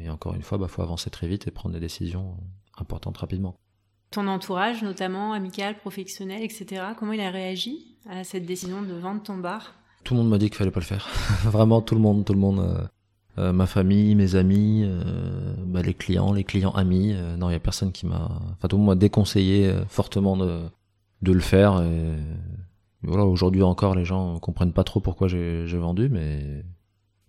et, 0.03 0.09
encore 0.09 0.33
une 0.35 0.41
fois, 0.41 0.57
bah 0.57 0.67
faut 0.67 0.81
avancer 0.81 1.09
très 1.09 1.27
vite 1.27 1.47
et 1.47 1.51
prendre 1.51 1.73
des 1.73 1.81
décisions 1.81 2.37
importantes 2.77 3.17
rapidement. 3.17 3.55
Ton 4.11 4.27
entourage, 4.27 4.81
notamment 4.81 5.33
amical, 5.33 5.77
professionnel, 5.77 6.41
etc., 6.41 6.83
comment 6.97 7.13
il 7.13 7.21
a 7.21 7.29
réagi 7.29 7.97
à 8.09 8.23
cette 8.23 8.45
décision 8.45 8.81
de 8.81 8.93
vendre 8.93 9.21
ton 9.21 9.37
bar? 9.37 9.75
Tout 10.03 10.13
le 10.15 10.21
monde 10.21 10.29
m'a 10.29 10.37
dit 10.37 10.49
qu'il 10.49 10.57
fallait 10.57 10.71
pas 10.71 10.79
le 10.79 10.85
faire. 10.85 11.07
Vraiment 11.43 11.81
tout 11.81 11.93
le 11.93 12.01
monde, 12.01 12.25
tout 12.25 12.33
le 12.33 12.39
monde. 12.39 12.59
Euh, 12.59 12.87
euh, 13.37 13.53
ma 13.53 13.67
famille, 13.67 14.15
mes 14.15 14.35
amis, 14.35 14.83
euh, 14.83 15.53
bah, 15.65 15.81
les 15.81 15.93
clients, 15.93 16.33
les 16.33 16.43
clients 16.43 16.71
amis. 16.71 17.13
non, 17.37 17.49
il 17.49 17.53
y 17.53 17.55
a 17.55 17.59
personne 17.59 17.91
qui 17.91 18.05
m'a. 18.05 18.29
Enfin, 18.53 18.67
tout 18.67 18.77
le 18.77 18.81
monde 18.81 18.89
m'a 18.89 18.95
déconseillé 18.95 19.71
fortement 19.87 20.35
de, 20.35 20.61
de 21.21 21.31
le 21.31 21.39
faire. 21.39 21.81
Et 21.81 23.07
voilà, 23.07 23.25
aujourd'hui 23.25 23.61
encore, 23.61 23.93
les 23.93 24.05
gens 24.05 24.39
comprennent 24.39 24.73
pas 24.73 24.83
trop 24.83 24.99
pourquoi 24.99 25.27
j'ai 25.27 25.65
vendu, 25.77 26.09
mais 26.09 26.63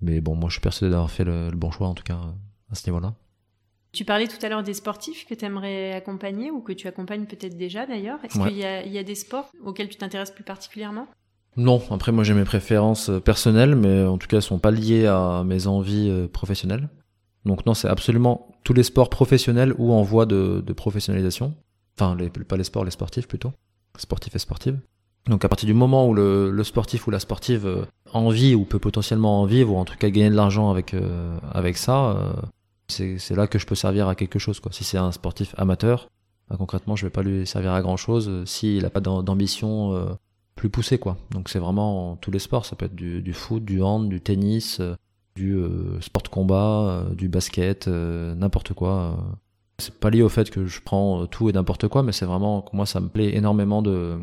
mais 0.00 0.20
bon, 0.20 0.34
moi, 0.34 0.48
je 0.48 0.54
suis 0.54 0.60
persuadé 0.60 0.90
d'avoir 0.90 1.10
fait 1.10 1.24
le, 1.24 1.50
bon 1.50 1.70
choix 1.70 1.88
en 1.88 1.94
tout 1.94 2.04
cas 2.04 2.18
à 2.70 2.74
ce 2.74 2.88
niveau-là. 2.88 3.14
Tu 3.92 4.04
parlais 4.04 4.28
tout 4.28 4.44
à 4.44 4.48
l'heure 4.48 4.62
des 4.62 4.74
sportifs 4.74 5.26
que 5.26 5.34
tu 5.34 5.44
aimerais 5.44 5.92
accompagner 5.92 6.50
ou 6.50 6.60
que 6.60 6.72
tu 6.72 6.86
accompagnes 6.86 7.26
peut-être 7.26 7.56
déjà 7.56 7.86
d'ailleurs. 7.86 8.24
Est-ce 8.24 8.38
qu'il 8.38 8.56
y, 8.56 8.92
y, 8.92 8.98
a 8.98 9.02
des 9.02 9.14
sports 9.16 9.50
auxquels 9.64 9.88
tu 9.88 9.96
t'intéresses 9.96 10.30
plus 10.30 10.44
particulièrement? 10.44 11.08
Non, 11.56 11.82
après 11.90 12.12
moi 12.12 12.22
j'ai 12.22 12.34
mes 12.34 12.44
préférences 12.44 13.10
euh, 13.10 13.18
personnelles, 13.18 13.74
mais 13.74 14.04
en 14.04 14.18
tout 14.18 14.28
cas 14.28 14.36
elles 14.36 14.42
sont 14.42 14.60
pas 14.60 14.70
liées 14.70 15.06
à 15.06 15.42
mes 15.44 15.66
envies 15.66 16.08
euh, 16.08 16.28
professionnelles. 16.28 16.88
Donc 17.44 17.66
non, 17.66 17.74
c'est 17.74 17.88
absolument 17.88 18.56
tous 18.62 18.72
les 18.72 18.84
sports 18.84 19.10
professionnels 19.10 19.74
ou 19.76 19.92
en 19.92 20.02
voie 20.02 20.26
de, 20.26 20.62
de 20.64 20.72
professionnalisation. 20.72 21.56
Enfin, 21.98 22.14
les, 22.14 22.30
pas 22.30 22.56
les 22.56 22.64
sports, 22.64 22.84
les 22.84 22.92
sportifs 22.92 23.26
plutôt 23.26 23.52
sportif 23.96 24.34
et 24.34 24.38
sportive. 24.38 24.78
Donc 25.26 25.44
à 25.44 25.48
partir 25.48 25.66
du 25.66 25.74
moment 25.74 26.09
où 26.09 26.14
le, 26.14 26.62
sportif 26.64 27.06
ou 27.06 27.11
la 27.11 27.20
sportive 27.20 27.66
euh, 27.66 27.85
en 28.12 28.30
vit 28.30 28.54
ou 28.54 28.64
peut 28.64 28.78
potentiellement 28.78 29.42
en 29.42 29.44
vivre 29.44 29.74
ou 29.74 29.76
en 29.76 29.85
tout 29.85 29.96
cas 29.96 30.09
gagner 30.11 30.30
de 30.30 30.35
l'argent 30.35 30.70
avec 30.70 30.94
euh, 30.94 31.38
avec 31.52 31.76
ça, 31.76 32.11
euh, 32.11 32.33
c'est 32.88 33.37
là 33.37 33.46
que 33.46 33.59
je 33.59 33.66
peux 33.66 33.74
servir 33.74 34.09
à 34.09 34.14
quelque 34.14 34.38
chose 34.38 34.61
quoi. 34.61 34.72
Si 34.72 34.83
c'est 34.83 34.98
un 34.98 35.12
sportif 35.12 35.54
amateur, 35.59 36.09
bah, 36.48 36.56
concrètement 36.59 36.96
je 36.96 37.06
vais 37.06 37.11
pas 37.11 37.22
lui 37.22 37.46
servir 37.46 37.72
à 37.72 37.83
grand 37.83 37.96
chose 37.96 38.44
s'il 38.46 38.85
a 38.85 38.90
pas 38.90 39.00
d'ambition 39.00 40.16
plus 40.56 40.70
poussée 40.70 40.98
quoi. 40.98 41.16
Donc 41.30 41.48
c'est 41.48 41.61
vraiment 41.61 42.16
tous 42.16 42.30
les 42.30 42.40
sports, 42.40 42.64
ça 42.64 42.74
peut 42.74 42.87
être 42.87 42.96
du, 42.96 43.33
foot, 43.33 43.64
du 43.64 43.83
hand, 43.83 44.09
du 44.09 44.20
tennis, 44.20 44.80
du 45.37 45.62
sport 46.00 46.22
de 46.22 46.28
combat, 46.28 47.04
du 47.12 47.28
basket, 47.28 47.87
n'importe 47.87 48.72
quoi. 48.72 49.16
C'est 49.78 49.94
pas 49.94 50.11
lié 50.11 50.22
au 50.22 50.28
fait 50.28 50.50
que 50.50 50.66
je 50.66 50.80
prends 50.80 51.26
tout 51.26 51.48
et 51.48 51.52
n'importe 51.52 51.87
quoi, 51.87 52.02
mais 52.02 52.12
c'est 52.12 52.26
vraiment 52.26 52.64
moi 52.72 52.87
ça 52.87 52.98
me 52.98 53.09
plaît 53.09 53.37
énormément 53.37 53.83
de 53.83 54.18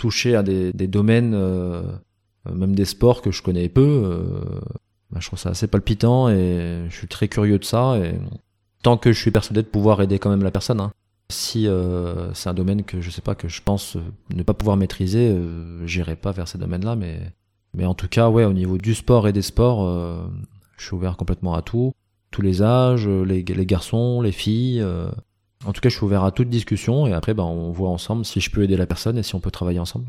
toucher 0.00 0.34
à 0.34 0.42
des, 0.42 0.72
domaines, 0.72 1.34
euh, 1.34 1.82
euh, 2.48 2.54
même 2.54 2.74
des 2.74 2.86
sports 2.86 3.20
que 3.20 3.30
je 3.30 3.42
connais 3.42 3.68
peu. 3.68 4.20
Bah, 5.10 5.18
je 5.20 5.26
trouve 5.26 5.38
ça 5.38 5.50
assez 5.50 5.66
palpitant 5.66 6.30
et 6.30 6.86
je 6.88 6.94
suis 6.94 7.06
très 7.06 7.28
curieux 7.28 7.58
de 7.58 7.64
ça. 7.64 7.98
Et 7.98 8.14
tant 8.82 8.96
que 8.96 9.12
je 9.12 9.20
suis 9.20 9.30
persuadé 9.30 9.62
de 9.62 9.66
pouvoir 9.66 10.00
aider 10.00 10.18
quand 10.18 10.30
même 10.30 10.42
la 10.42 10.50
personne. 10.50 10.80
Hein. 10.80 10.92
Si 11.28 11.68
c'est 12.34 12.48
un 12.48 12.54
domaine 12.54 12.82
que 12.82 13.00
je 13.00 13.10
sais 13.10 13.20
pas 13.20 13.34
que 13.34 13.46
je 13.46 13.60
pense 13.62 13.96
ne 14.34 14.42
pas 14.42 14.54
pouvoir 14.54 14.76
maîtriser, 14.76 15.36
j'irai 15.84 16.16
pas 16.16 16.32
vers 16.32 16.48
ces 16.48 16.58
domaines-là. 16.58 16.96
Mais 16.96 17.20
mais 17.74 17.84
en 17.84 17.94
tout 17.94 18.08
cas, 18.08 18.30
ouais, 18.30 18.44
au 18.44 18.52
niveau 18.52 18.78
du 18.78 18.94
sport 18.94 19.28
et 19.28 19.32
des 19.32 19.42
sports, 19.42 19.86
je 20.76 20.84
suis 20.84 20.94
ouvert 20.94 21.16
complètement 21.16 21.54
à 21.54 21.62
tout 21.62 21.92
tous 22.30 22.42
les 22.42 22.62
âges, 22.62 23.08
les 23.08 23.42
garçons, 23.66 24.22
les 24.22 24.32
filles. 24.32 24.84
En 25.64 25.72
tout 25.72 25.80
cas, 25.80 25.88
je 25.88 25.96
suis 25.96 26.04
ouvert 26.04 26.24
à 26.24 26.32
toute 26.32 26.48
discussion 26.48 27.06
et 27.06 27.12
après, 27.12 27.34
ben, 27.34 27.44
on 27.44 27.70
voit 27.70 27.90
ensemble 27.90 28.24
si 28.24 28.40
je 28.40 28.50
peux 28.50 28.62
aider 28.62 28.76
la 28.76 28.86
personne 28.86 29.18
et 29.18 29.22
si 29.22 29.34
on 29.34 29.40
peut 29.40 29.50
travailler 29.50 29.78
ensemble. 29.78 30.06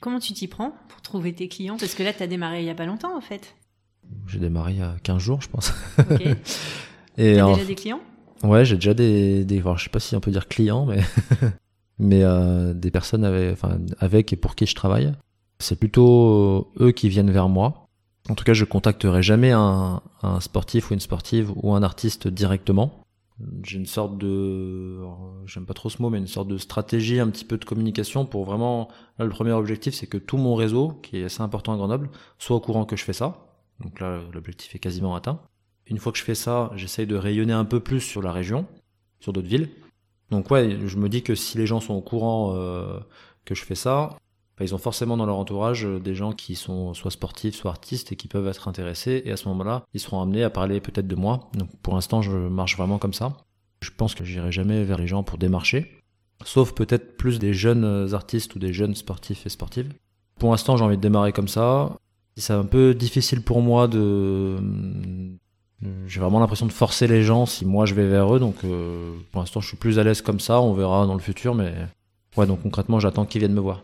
Comment 0.00 0.18
tu 0.18 0.32
t'y 0.32 0.48
prends 0.48 0.74
pour 0.88 1.00
trouver 1.02 1.32
tes 1.32 1.48
clients? 1.48 1.76
Parce 1.78 1.94
que 1.94 2.02
là, 2.02 2.12
tu 2.12 2.22
as 2.22 2.26
démarré 2.26 2.60
il 2.60 2.66
y 2.66 2.70
a 2.70 2.74
pas 2.74 2.86
longtemps, 2.86 3.16
en 3.16 3.20
fait. 3.20 3.54
J'ai 4.26 4.38
démarré 4.38 4.72
il 4.72 4.78
y 4.78 4.82
a 4.82 4.96
15 5.02 5.18
jours, 5.18 5.40
je 5.42 5.48
pense. 5.48 5.72
Ok. 5.98 6.22
et 7.18 7.38
as 7.38 7.46
déjà 7.46 7.64
des 7.64 7.74
clients? 7.74 8.00
Ouais, 8.42 8.64
j'ai 8.64 8.76
déjà 8.76 8.94
des, 8.94 9.44
des 9.44 9.62
je 9.76 9.84
sais 9.84 9.90
pas 9.90 10.00
si 10.00 10.16
on 10.16 10.20
peut 10.20 10.30
dire 10.30 10.48
clients, 10.48 10.86
mais 10.86 11.00
mais 12.00 12.22
euh, 12.22 12.72
des 12.72 12.90
personnes 12.90 13.24
avec, 13.24 13.52
enfin, 13.52 13.78
avec 13.98 14.32
et 14.32 14.36
pour 14.36 14.56
qui 14.56 14.66
je 14.66 14.74
travaille. 14.74 15.12
C'est 15.58 15.78
plutôt 15.78 16.72
eux 16.80 16.90
qui 16.92 17.10
viennent 17.10 17.30
vers 17.30 17.50
moi. 17.50 17.86
En 18.30 18.34
tout 18.34 18.44
cas, 18.44 18.54
je 18.54 18.64
contacterai 18.64 19.22
jamais 19.22 19.52
un, 19.52 20.00
sportif 20.40 20.90
ou 20.90 20.94
une 20.94 21.00
sportive 21.00 21.52
ou 21.56 21.74
un 21.74 21.82
artiste 21.82 22.28
directement. 22.28 23.02
J'ai 23.62 23.78
une 23.78 23.86
sorte 23.86 24.18
de, 24.18 25.00
j'aime 25.46 25.66
pas 25.66 25.74
trop 25.74 25.88
ce 25.88 26.00
mot, 26.02 26.10
mais 26.10 26.18
une 26.18 26.26
sorte 26.26 26.48
de 26.48 26.58
stratégie, 26.58 27.20
un 27.20 27.28
petit 27.30 27.44
peu 27.44 27.58
de 27.58 27.64
communication 27.64 28.26
pour 28.26 28.44
vraiment. 28.44 28.88
Là, 29.18 29.24
le 29.24 29.30
premier 29.30 29.52
objectif, 29.52 29.94
c'est 29.94 30.06
que 30.06 30.18
tout 30.18 30.36
mon 30.36 30.54
réseau, 30.54 30.88
qui 31.02 31.18
est 31.18 31.24
assez 31.24 31.42
important 31.42 31.72
à 31.72 31.76
Grenoble, 31.76 32.10
soit 32.38 32.56
au 32.56 32.60
courant 32.60 32.84
que 32.84 32.96
je 32.96 33.04
fais 33.04 33.12
ça. 33.12 33.46
Donc 33.80 34.00
là, 34.00 34.20
l'objectif 34.32 34.74
est 34.74 34.78
quasiment 34.78 35.14
atteint. 35.14 35.40
Une 35.86 35.98
fois 35.98 36.12
que 36.12 36.18
je 36.18 36.24
fais 36.24 36.34
ça, 36.34 36.70
j'essaye 36.76 37.06
de 37.06 37.16
rayonner 37.16 37.52
un 37.52 37.64
peu 37.64 37.80
plus 37.80 38.00
sur 38.00 38.22
la 38.22 38.32
région, 38.32 38.66
sur 39.18 39.32
d'autres 39.32 39.48
villes. 39.48 39.70
Donc 40.30 40.50
ouais, 40.50 40.78
je 40.86 40.96
me 40.96 41.08
dis 41.08 41.22
que 41.22 41.34
si 41.34 41.58
les 41.58 41.66
gens 41.66 41.80
sont 41.80 41.94
au 41.94 42.02
courant 42.02 42.54
euh, 42.54 43.00
que 43.44 43.54
je 43.54 43.64
fais 43.64 43.74
ça, 43.74 44.16
ils 44.64 44.74
ont 44.74 44.78
forcément 44.78 45.16
dans 45.16 45.26
leur 45.26 45.36
entourage 45.36 45.86
euh, 45.86 45.98
des 45.98 46.14
gens 46.14 46.32
qui 46.32 46.54
sont 46.54 46.92
soit 46.94 47.10
sportifs, 47.10 47.54
soit 47.54 47.70
artistes 47.70 48.12
et 48.12 48.16
qui 48.16 48.28
peuvent 48.28 48.46
être 48.46 48.68
intéressés. 48.68 49.22
Et 49.24 49.32
à 49.32 49.36
ce 49.36 49.48
moment-là, 49.48 49.84
ils 49.94 50.00
seront 50.00 50.20
amenés 50.20 50.44
à 50.44 50.50
parler 50.50 50.80
peut-être 50.80 51.06
de 51.06 51.16
moi. 51.16 51.50
Donc 51.54 51.68
pour 51.82 51.94
l'instant, 51.94 52.22
je 52.22 52.32
marche 52.32 52.76
vraiment 52.76 52.98
comme 52.98 53.14
ça. 53.14 53.36
Je 53.80 53.90
pense 53.96 54.14
que 54.14 54.24
j'irai 54.24 54.52
jamais 54.52 54.84
vers 54.84 54.98
les 54.98 55.06
gens 55.06 55.22
pour 55.22 55.38
démarcher. 55.38 55.90
Sauf 56.44 56.74
peut-être 56.74 57.16
plus 57.16 57.38
des 57.38 57.54
jeunes 57.54 57.84
euh, 57.84 58.12
artistes 58.12 58.54
ou 58.54 58.58
des 58.58 58.72
jeunes 58.72 58.94
sportifs 58.94 59.46
et 59.46 59.48
sportives. 59.48 59.92
Pour 60.38 60.50
l'instant, 60.50 60.76
j'ai 60.76 60.84
envie 60.84 60.96
de 60.96 61.02
démarrer 61.02 61.32
comme 61.32 61.48
ça. 61.48 61.96
C'est 62.36 62.52
un 62.52 62.64
peu 62.64 62.94
difficile 62.94 63.42
pour 63.42 63.60
moi 63.60 63.88
de... 63.88 64.58
Euh, 65.82 66.06
j'ai 66.06 66.20
vraiment 66.20 66.40
l'impression 66.40 66.66
de 66.66 66.72
forcer 66.72 67.06
les 67.06 67.22
gens 67.22 67.46
si 67.46 67.64
moi 67.64 67.86
je 67.86 67.94
vais 67.94 68.06
vers 68.06 68.34
eux. 68.34 68.38
Donc 68.38 68.56
pour 69.32 69.40
l'instant, 69.40 69.60
je 69.60 69.68
suis 69.68 69.78
plus 69.78 69.98
à 69.98 70.04
l'aise 70.04 70.20
comme 70.20 70.40
ça. 70.40 70.60
On 70.60 70.74
verra 70.74 71.06
dans 71.06 71.14
le 71.14 71.20
futur. 71.20 71.54
Mais 71.54 71.72
ouais, 72.36 72.46
donc 72.46 72.62
concrètement, 72.62 73.00
j'attends 73.00 73.24
qu'ils 73.24 73.40
viennent 73.40 73.54
me 73.54 73.60
voir. 73.60 73.82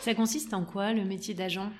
Ça 0.00 0.14
consiste 0.14 0.54
en 0.54 0.64
quoi 0.64 0.92
le 0.92 1.04
métier 1.04 1.34
d'agent? 1.34 1.70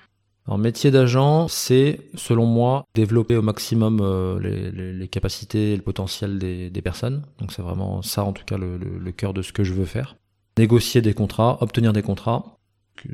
Alors, 0.47 0.57
métier 0.57 0.91
d'agent, 0.91 1.49
c'est, 1.49 1.99
selon 2.15 2.45
moi, 2.45 2.85
développer 2.95 3.35
au 3.35 3.41
maximum 3.41 3.99
euh, 4.01 4.39
les, 4.39 5.07
capacités 5.09 5.73
et 5.73 5.75
le 5.75 5.81
potentiel 5.81 6.39
des, 6.39 6.81
personnes. 6.81 7.23
Donc, 7.39 7.51
c'est 7.51 7.61
vraiment 7.61 8.01
ça, 8.01 8.23
en 8.23 8.31
tout 8.31 8.45
cas, 8.45 8.57
le, 8.57 9.11
cœur 9.11 9.33
de 9.33 9.41
ce 9.41 9.51
que 9.51 9.65
je 9.65 9.73
veux 9.73 9.85
faire. 9.85 10.15
Négocier 10.57 11.01
des 11.01 11.13
contrats, 11.13 11.57
obtenir 11.61 11.91
des 11.91 12.01
contrats. 12.01 12.57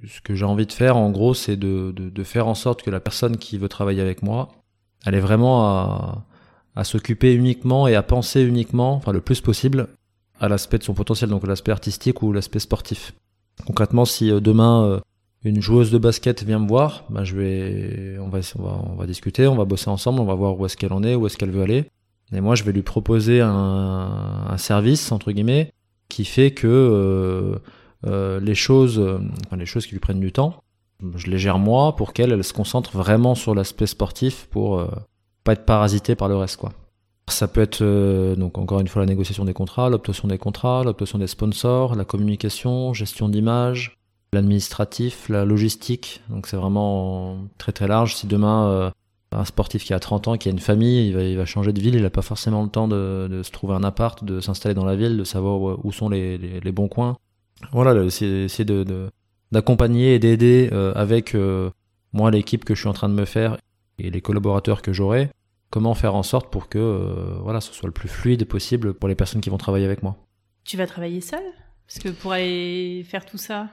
Ce 0.08 0.22
que 0.22 0.36
j'ai 0.36 0.46
envie 0.46 0.68
de 0.68 0.72
faire, 0.72 0.96
en 0.96 1.10
gros, 1.10 1.34
c'est 1.34 1.58
de, 1.58 2.24
faire 2.24 2.48
en 2.48 2.56
sorte 2.56 2.84
que 2.84 2.92
la 2.92 3.00
personne 3.00 3.38
qui 3.38 3.58
veut 3.58 3.70
travailler 3.70 4.02
avec 4.02 4.22
moi, 4.22 4.50
elle 5.06 5.16
est 5.16 5.20
vraiment 5.20 6.24
à 6.76 6.84
s'occuper 6.84 7.34
uniquement 7.34 7.88
et 7.88 7.96
à 7.96 8.04
penser 8.04 8.44
uniquement, 8.44 8.94
enfin 8.94 9.12
le 9.12 9.22
plus 9.22 9.42
possible, 9.42 9.90
à 10.40 10.48
l'aspect 10.48 10.78
de 10.78 10.84
son 10.84 10.94
potentiel, 10.94 11.30
donc 11.30 11.46
l'aspect 11.48 11.72
artistique 11.72 12.22
ou 12.22 12.32
l'aspect 12.32 12.60
sportif. 12.60 13.14
Concrètement, 13.66 14.06
si 14.06 14.32
euh, 14.32 14.40
demain 14.40 14.86
euh, 14.86 15.00
une 15.44 15.62
joueuse 15.62 15.92
de 15.92 15.98
basket 15.98 16.44
vient 16.44 16.60
me 16.60 16.68
voir, 16.68 17.04
bah, 17.10 17.24
je 17.24 17.36
vais, 17.36 18.18
on 18.20 18.30
va, 18.30 18.40
on 18.60 18.96
va, 18.96 19.06
discuter, 19.06 19.48
on 19.48 19.56
va 19.56 19.66
bosser 19.66 19.90
ensemble, 19.90 20.20
on 20.20 20.26
va 20.26 20.36
voir 20.36 20.60
où 20.60 20.66
est-ce 20.66 20.78
qu'elle 20.78 20.94
en 20.94 21.04
est, 21.04 21.16
où 21.16 21.26
est-ce 21.28 21.38
qu'elle 21.38 21.52
veut 21.52 21.64
aller. 21.64 21.86
Et 22.32 22.42
moi, 22.42 22.56
je 22.56 22.64
vais 22.64 22.72
lui 22.72 22.82
proposer 22.82 23.42
un, 23.42 24.56
service 24.58 25.12
entre 25.12 25.32
guillemets 25.32 25.72
qui 26.10 26.26
fait 26.26 26.52
que 26.52 27.60
euh, 28.06 28.40
les 28.40 28.56
choses, 28.56 29.02
les 29.56 29.66
choses 29.66 29.86
qui 29.86 29.94
lui 29.94 30.00
prennent 30.00 30.20
du 30.20 30.32
temps, 30.32 30.64
je 31.16 31.28
les 31.28 31.38
gère 31.38 31.60
moi 31.60 31.96
pour 31.96 32.14
qu'elle 32.14 32.32
elle 32.32 32.44
se 32.44 32.54
concentre 32.54 32.96
vraiment 32.98 33.36
sur 33.36 33.54
l'aspect 33.54 33.88
sportif 33.88 34.48
pour 34.50 34.88
pas 35.44 35.54
être 35.54 35.66
parasité 35.66 36.16
par 36.16 36.28
le 36.28 36.38
reste 36.38 36.58
quoi. 36.58 36.72
Ça 37.30 37.48
peut 37.48 37.62
être 37.62 37.82
euh, 37.82 38.36
donc 38.36 38.58
encore 38.58 38.80
une 38.80 38.88
fois 38.88 39.02
la 39.02 39.06
négociation 39.06 39.46
des 39.46 39.54
contrats, 39.54 39.90
l'obtention 39.90 40.28
des 40.28 40.38
contrats, 40.38 40.84
l'obtention 40.84 41.18
des 41.18 41.28
sponsors, 41.28 41.96
la 41.96 42.04
communication, 42.04 42.94
gestion 42.94 43.30
d'image, 43.30 43.98
l'administratif, 44.34 45.30
la 45.30 45.46
logistique. 45.46 46.22
Donc 46.30 46.48
c'est 46.48 46.58
vraiment 46.58 47.38
très 47.58 47.72
très 47.72 47.88
large. 47.88 48.16
Si 48.16 48.28
demain 48.28 48.68
euh, 48.68 48.92
un 49.32 49.46
sportif 49.46 49.86
qui 49.86 49.94
a 49.94 50.00
30 50.00 50.28
ans, 50.28 50.38
qui 50.38 50.50
a 50.50 50.52
une 50.52 50.60
famille, 50.60 51.10
il 51.10 51.38
va, 51.38 51.46
changer 51.46 51.72
de 51.72 51.80
ville, 51.80 51.96
il 51.96 52.02
n'a 52.02 52.10
pas 52.10 52.22
forcément 52.22 52.62
le 52.62 52.70
temps 52.70 52.88
de, 52.88 53.42
se 53.42 53.52
trouver 53.52 53.74
un 53.74 53.84
appart, 53.84 54.24
de 54.24 54.42
s'installer 54.42 54.76
dans 54.76 54.86
la 54.86 54.96
ville, 54.96 55.18
de 55.18 55.24
savoir 55.24 55.80
où, 55.84 55.92
sont 55.92 56.10
les, 56.10 56.72
bons 56.72 56.88
coins. 56.88 57.18
Voilà, 57.72 58.04
essayer, 58.04 58.44
essayer 58.44 58.86
d'accompagner 59.52 60.16
et 60.16 60.20
d'aider 60.20 60.70
euh, 60.72 60.94
avec 60.96 61.36
moi 62.12 62.30
l'équipe 62.30 62.64
que 62.64 62.76
je 62.76 62.82
suis 62.82 62.90
en 62.90 62.94
train 62.94 63.10
de 63.10 63.16
me 63.16 63.26
faire 63.26 63.58
et 63.98 64.12
les 64.12 64.22
collaborateurs 64.22 64.82
que 64.82 64.94
j'aurai, 64.94 65.30
comment 65.74 65.96
faire 65.96 66.14
en 66.14 66.22
sorte 66.22 66.52
pour 66.52 66.70
que 66.70 66.78
euh, 66.78 67.40
voilà, 67.42 67.60
ce 67.60 67.74
soit 67.74 67.88
le 67.88 67.94
plus 67.94 68.08
fluide 68.08 68.46
possible 68.46 68.94
pour 68.94 69.10
les 69.10 69.16
personnes 69.16 69.42
qui 69.42 69.50
vont 69.50 69.58
travailler 69.58 69.86
avec 69.86 70.04
moi. 70.04 70.16
Tu 70.66 70.78
vas 70.78 70.86
travailler 70.86 71.20
seul 71.20 71.42
Parce 71.88 71.98
que 71.98 72.10
pour 72.10 72.32
aller 72.32 73.04
faire 73.10 73.26
tout 73.26 73.40
ça 73.40 73.70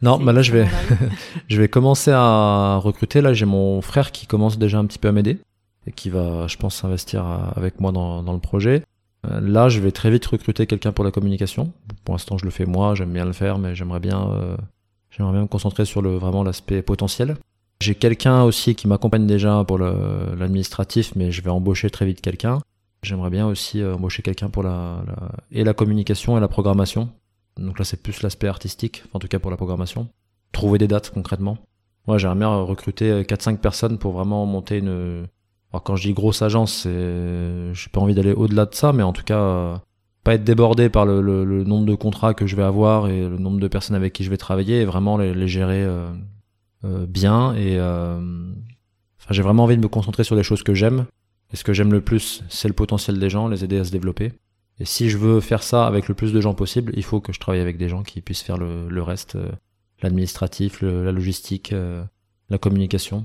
Non, 0.00 0.18
bah 0.18 0.32
là 0.32 0.40
je 0.40 0.50
vais, 0.50 0.66
je 1.48 1.60
vais 1.60 1.68
commencer 1.68 2.10
à 2.10 2.78
recruter. 2.82 3.20
Là 3.20 3.34
j'ai 3.34 3.44
mon 3.44 3.82
frère 3.82 4.12
qui 4.12 4.26
commence 4.26 4.58
déjà 4.58 4.78
un 4.78 4.86
petit 4.86 4.98
peu 4.98 5.08
à 5.08 5.12
m'aider 5.12 5.40
et 5.86 5.92
qui 5.92 6.08
va, 6.08 6.46
je 6.46 6.56
pense, 6.56 6.76
s'investir 6.76 7.26
avec 7.54 7.80
moi 7.80 7.92
dans, 7.92 8.22
dans 8.22 8.32
le 8.32 8.40
projet. 8.40 8.82
Là, 9.24 9.68
je 9.68 9.78
vais 9.78 9.92
très 9.92 10.10
vite 10.10 10.26
recruter 10.26 10.66
quelqu'un 10.66 10.90
pour 10.90 11.04
la 11.04 11.12
communication. 11.12 11.72
Pour 12.04 12.14
l'instant, 12.14 12.38
je 12.38 12.44
le 12.44 12.50
fais 12.50 12.66
moi, 12.66 12.94
j'aime 12.94 13.12
bien 13.12 13.24
le 13.24 13.32
faire, 13.32 13.58
mais 13.58 13.74
j'aimerais 13.74 14.00
bien 14.00 14.28
euh, 14.30 14.56
J'aimerais 15.12 15.32
bien 15.32 15.42
me 15.42 15.46
concentrer 15.46 15.84
sur 15.84 16.00
le, 16.00 16.16
vraiment 16.16 16.42
l'aspect 16.42 16.80
potentiel. 16.80 17.36
J'ai 17.82 17.96
quelqu'un 17.96 18.44
aussi 18.44 18.76
qui 18.76 18.86
m'accompagne 18.86 19.26
déjà 19.26 19.64
pour 19.66 19.76
l'administratif, 19.76 21.16
mais 21.16 21.32
je 21.32 21.42
vais 21.42 21.50
embaucher 21.50 21.90
très 21.90 22.06
vite 22.06 22.20
quelqu'un. 22.20 22.60
J'aimerais 23.02 23.30
bien 23.30 23.48
aussi 23.48 23.80
euh, 23.80 23.96
embaucher 23.96 24.22
quelqu'un 24.22 24.48
pour 24.50 24.62
la, 24.62 25.02
et 25.50 25.64
la 25.64 25.74
communication 25.74 26.38
et 26.38 26.40
la 26.40 26.46
programmation. 26.46 27.08
Donc 27.56 27.80
là, 27.80 27.84
c'est 27.84 28.00
plus 28.00 28.22
l'aspect 28.22 28.46
artistique, 28.46 29.02
en 29.12 29.18
tout 29.18 29.26
cas 29.26 29.40
pour 29.40 29.50
la 29.50 29.56
programmation. 29.56 30.06
Trouver 30.52 30.78
des 30.78 30.86
dates 30.86 31.10
concrètement. 31.10 31.58
Moi, 32.06 32.18
j'aimerais 32.18 32.36
bien 32.38 32.54
recruter 32.54 33.22
4-5 33.22 33.56
personnes 33.56 33.98
pour 33.98 34.12
vraiment 34.12 34.46
monter 34.46 34.78
une. 34.78 35.26
Alors 35.72 35.82
quand 35.82 35.96
je 35.96 36.06
dis 36.06 36.14
grosse 36.14 36.40
agence, 36.40 36.82
c'est, 36.84 37.74
j'ai 37.74 37.90
pas 37.90 38.00
envie 38.00 38.14
d'aller 38.14 38.32
au-delà 38.32 38.66
de 38.66 38.74
ça, 38.76 38.92
mais 38.92 39.02
en 39.02 39.12
tout 39.12 39.24
cas, 39.24 39.80
pas 40.22 40.34
être 40.34 40.44
débordé 40.44 40.88
par 40.88 41.04
le, 41.04 41.64
nombre 41.64 41.86
de 41.86 41.96
contrats 41.96 42.32
que 42.32 42.46
je 42.46 42.54
vais 42.54 42.62
avoir 42.62 43.08
et 43.08 43.22
le 43.22 43.38
nombre 43.38 43.58
de 43.58 43.66
personnes 43.66 43.96
avec 43.96 44.12
qui 44.12 44.22
je 44.22 44.30
vais 44.30 44.36
travailler 44.36 44.82
et 44.82 44.84
vraiment 44.84 45.16
les, 45.16 45.48
gérer 45.48 45.82
euh, 45.82 46.06
euh, 46.06 46.12
bien 46.84 47.54
et 47.54 47.78
euh, 47.78 48.18
enfin 49.18 49.32
j'ai 49.32 49.42
vraiment 49.42 49.64
envie 49.64 49.76
de 49.76 49.82
me 49.82 49.88
concentrer 49.88 50.24
sur 50.24 50.36
les 50.36 50.42
choses 50.42 50.62
que 50.62 50.74
j'aime. 50.74 51.06
Et 51.52 51.56
ce 51.56 51.64
que 51.64 51.72
j'aime 51.72 51.92
le 51.92 52.00
plus 52.00 52.42
c'est 52.48 52.68
le 52.68 52.74
potentiel 52.74 53.18
des 53.18 53.30
gens 53.30 53.48
les 53.48 53.64
aider 53.64 53.78
à 53.78 53.84
se 53.84 53.92
développer. 53.92 54.32
Et 54.78 54.84
si 54.84 55.10
je 55.10 55.18
veux 55.18 55.40
faire 55.40 55.62
ça 55.62 55.86
avec 55.86 56.08
le 56.08 56.14
plus 56.14 56.32
de 56.32 56.40
gens 56.40 56.54
possible 56.54 56.92
il 56.96 57.04
faut 57.04 57.20
que 57.20 57.32
je 57.32 57.40
travaille 57.40 57.60
avec 57.60 57.76
des 57.76 57.88
gens 57.88 58.02
qui 58.02 58.20
puissent 58.20 58.42
faire 58.42 58.58
le, 58.58 58.88
le 58.88 59.02
reste 59.02 59.36
euh, 59.36 59.50
l'administratif 60.02 60.82
la 60.82 61.12
logistique 61.12 61.72
euh, 61.72 62.02
la 62.50 62.58
communication. 62.58 63.24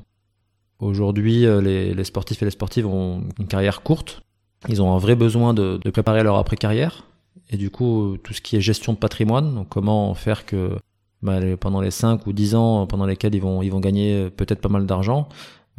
Aujourd'hui 0.80 1.42
les, 1.42 1.94
les 1.94 2.04
sportifs 2.04 2.42
et 2.42 2.46
les 2.46 2.52
sportives 2.52 2.86
ont 2.86 3.24
une 3.40 3.48
carrière 3.48 3.82
courte. 3.82 4.22
Ils 4.70 4.82
ont 4.82 4.94
un 4.94 5.00
vrai 5.00 5.16
besoin 5.16 5.54
de, 5.54 5.80
de 5.84 5.90
préparer 5.90 6.24
leur 6.24 6.36
après-carrière. 6.36 7.04
Et 7.50 7.58
du 7.58 7.70
coup, 7.70 8.18
tout 8.24 8.34
ce 8.34 8.42
qui 8.42 8.58
est 8.58 8.62
gestion 8.62 8.94
de 8.94 8.98
patrimoine, 8.98 9.56
donc 9.56 9.70
comment 9.70 10.14
faire 10.14 10.46
que 10.46 10.78
bah, 11.22 11.40
pendant 11.60 11.82
les 11.82 11.92
5 11.92 12.26
ou 12.28 12.34
10 12.34 12.56
ans 12.56 12.88
pendant 12.88 13.06
lesquels 13.06 13.36
ils 13.36 13.42
vont, 13.42 13.62
ils 13.62 13.70
vont 13.70 13.80
gagner 13.80 14.30
peut-être 14.30 14.62
pas 14.62 14.70
mal 14.70 14.86
d'argent, 14.86 15.30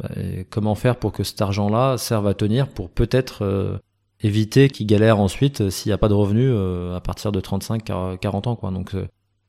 bah, 0.01 0.09
comment 0.49 0.75
faire 0.75 0.97
pour 0.97 1.11
que 1.11 1.23
cet 1.23 1.41
argent-là 1.41 1.97
serve 1.97 2.27
à 2.27 2.33
tenir 2.33 2.67
pour 2.67 2.89
peut-être 2.89 3.43
euh, 3.43 3.77
éviter 4.21 4.69
qu'ils 4.69 4.87
galèrent 4.87 5.19
ensuite 5.19 5.61
euh, 5.61 5.69
s'il 5.69 5.89
n'y 5.89 5.93
a 5.93 5.97
pas 5.97 6.09
de 6.09 6.13
revenus 6.13 6.51
euh, 6.53 6.95
à 6.95 7.01
partir 7.01 7.31
de 7.31 7.39
35, 7.39 7.83
40 8.19 8.47
ans. 8.47 8.55
Quoi. 8.55 8.71
Donc 8.71 8.95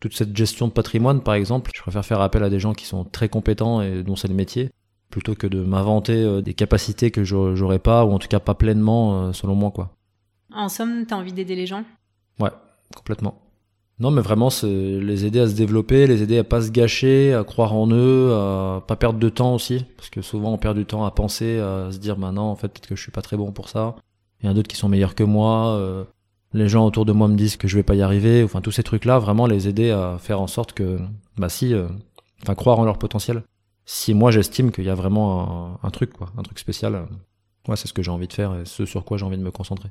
toute 0.01 0.17
cette 0.17 0.35
gestion 0.35 0.67
de 0.67 0.73
patrimoine, 0.73 1.21
par 1.21 1.35
exemple, 1.35 1.71
je 1.75 1.83
préfère 1.83 2.05
faire 2.05 2.21
appel 2.21 2.43
à 2.43 2.51
des 2.51 2.59
gens 2.59 2.73
qui 2.73 2.87
sont 2.87 3.05
très 3.05 3.29
compétents 3.29 3.83
et 3.83 4.03
dont 4.03 4.17
c'est 4.17 4.29
le 4.29 4.35
métier, 4.35 4.71
plutôt 5.11 5.35
que 5.35 5.47
de 5.47 5.63
m'inventer 5.63 6.15
euh, 6.15 6.41
des 6.41 6.55
capacités 6.55 7.11
que 7.11 7.23
j'aurais 7.23 7.79
pas 7.79 8.05
ou 8.05 8.13
en 8.13 8.19
tout 8.19 8.29
cas 8.29 8.41
pas 8.41 8.55
pleinement 8.55 9.23
euh, 9.27 9.33
selon 9.33 9.55
moi 9.55 9.71
quoi. 9.71 9.95
En 10.53 10.69
somme, 10.69 11.07
t'as 11.07 11.17
envie 11.17 11.33
d'aider 11.33 11.55
les 11.55 11.67
gens? 11.67 11.85
Ouais, 12.41 12.51
complètement. 12.97 13.39
Non, 14.01 14.11
mais 14.11 14.23
vraiment, 14.23 14.49
les 14.63 15.27
aider 15.27 15.41
à 15.41 15.47
se 15.47 15.55
développer, 15.55 16.07
les 16.07 16.23
aider 16.23 16.39
à 16.39 16.45
pas 16.45 16.63
se 16.63 16.71
gâcher, 16.71 17.35
à 17.35 17.45
croire 17.45 17.75
en 17.75 17.89
eux, 17.91 18.33
à 18.33 18.83
pas 18.87 18.97
perdre 18.97 19.19
de 19.19 19.29
temps 19.29 19.55
aussi, 19.55 19.85
parce 19.97 20.09
que 20.09 20.23
souvent 20.23 20.55
on 20.55 20.59
perd 20.59 20.77
du 20.77 20.87
temps 20.87 21.05
à 21.05 21.11
penser, 21.11 21.59
à 21.59 21.93
se 21.93 21.99
dire, 21.99 22.17
bah 22.17 22.33
non, 22.33 22.45
en 22.45 22.57
fait, 22.57 22.69
peut-être 22.69 22.89
que 22.89 22.97
je 22.97 23.03
suis 23.03 23.13
pas 23.13 23.23
très 23.23 23.37
bon 23.37 23.53
pour 23.53 23.69
ça. 23.69 23.97
Il 24.41 24.47
y 24.47 24.49
en 24.49 24.53
a 24.53 24.55
d'autres 24.55 24.69
qui 24.69 24.77
sont 24.77 24.89
meilleurs 24.89 25.15
que 25.15 25.23
moi. 25.23 25.77
Euh, 25.77 26.05
les 26.55 26.67
gens 26.67 26.87
autour 26.87 27.05
de 27.05 27.13
moi 27.13 27.29
me 27.29 27.37
disent 27.37 27.57
que 27.57 27.69
je 27.69 27.77
vais 27.77 27.83
pas 27.83 27.95
y 27.95 28.01
arriver. 28.01 28.43
Enfin, 28.43 28.63
tous 28.63 28.73
ces 28.73 28.83
trucs-là, 28.83 29.19
vraiment 29.19 29.47
les 29.47 29.69
aider 29.69 29.91
à 29.91 30.17
faire 30.19 30.41
en 30.41 30.47
sorte 30.47 30.73
que, 30.73 30.99
bah 31.37 31.51
si, 31.51 31.75
enfin, 32.43 32.55
croire 32.55 32.79
en 32.79 32.85
leur 32.85 32.99
potentiel 32.99 33.43
si 33.91 34.15
moi 34.15 34.31
j'estime 34.31 34.71
qu'il 34.71 34.85
y 34.85 34.89
a 34.89 34.95
vraiment 34.95 35.77
un, 35.83 35.91
truc, 35.91 36.13
quoi, 36.13 36.31
un 36.39 36.43
truc 36.43 36.61
spécial, 36.61 37.09
ouais, 37.67 37.75
c'est 37.75 37.89
ce 37.89 37.93
que 37.93 38.03
j'ai 38.03 38.11
envie 38.13 38.29
de 38.29 38.33
faire 38.33 38.55
et 38.55 38.65
ce 38.65 38.87
sur 38.87 39.05
quoi 39.05 39.19
j'ai 39.19 39.25
envie 39.25 39.37
de 39.37 39.43
me 39.43 39.51
concentrer. 39.51 39.91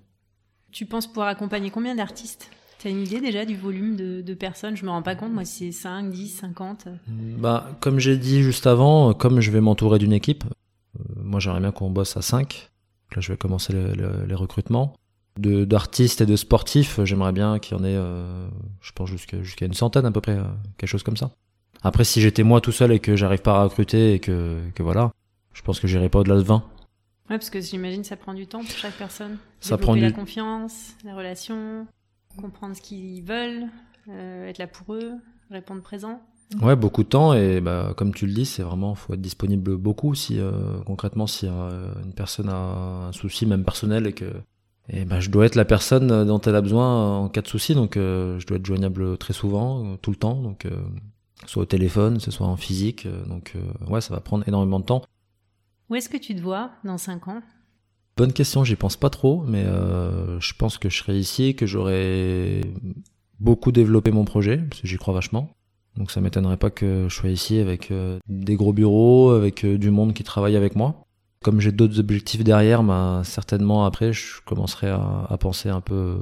Tu 0.72 0.86
penses 0.86 1.06
pouvoir 1.06 1.28
accompagner 1.28 1.70
combien 1.70 1.96
d'artistes? 1.96 2.50
T'as 2.82 2.90
une 2.90 3.02
idée 3.02 3.20
déjà 3.20 3.44
du 3.44 3.58
volume 3.58 3.98
de, 3.98 4.22
de, 4.22 4.34
personnes? 4.34 4.78
Je 4.78 4.86
me 4.86 4.90
rends 4.90 5.02
pas 5.02 5.16
compte, 5.16 5.34
moi, 5.34 5.44
si 5.44 5.74
c'est 5.74 5.82
5, 5.82 6.12
10, 6.12 6.30
50 6.30 6.88
Bah, 7.38 7.72
comme 7.82 8.00
j'ai 8.00 8.16
dit 8.16 8.42
juste 8.42 8.68
avant, 8.68 9.14
comme 9.14 9.42
je 9.42 9.52
vais 9.52 9.60
m'entourer 9.60 10.00
d'une 10.00 10.14
équipe, 10.14 10.46
euh, 10.98 11.04
moi 11.18 11.42
j'aimerais 11.42 11.60
bien 11.60 11.72
qu'on 11.72 11.90
bosse 11.90 12.16
à 12.16 12.22
5. 12.22 12.70
Là, 13.16 13.22
je 13.22 13.34
vais 13.34 13.38
commencer 13.38 13.74
le, 13.74 13.94
le, 13.94 14.26
les 14.26 14.36
recrutements. 14.36 14.96
D'artistes 15.38 16.22
et 16.22 16.26
de 16.26 16.36
sportifs, 16.38 17.02
j'aimerais 17.04 17.34
bien 17.34 17.60
qu'il 17.60 17.78
y 17.78 17.80
en 17.80 17.84
ait, 17.84 17.96
euh, 17.96 18.48
je 18.82 18.92
pense, 18.94 19.10
jusqu'à 19.10 19.42
jusqu'à 19.44 19.66
une 19.66 19.74
centaine 19.74 20.06
à 20.06 20.12
peu 20.12 20.22
près, 20.22 20.38
euh, 20.38 20.44
quelque 20.78 20.90
chose 20.90 21.04
comme 21.04 21.18
ça. 21.18 21.32
Après, 21.82 22.06
si 22.06 22.22
j'étais 22.22 22.44
moi 22.44 22.62
tout 22.62 22.72
seul 22.72 22.94
et 22.94 23.00
que 23.00 23.18
j'arrive 23.18 23.42
pas 23.42 23.60
à 23.60 23.64
recruter 23.64 24.14
et 24.14 24.20
que, 24.20 24.58
que 24.74 24.84
voilà, 24.84 25.12
je 25.54 25.62
pense 25.62 25.80
que 25.80 25.88
j'irai 25.88 26.08
pas 26.08 26.20
au-delà 26.20 26.38
de 26.38 26.44
20. 26.44 26.56
Ouais, 26.56 27.38
parce 27.38 27.50
que 27.50 27.62
j'imagine 27.62 28.04
ça 28.04 28.16
prend 28.16 28.34
du 28.34 28.48
temps 28.48 28.60
pour 28.60 28.72
chaque 28.72 28.98
personne. 28.98 29.38
Ça 29.60 29.78
prend 29.78 29.96
du... 29.96 30.02
la 30.02 30.12
confiance, 30.12 30.94
la 31.06 31.16
relation, 31.16 31.86
comprendre 32.42 32.76
ce 32.76 32.82
qu'ils 32.82 33.24
veulent, 33.24 33.68
euh, 34.10 34.48
être 34.48 34.58
là 34.58 34.68
pour 34.68 34.94
eux, 34.94 35.14
répondre 35.50 35.82
présent. 35.82 36.22
Ouais, 36.62 36.76
beaucoup 36.76 37.04
de 37.04 37.10
temps 37.10 37.34
et 37.36 37.62
bah, 37.62 37.94
comme 37.96 38.12
tu 38.12 38.26
le 38.26 38.34
dis, 38.34 38.46
c'est 38.46 38.64
vraiment 38.64 38.96
faut 38.96 39.14
être 39.14 39.22
disponible 39.22 39.78
beaucoup 39.78 40.16
si 40.16 40.40
euh, 40.40 40.80
concrètement 40.86 41.28
si 41.28 41.46
euh, 41.48 41.94
une 42.04 42.14
personne 42.14 42.50
a 42.50 42.56
un 43.08 43.12
souci 43.12 43.46
même 43.46 43.64
personnel 43.64 44.08
et 44.08 44.14
que 44.14 44.26
et 44.92 45.06
bah, 45.06 45.20
je 45.20 45.30
dois 45.30 45.46
être 45.46 45.54
la 45.54 45.66
personne 45.66 46.26
dont 46.26 46.42
elle 46.42 46.56
a 46.56 46.62
besoin 46.62 47.20
en 47.20 47.30
cas 47.30 47.44
de 47.44 47.48
souci 47.48 47.76
donc 47.76 47.98
euh, 47.98 48.40
je 48.40 48.48
dois 48.48 48.58
être 48.58 48.66
joignable 48.66 49.16
très 49.20 49.34
souvent, 49.34 49.96
tout 49.98 50.10
le 50.10 50.16
temps 50.16 50.42
donc 50.42 50.66
soit 51.46 51.64
au 51.64 51.66
téléphone, 51.68 52.20
ce 52.20 52.32
soit 52.32 52.48
en 52.48 52.58
physique. 52.58 53.08
Donc 53.28 53.54
ouais, 53.88 54.02
ça 54.02 54.14
va 54.14 54.20
prendre 54.20 54.46
énormément 54.48 54.80
de 54.80 54.86
temps. 54.86 55.04
Où 55.90 55.96
est-ce 55.96 56.10
que 56.10 56.18
tu 56.18 56.36
te 56.36 56.42
vois 56.42 56.72
dans 56.84 56.98
5 56.98 57.28
ans? 57.28 57.42
Bonne 58.20 58.34
question, 58.34 58.66
j'y 58.66 58.76
pense 58.76 58.98
pas 58.98 59.10
trop, 59.10 59.46
mais 59.48 59.64
euh, 59.64 60.42
je 60.42 60.54
pense 60.54 60.78
que 60.78 60.90
je 60.90 60.98
serai 60.98 61.18
ici, 61.18 61.56
que 61.56 61.66
j'aurai 61.66 62.60
beaucoup 63.40 63.72
développé 63.72 64.12
mon 64.12 64.26
projet, 64.26 64.58
parce 64.58 64.82
que 64.82 64.88
j'y 64.90 64.98
crois 64.98 65.14
vachement. 65.14 65.52
Donc 65.96 66.12
ça 66.12 66.20
m'étonnerait 66.20 66.58
pas 66.58 66.70
que 66.70 67.06
je 67.08 67.16
sois 67.16 67.30
ici 67.30 67.60
avec 67.60 67.92
euh, 67.92 68.20
des 68.28 68.58
gros 68.58 68.74
bureaux, 68.74 69.30
avec 69.30 69.64
euh, 69.64 69.78
du 69.78 69.90
monde 69.90 70.14
qui 70.14 70.26
travaille 70.26 70.58
avec 70.58 70.76
moi. 70.76 71.06
Comme 71.46 71.62
j'ai 71.62 71.72
d'autres 71.72 71.98
objectifs 72.02 72.44
derrière, 72.44 72.84
bah, 72.84 73.22
certainement 73.24 73.86
après 73.86 74.12
je 74.12 74.42
commencerai 74.46 74.90
à, 74.90 75.26
à, 75.30 75.38
penser 75.38 75.70
un 75.70 75.80
peu, 75.80 76.18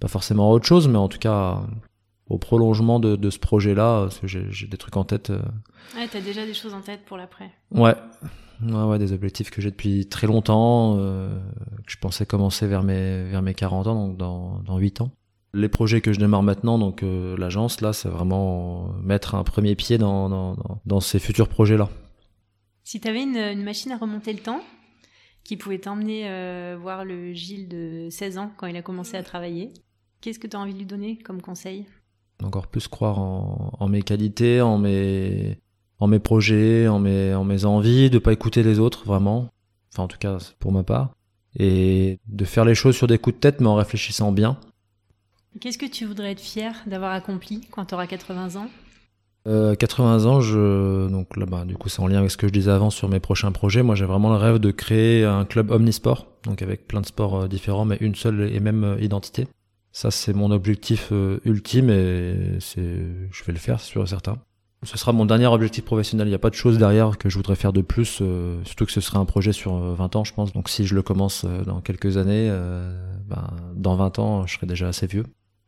pas 0.00 0.08
forcément 0.08 0.50
à 0.50 0.54
autre 0.54 0.64
chose, 0.64 0.88
mais 0.88 0.96
en 0.96 1.08
tout 1.08 1.18
cas 1.18 1.60
au 2.30 2.38
prolongement 2.38 2.98
de, 2.98 3.14
de 3.14 3.28
ce 3.28 3.38
projet-là, 3.38 4.04
parce 4.04 4.20
que 4.20 4.26
j'ai 4.26 4.66
des 4.66 4.78
trucs 4.78 4.96
en 4.96 5.04
tête. 5.04 5.28
Ouais, 5.28 6.08
t'as 6.10 6.22
déjà 6.22 6.46
des 6.46 6.54
choses 6.54 6.72
en 6.72 6.80
tête 6.80 7.04
pour 7.04 7.18
l'après. 7.18 7.50
Ouais. 7.72 7.94
Ouais, 8.62 8.82
ouais, 8.82 8.98
des 8.98 9.12
objectifs 9.12 9.50
que 9.50 9.60
j'ai 9.60 9.70
depuis 9.70 10.06
très 10.06 10.26
longtemps, 10.26 10.96
euh, 10.98 11.38
que 11.86 11.92
je 11.92 11.98
pensais 11.98 12.26
commencer 12.26 12.66
vers 12.66 12.82
mes, 12.82 13.24
vers 13.24 13.42
mes 13.42 13.54
40 13.54 13.86
ans, 13.86 13.94
donc 13.94 14.16
dans, 14.16 14.60
dans 14.60 14.78
8 14.78 15.02
ans. 15.02 15.10
Les 15.52 15.68
projets 15.68 16.00
que 16.00 16.12
je 16.12 16.18
démarre 16.18 16.42
maintenant, 16.42 16.78
donc 16.78 17.02
euh, 17.02 17.36
l'agence, 17.36 17.80
là, 17.80 17.92
c'est 17.92 18.08
vraiment 18.08 18.92
mettre 19.02 19.34
un 19.34 19.44
premier 19.44 19.74
pied 19.74 19.98
dans, 19.98 20.28
dans, 20.28 20.56
dans, 20.84 21.00
ces 21.00 21.18
futurs 21.18 21.48
projets-là. 21.48 21.88
Si 22.84 23.00
t'avais 23.00 23.22
une, 23.22 23.36
une 23.36 23.62
machine 23.62 23.92
à 23.92 23.98
remonter 23.98 24.32
le 24.32 24.40
temps, 24.40 24.60
qui 25.46 25.56
pouvait 25.56 25.78
t'emmener 25.78 26.28
euh, 26.28 26.76
voir 26.80 27.04
le 27.04 27.32
Gilles 27.32 27.68
de 27.68 28.08
16 28.10 28.38
ans 28.38 28.50
quand 28.56 28.66
il 28.66 28.76
a 28.76 28.82
commencé 28.82 29.16
à 29.16 29.22
travailler. 29.22 29.72
Qu'est-ce 30.20 30.40
que 30.40 30.46
tu 30.48 30.56
as 30.56 30.60
envie 30.60 30.72
de 30.72 30.78
lui 30.78 30.86
donner 30.86 31.18
comme 31.18 31.40
conseil? 31.40 31.86
Encore 32.42 32.66
plus 32.66 32.88
croire 32.88 33.18
en, 33.18 33.88
mes 33.88 34.02
qualités, 34.02 34.60
en 34.60 34.76
mes, 34.76 35.58
en 35.98 36.06
mes 36.06 36.18
projets, 36.18 36.88
en 36.88 36.98
mes, 36.98 37.34
en 37.34 37.44
mes 37.44 37.64
envies, 37.64 38.10
de 38.10 38.18
pas 38.18 38.32
écouter 38.32 38.62
les 38.62 38.78
autres 38.78 39.04
vraiment. 39.06 39.48
Enfin, 39.92 40.04
en 40.04 40.08
tout 40.08 40.18
cas, 40.18 40.38
pour 40.58 40.72
ma 40.72 40.82
part. 40.82 41.10
Et 41.58 42.18
de 42.26 42.44
faire 42.44 42.64
les 42.64 42.74
choses 42.74 42.96
sur 42.96 43.06
des 43.06 43.18
coups 43.18 43.36
de 43.36 43.40
tête, 43.40 43.60
mais 43.60 43.68
en 43.68 43.76
réfléchissant 43.76 44.30
bien. 44.30 44.58
Qu'est-ce 45.60 45.78
que 45.78 45.86
tu 45.86 46.04
voudrais 46.04 46.32
être 46.32 46.40
fier 46.40 46.74
d'avoir 46.86 47.12
accompli 47.12 47.62
quand 47.70 47.86
tu 47.86 47.94
auras 47.94 48.06
80 48.06 48.56
ans? 48.56 48.68
80 49.46 50.24
euh, 50.24 50.28
ans, 50.28 50.40
je... 50.40 51.08
donc 51.08 51.36
là, 51.36 51.46
bas 51.46 51.64
du 51.64 51.76
coup, 51.76 51.88
c'est 51.88 52.00
en 52.00 52.08
lien 52.08 52.18
avec 52.18 52.32
ce 52.32 52.36
que 52.36 52.48
je 52.48 52.52
disais 52.52 52.70
avant 52.70 52.90
sur 52.90 53.08
mes 53.08 53.20
prochains 53.20 53.52
projets. 53.52 53.82
Moi, 53.82 53.94
j'ai 53.94 54.04
vraiment 54.04 54.30
le 54.30 54.36
rêve 54.36 54.58
de 54.58 54.72
créer 54.72 55.24
un 55.24 55.44
club 55.44 55.70
omnisport, 55.70 56.26
donc 56.42 56.62
avec 56.62 56.88
plein 56.88 57.00
de 57.00 57.06
sports 57.06 57.42
euh, 57.42 57.48
différents, 57.48 57.84
mais 57.84 57.96
une 58.00 58.16
seule 58.16 58.52
et 58.52 58.58
même 58.58 58.82
euh, 58.82 59.00
identité. 59.00 59.46
Ça, 59.92 60.10
c'est 60.10 60.34
mon 60.34 60.50
objectif 60.50 61.10
ultime 61.46 61.88
et 61.88 62.58
c'est, 62.60 62.82
je 62.82 63.44
vais 63.44 63.52
le 63.54 63.58
faire, 63.58 63.80
c'est 63.80 63.88
sûr 63.92 64.02
et 64.02 64.06
certain. 64.06 64.36
Ce 64.82 64.98
sera 64.98 65.12
mon 65.12 65.24
dernier 65.24 65.46
objectif 65.46 65.84
professionnel. 65.84 66.28
Il 66.28 66.30
n'y 66.30 66.36
a 66.36 66.38
pas 66.38 66.50
de 66.50 66.54
chose 66.54 66.78
derrière 66.78 67.18
que 67.18 67.28
je 67.28 67.36
voudrais 67.36 67.56
faire 67.56 67.72
de 67.72 67.80
plus, 67.80 68.22
surtout 68.64 68.86
que 68.86 68.92
ce 68.92 69.00
serait 69.00 69.18
un 69.18 69.24
projet 69.24 69.52
sur 69.52 69.74
20 69.74 70.16
ans, 70.16 70.24
je 70.24 70.34
pense. 70.34 70.52
Donc, 70.52 70.68
si 70.68 70.86
je 70.86 70.94
le 70.94 71.02
commence 71.02 71.44
dans 71.44 71.80
quelques 71.80 72.18
années, 72.18 72.48
ben, 73.26 73.48
dans 73.74 73.96
20 73.96 74.18
ans, 74.18 74.46
je 74.46 74.54
serai 74.54 74.66
déjà 74.66 74.88
assez 74.88 75.06
vieux. 75.06 75.24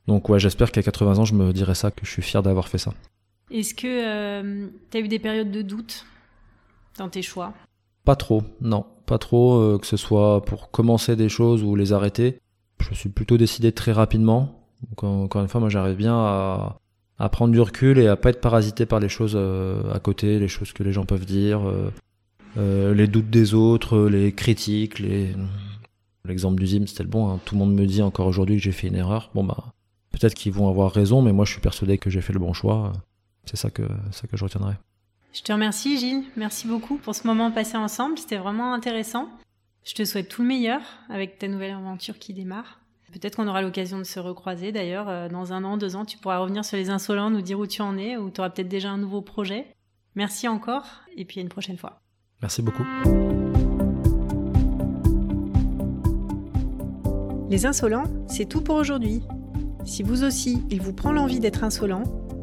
Donc, 0.08 0.28
ouais, 0.28 0.38
j'espère 0.38 0.72
qu'à 0.72 0.82
80 0.82 1.18
ans, 1.18 1.24
je 1.24 1.34
me 1.34 1.52
dirai 1.52 1.74
ça, 1.74 1.90
que 1.90 2.06
je 2.06 2.10
suis 2.10 2.22
fier 2.22 2.42
d'avoir 2.42 2.68
fait 2.68 2.78
ça. 2.78 2.92
Est-ce 3.50 3.74
que 3.74 3.86
euh, 3.86 4.68
tu 4.90 4.96
as 4.96 5.00
eu 5.00 5.08
des 5.08 5.18
périodes 5.18 5.50
de 5.50 5.62
doute 5.62 6.06
dans 6.98 7.08
tes 7.08 7.22
choix? 7.22 7.52
Pas 8.04 8.16
trop, 8.16 8.42
non. 8.60 8.86
Pas 9.06 9.18
trop, 9.18 9.58
euh, 9.58 9.78
que 9.78 9.86
ce 9.86 9.96
soit 9.96 10.42
pour 10.44 10.70
commencer 10.70 11.16
des 11.16 11.28
choses 11.28 11.62
ou 11.62 11.74
les 11.76 11.92
arrêter. 11.92 12.38
Je 12.80 12.94
suis 12.94 13.08
plutôt 13.08 13.36
décidé 13.36 13.72
très 13.72 13.92
rapidement. 13.92 14.64
encore 14.96 15.42
une 15.42 15.48
fois, 15.48 15.60
moi 15.60 15.68
j'arrive 15.68 15.96
bien 15.96 16.14
à, 16.14 16.78
à, 17.18 17.28
prendre 17.28 17.52
du 17.52 17.60
recul 17.60 17.98
et 17.98 18.06
à 18.06 18.16
pas 18.16 18.30
être 18.30 18.40
parasité 18.40 18.86
par 18.86 19.00
les 19.00 19.08
choses 19.08 19.34
euh, 19.36 19.92
à 19.92 19.98
côté, 19.98 20.38
les 20.38 20.48
choses 20.48 20.72
que 20.72 20.82
les 20.82 20.92
gens 20.92 21.04
peuvent 21.04 21.26
dire, 21.26 21.60
les 22.56 23.06
doutes 23.06 23.30
des 23.30 23.54
autres, 23.54 24.08
les 24.08 24.32
critiques, 24.32 24.98
les... 24.98 25.34
L'exemple 26.28 26.60
du 26.60 26.66
Zim, 26.66 26.86
c'était 26.86 27.04
le 27.04 27.08
bon. 27.08 27.30
Hein. 27.30 27.40
Tout 27.44 27.54
le 27.54 27.60
monde 27.60 27.74
me 27.74 27.86
dit 27.86 28.02
encore 28.02 28.26
aujourd'hui 28.26 28.56
que 28.56 28.62
j'ai 28.62 28.72
fait 28.72 28.88
une 28.88 28.96
erreur. 28.96 29.30
Bon 29.34 29.44
bah, 29.44 29.72
peut-être 30.10 30.34
qu'ils 30.34 30.52
vont 30.52 30.68
avoir 30.68 30.92
raison, 30.92 31.22
mais 31.22 31.32
moi 31.32 31.44
je 31.46 31.52
suis 31.52 31.60
persuadé 31.60 31.96
que 31.96 32.10
j'ai 32.10 32.20
fait 32.20 32.34
le 32.34 32.38
bon 32.38 32.52
choix. 32.52 32.92
C'est 33.46 33.56
ça 33.56 33.70
que, 33.70 33.82
ça 34.10 34.26
que 34.28 34.36
je 34.36 34.44
retiendrai. 34.44 34.74
Je 35.32 35.42
te 35.42 35.52
remercie 35.52 35.98
Gilles, 35.98 36.24
merci 36.36 36.66
beaucoup 36.66 36.96
pour 36.96 37.14
ce 37.14 37.26
moment 37.26 37.50
passé 37.50 37.76
ensemble, 37.76 38.18
c'était 38.18 38.36
vraiment 38.36 38.74
intéressant. 38.74 39.28
Je 39.84 39.94
te 39.94 40.04
souhaite 40.04 40.28
tout 40.28 40.42
le 40.42 40.48
meilleur 40.48 40.80
avec 41.08 41.38
ta 41.38 41.48
nouvelle 41.48 41.72
aventure 41.72 42.18
qui 42.18 42.34
démarre. 42.34 42.80
Peut-être 43.12 43.36
qu'on 43.36 43.48
aura 43.48 43.62
l'occasion 43.62 43.98
de 43.98 44.04
se 44.04 44.20
recroiser 44.20 44.70
d'ailleurs. 44.70 45.08
Euh, 45.08 45.28
dans 45.28 45.52
un 45.52 45.64
an, 45.64 45.78
deux 45.78 45.96
ans, 45.96 46.04
tu 46.04 46.18
pourras 46.18 46.38
revenir 46.38 46.64
sur 46.64 46.76
les 46.76 46.90
insolents, 46.90 47.30
nous 47.30 47.40
dire 47.40 47.58
où 47.58 47.66
tu 47.66 47.80
en 47.80 47.96
es, 47.96 48.16
ou 48.16 48.30
tu 48.30 48.40
auras 48.40 48.50
peut-être 48.50 48.68
déjà 48.68 48.90
un 48.90 48.98
nouveau 48.98 49.22
projet. 49.22 49.66
Merci 50.14 50.46
encore, 50.46 50.84
et 51.16 51.24
puis 51.24 51.40
à 51.40 51.42
une 51.42 51.48
prochaine 51.48 51.78
fois. 51.78 52.00
Merci 52.42 52.60
beaucoup. 52.60 52.84
Les 57.48 57.64
insolents, 57.64 58.04
c'est 58.28 58.46
tout 58.46 58.60
pour 58.60 58.76
aujourd'hui. 58.76 59.22
Si 59.84 60.02
vous 60.02 60.22
aussi, 60.22 60.62
il 60.68 60.82
vous 60.82 60.92
prend 60.92 61.12
l'envie 61.12 61.40
d'être 61.40 61.64
insolent, 61.64 62.02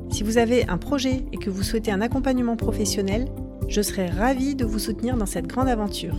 si 0.10 0.24
vous 0.24 0.40
avez 0.40 0.68
un 0.68 0.80
projet 0.80 1.26
et 1.32 1.38
que 1.38 1.52
vous 1.52 1.62
souhaitez 1.62 1.92
un 1.92 2.02
accompagnement 2.02 2.56
professionnel, 2.56 3.28
je 3.68 3.82
serai 3.82 4.08
ravie 4.08 4.56
de 4.56 4.66
vous 4.66 4.80
soutenir 4.80 5.16
dans 5.16 5.26
cette 5.26 5.46
grande 5.46 5.68
aventure. 5.68 6.18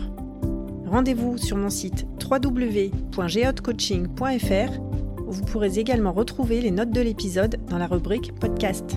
Rendez-vous 0.87 1.37
sur 1.37 1.57
mon 1.57 1.71
site 1.71 2.07
www.geotcoaching.fr 2.29 4.81
vous 5.27 5.45
pourrez 5.45 5.79
également 5.79 6.13
retrouver 6.13 6.61
les 6.61 6.71
notes 6.71 6.91
de 6.91 7.01
l'épisode 7.01 7.57
dans 7.69 7.79
la 7.79 7.87
rubrique 7.87 8.33
podcast. 8.39 8.97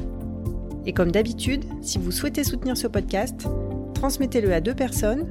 Et 0.86 0.94
comme 0.94 1.12
d'habitude, 1.12 1.66
si 1.82 1.98
vous 1.98 2.12
souhaitez 2.12 2.44
soutenir 2.44 2.78
ce 2.78 2.88
podcast, 2.88 3.48
transmettez-le 3.96 4.54
à 4.54 4.62
deux 4.62 4.76
personnes, 4.76 5.28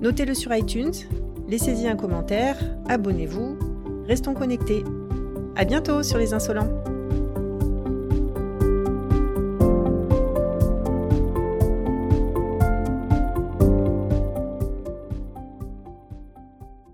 notez-le 0.00 0.34
sur 0.34 0.54
iTunes, 0.54 0.92
laissez-y 1.48 1.88
un 1.88 1.96
commentaire, 1.96 2.56
abonnez-vous, 2.88 3.58
restons 4.06 4.34
connectés. 4.34 4.84
À 5.56 5.64
bientôt 5.64 6.02
sur 6.02 6.18
les 6.18 6.34
insolents. 6.34 6.93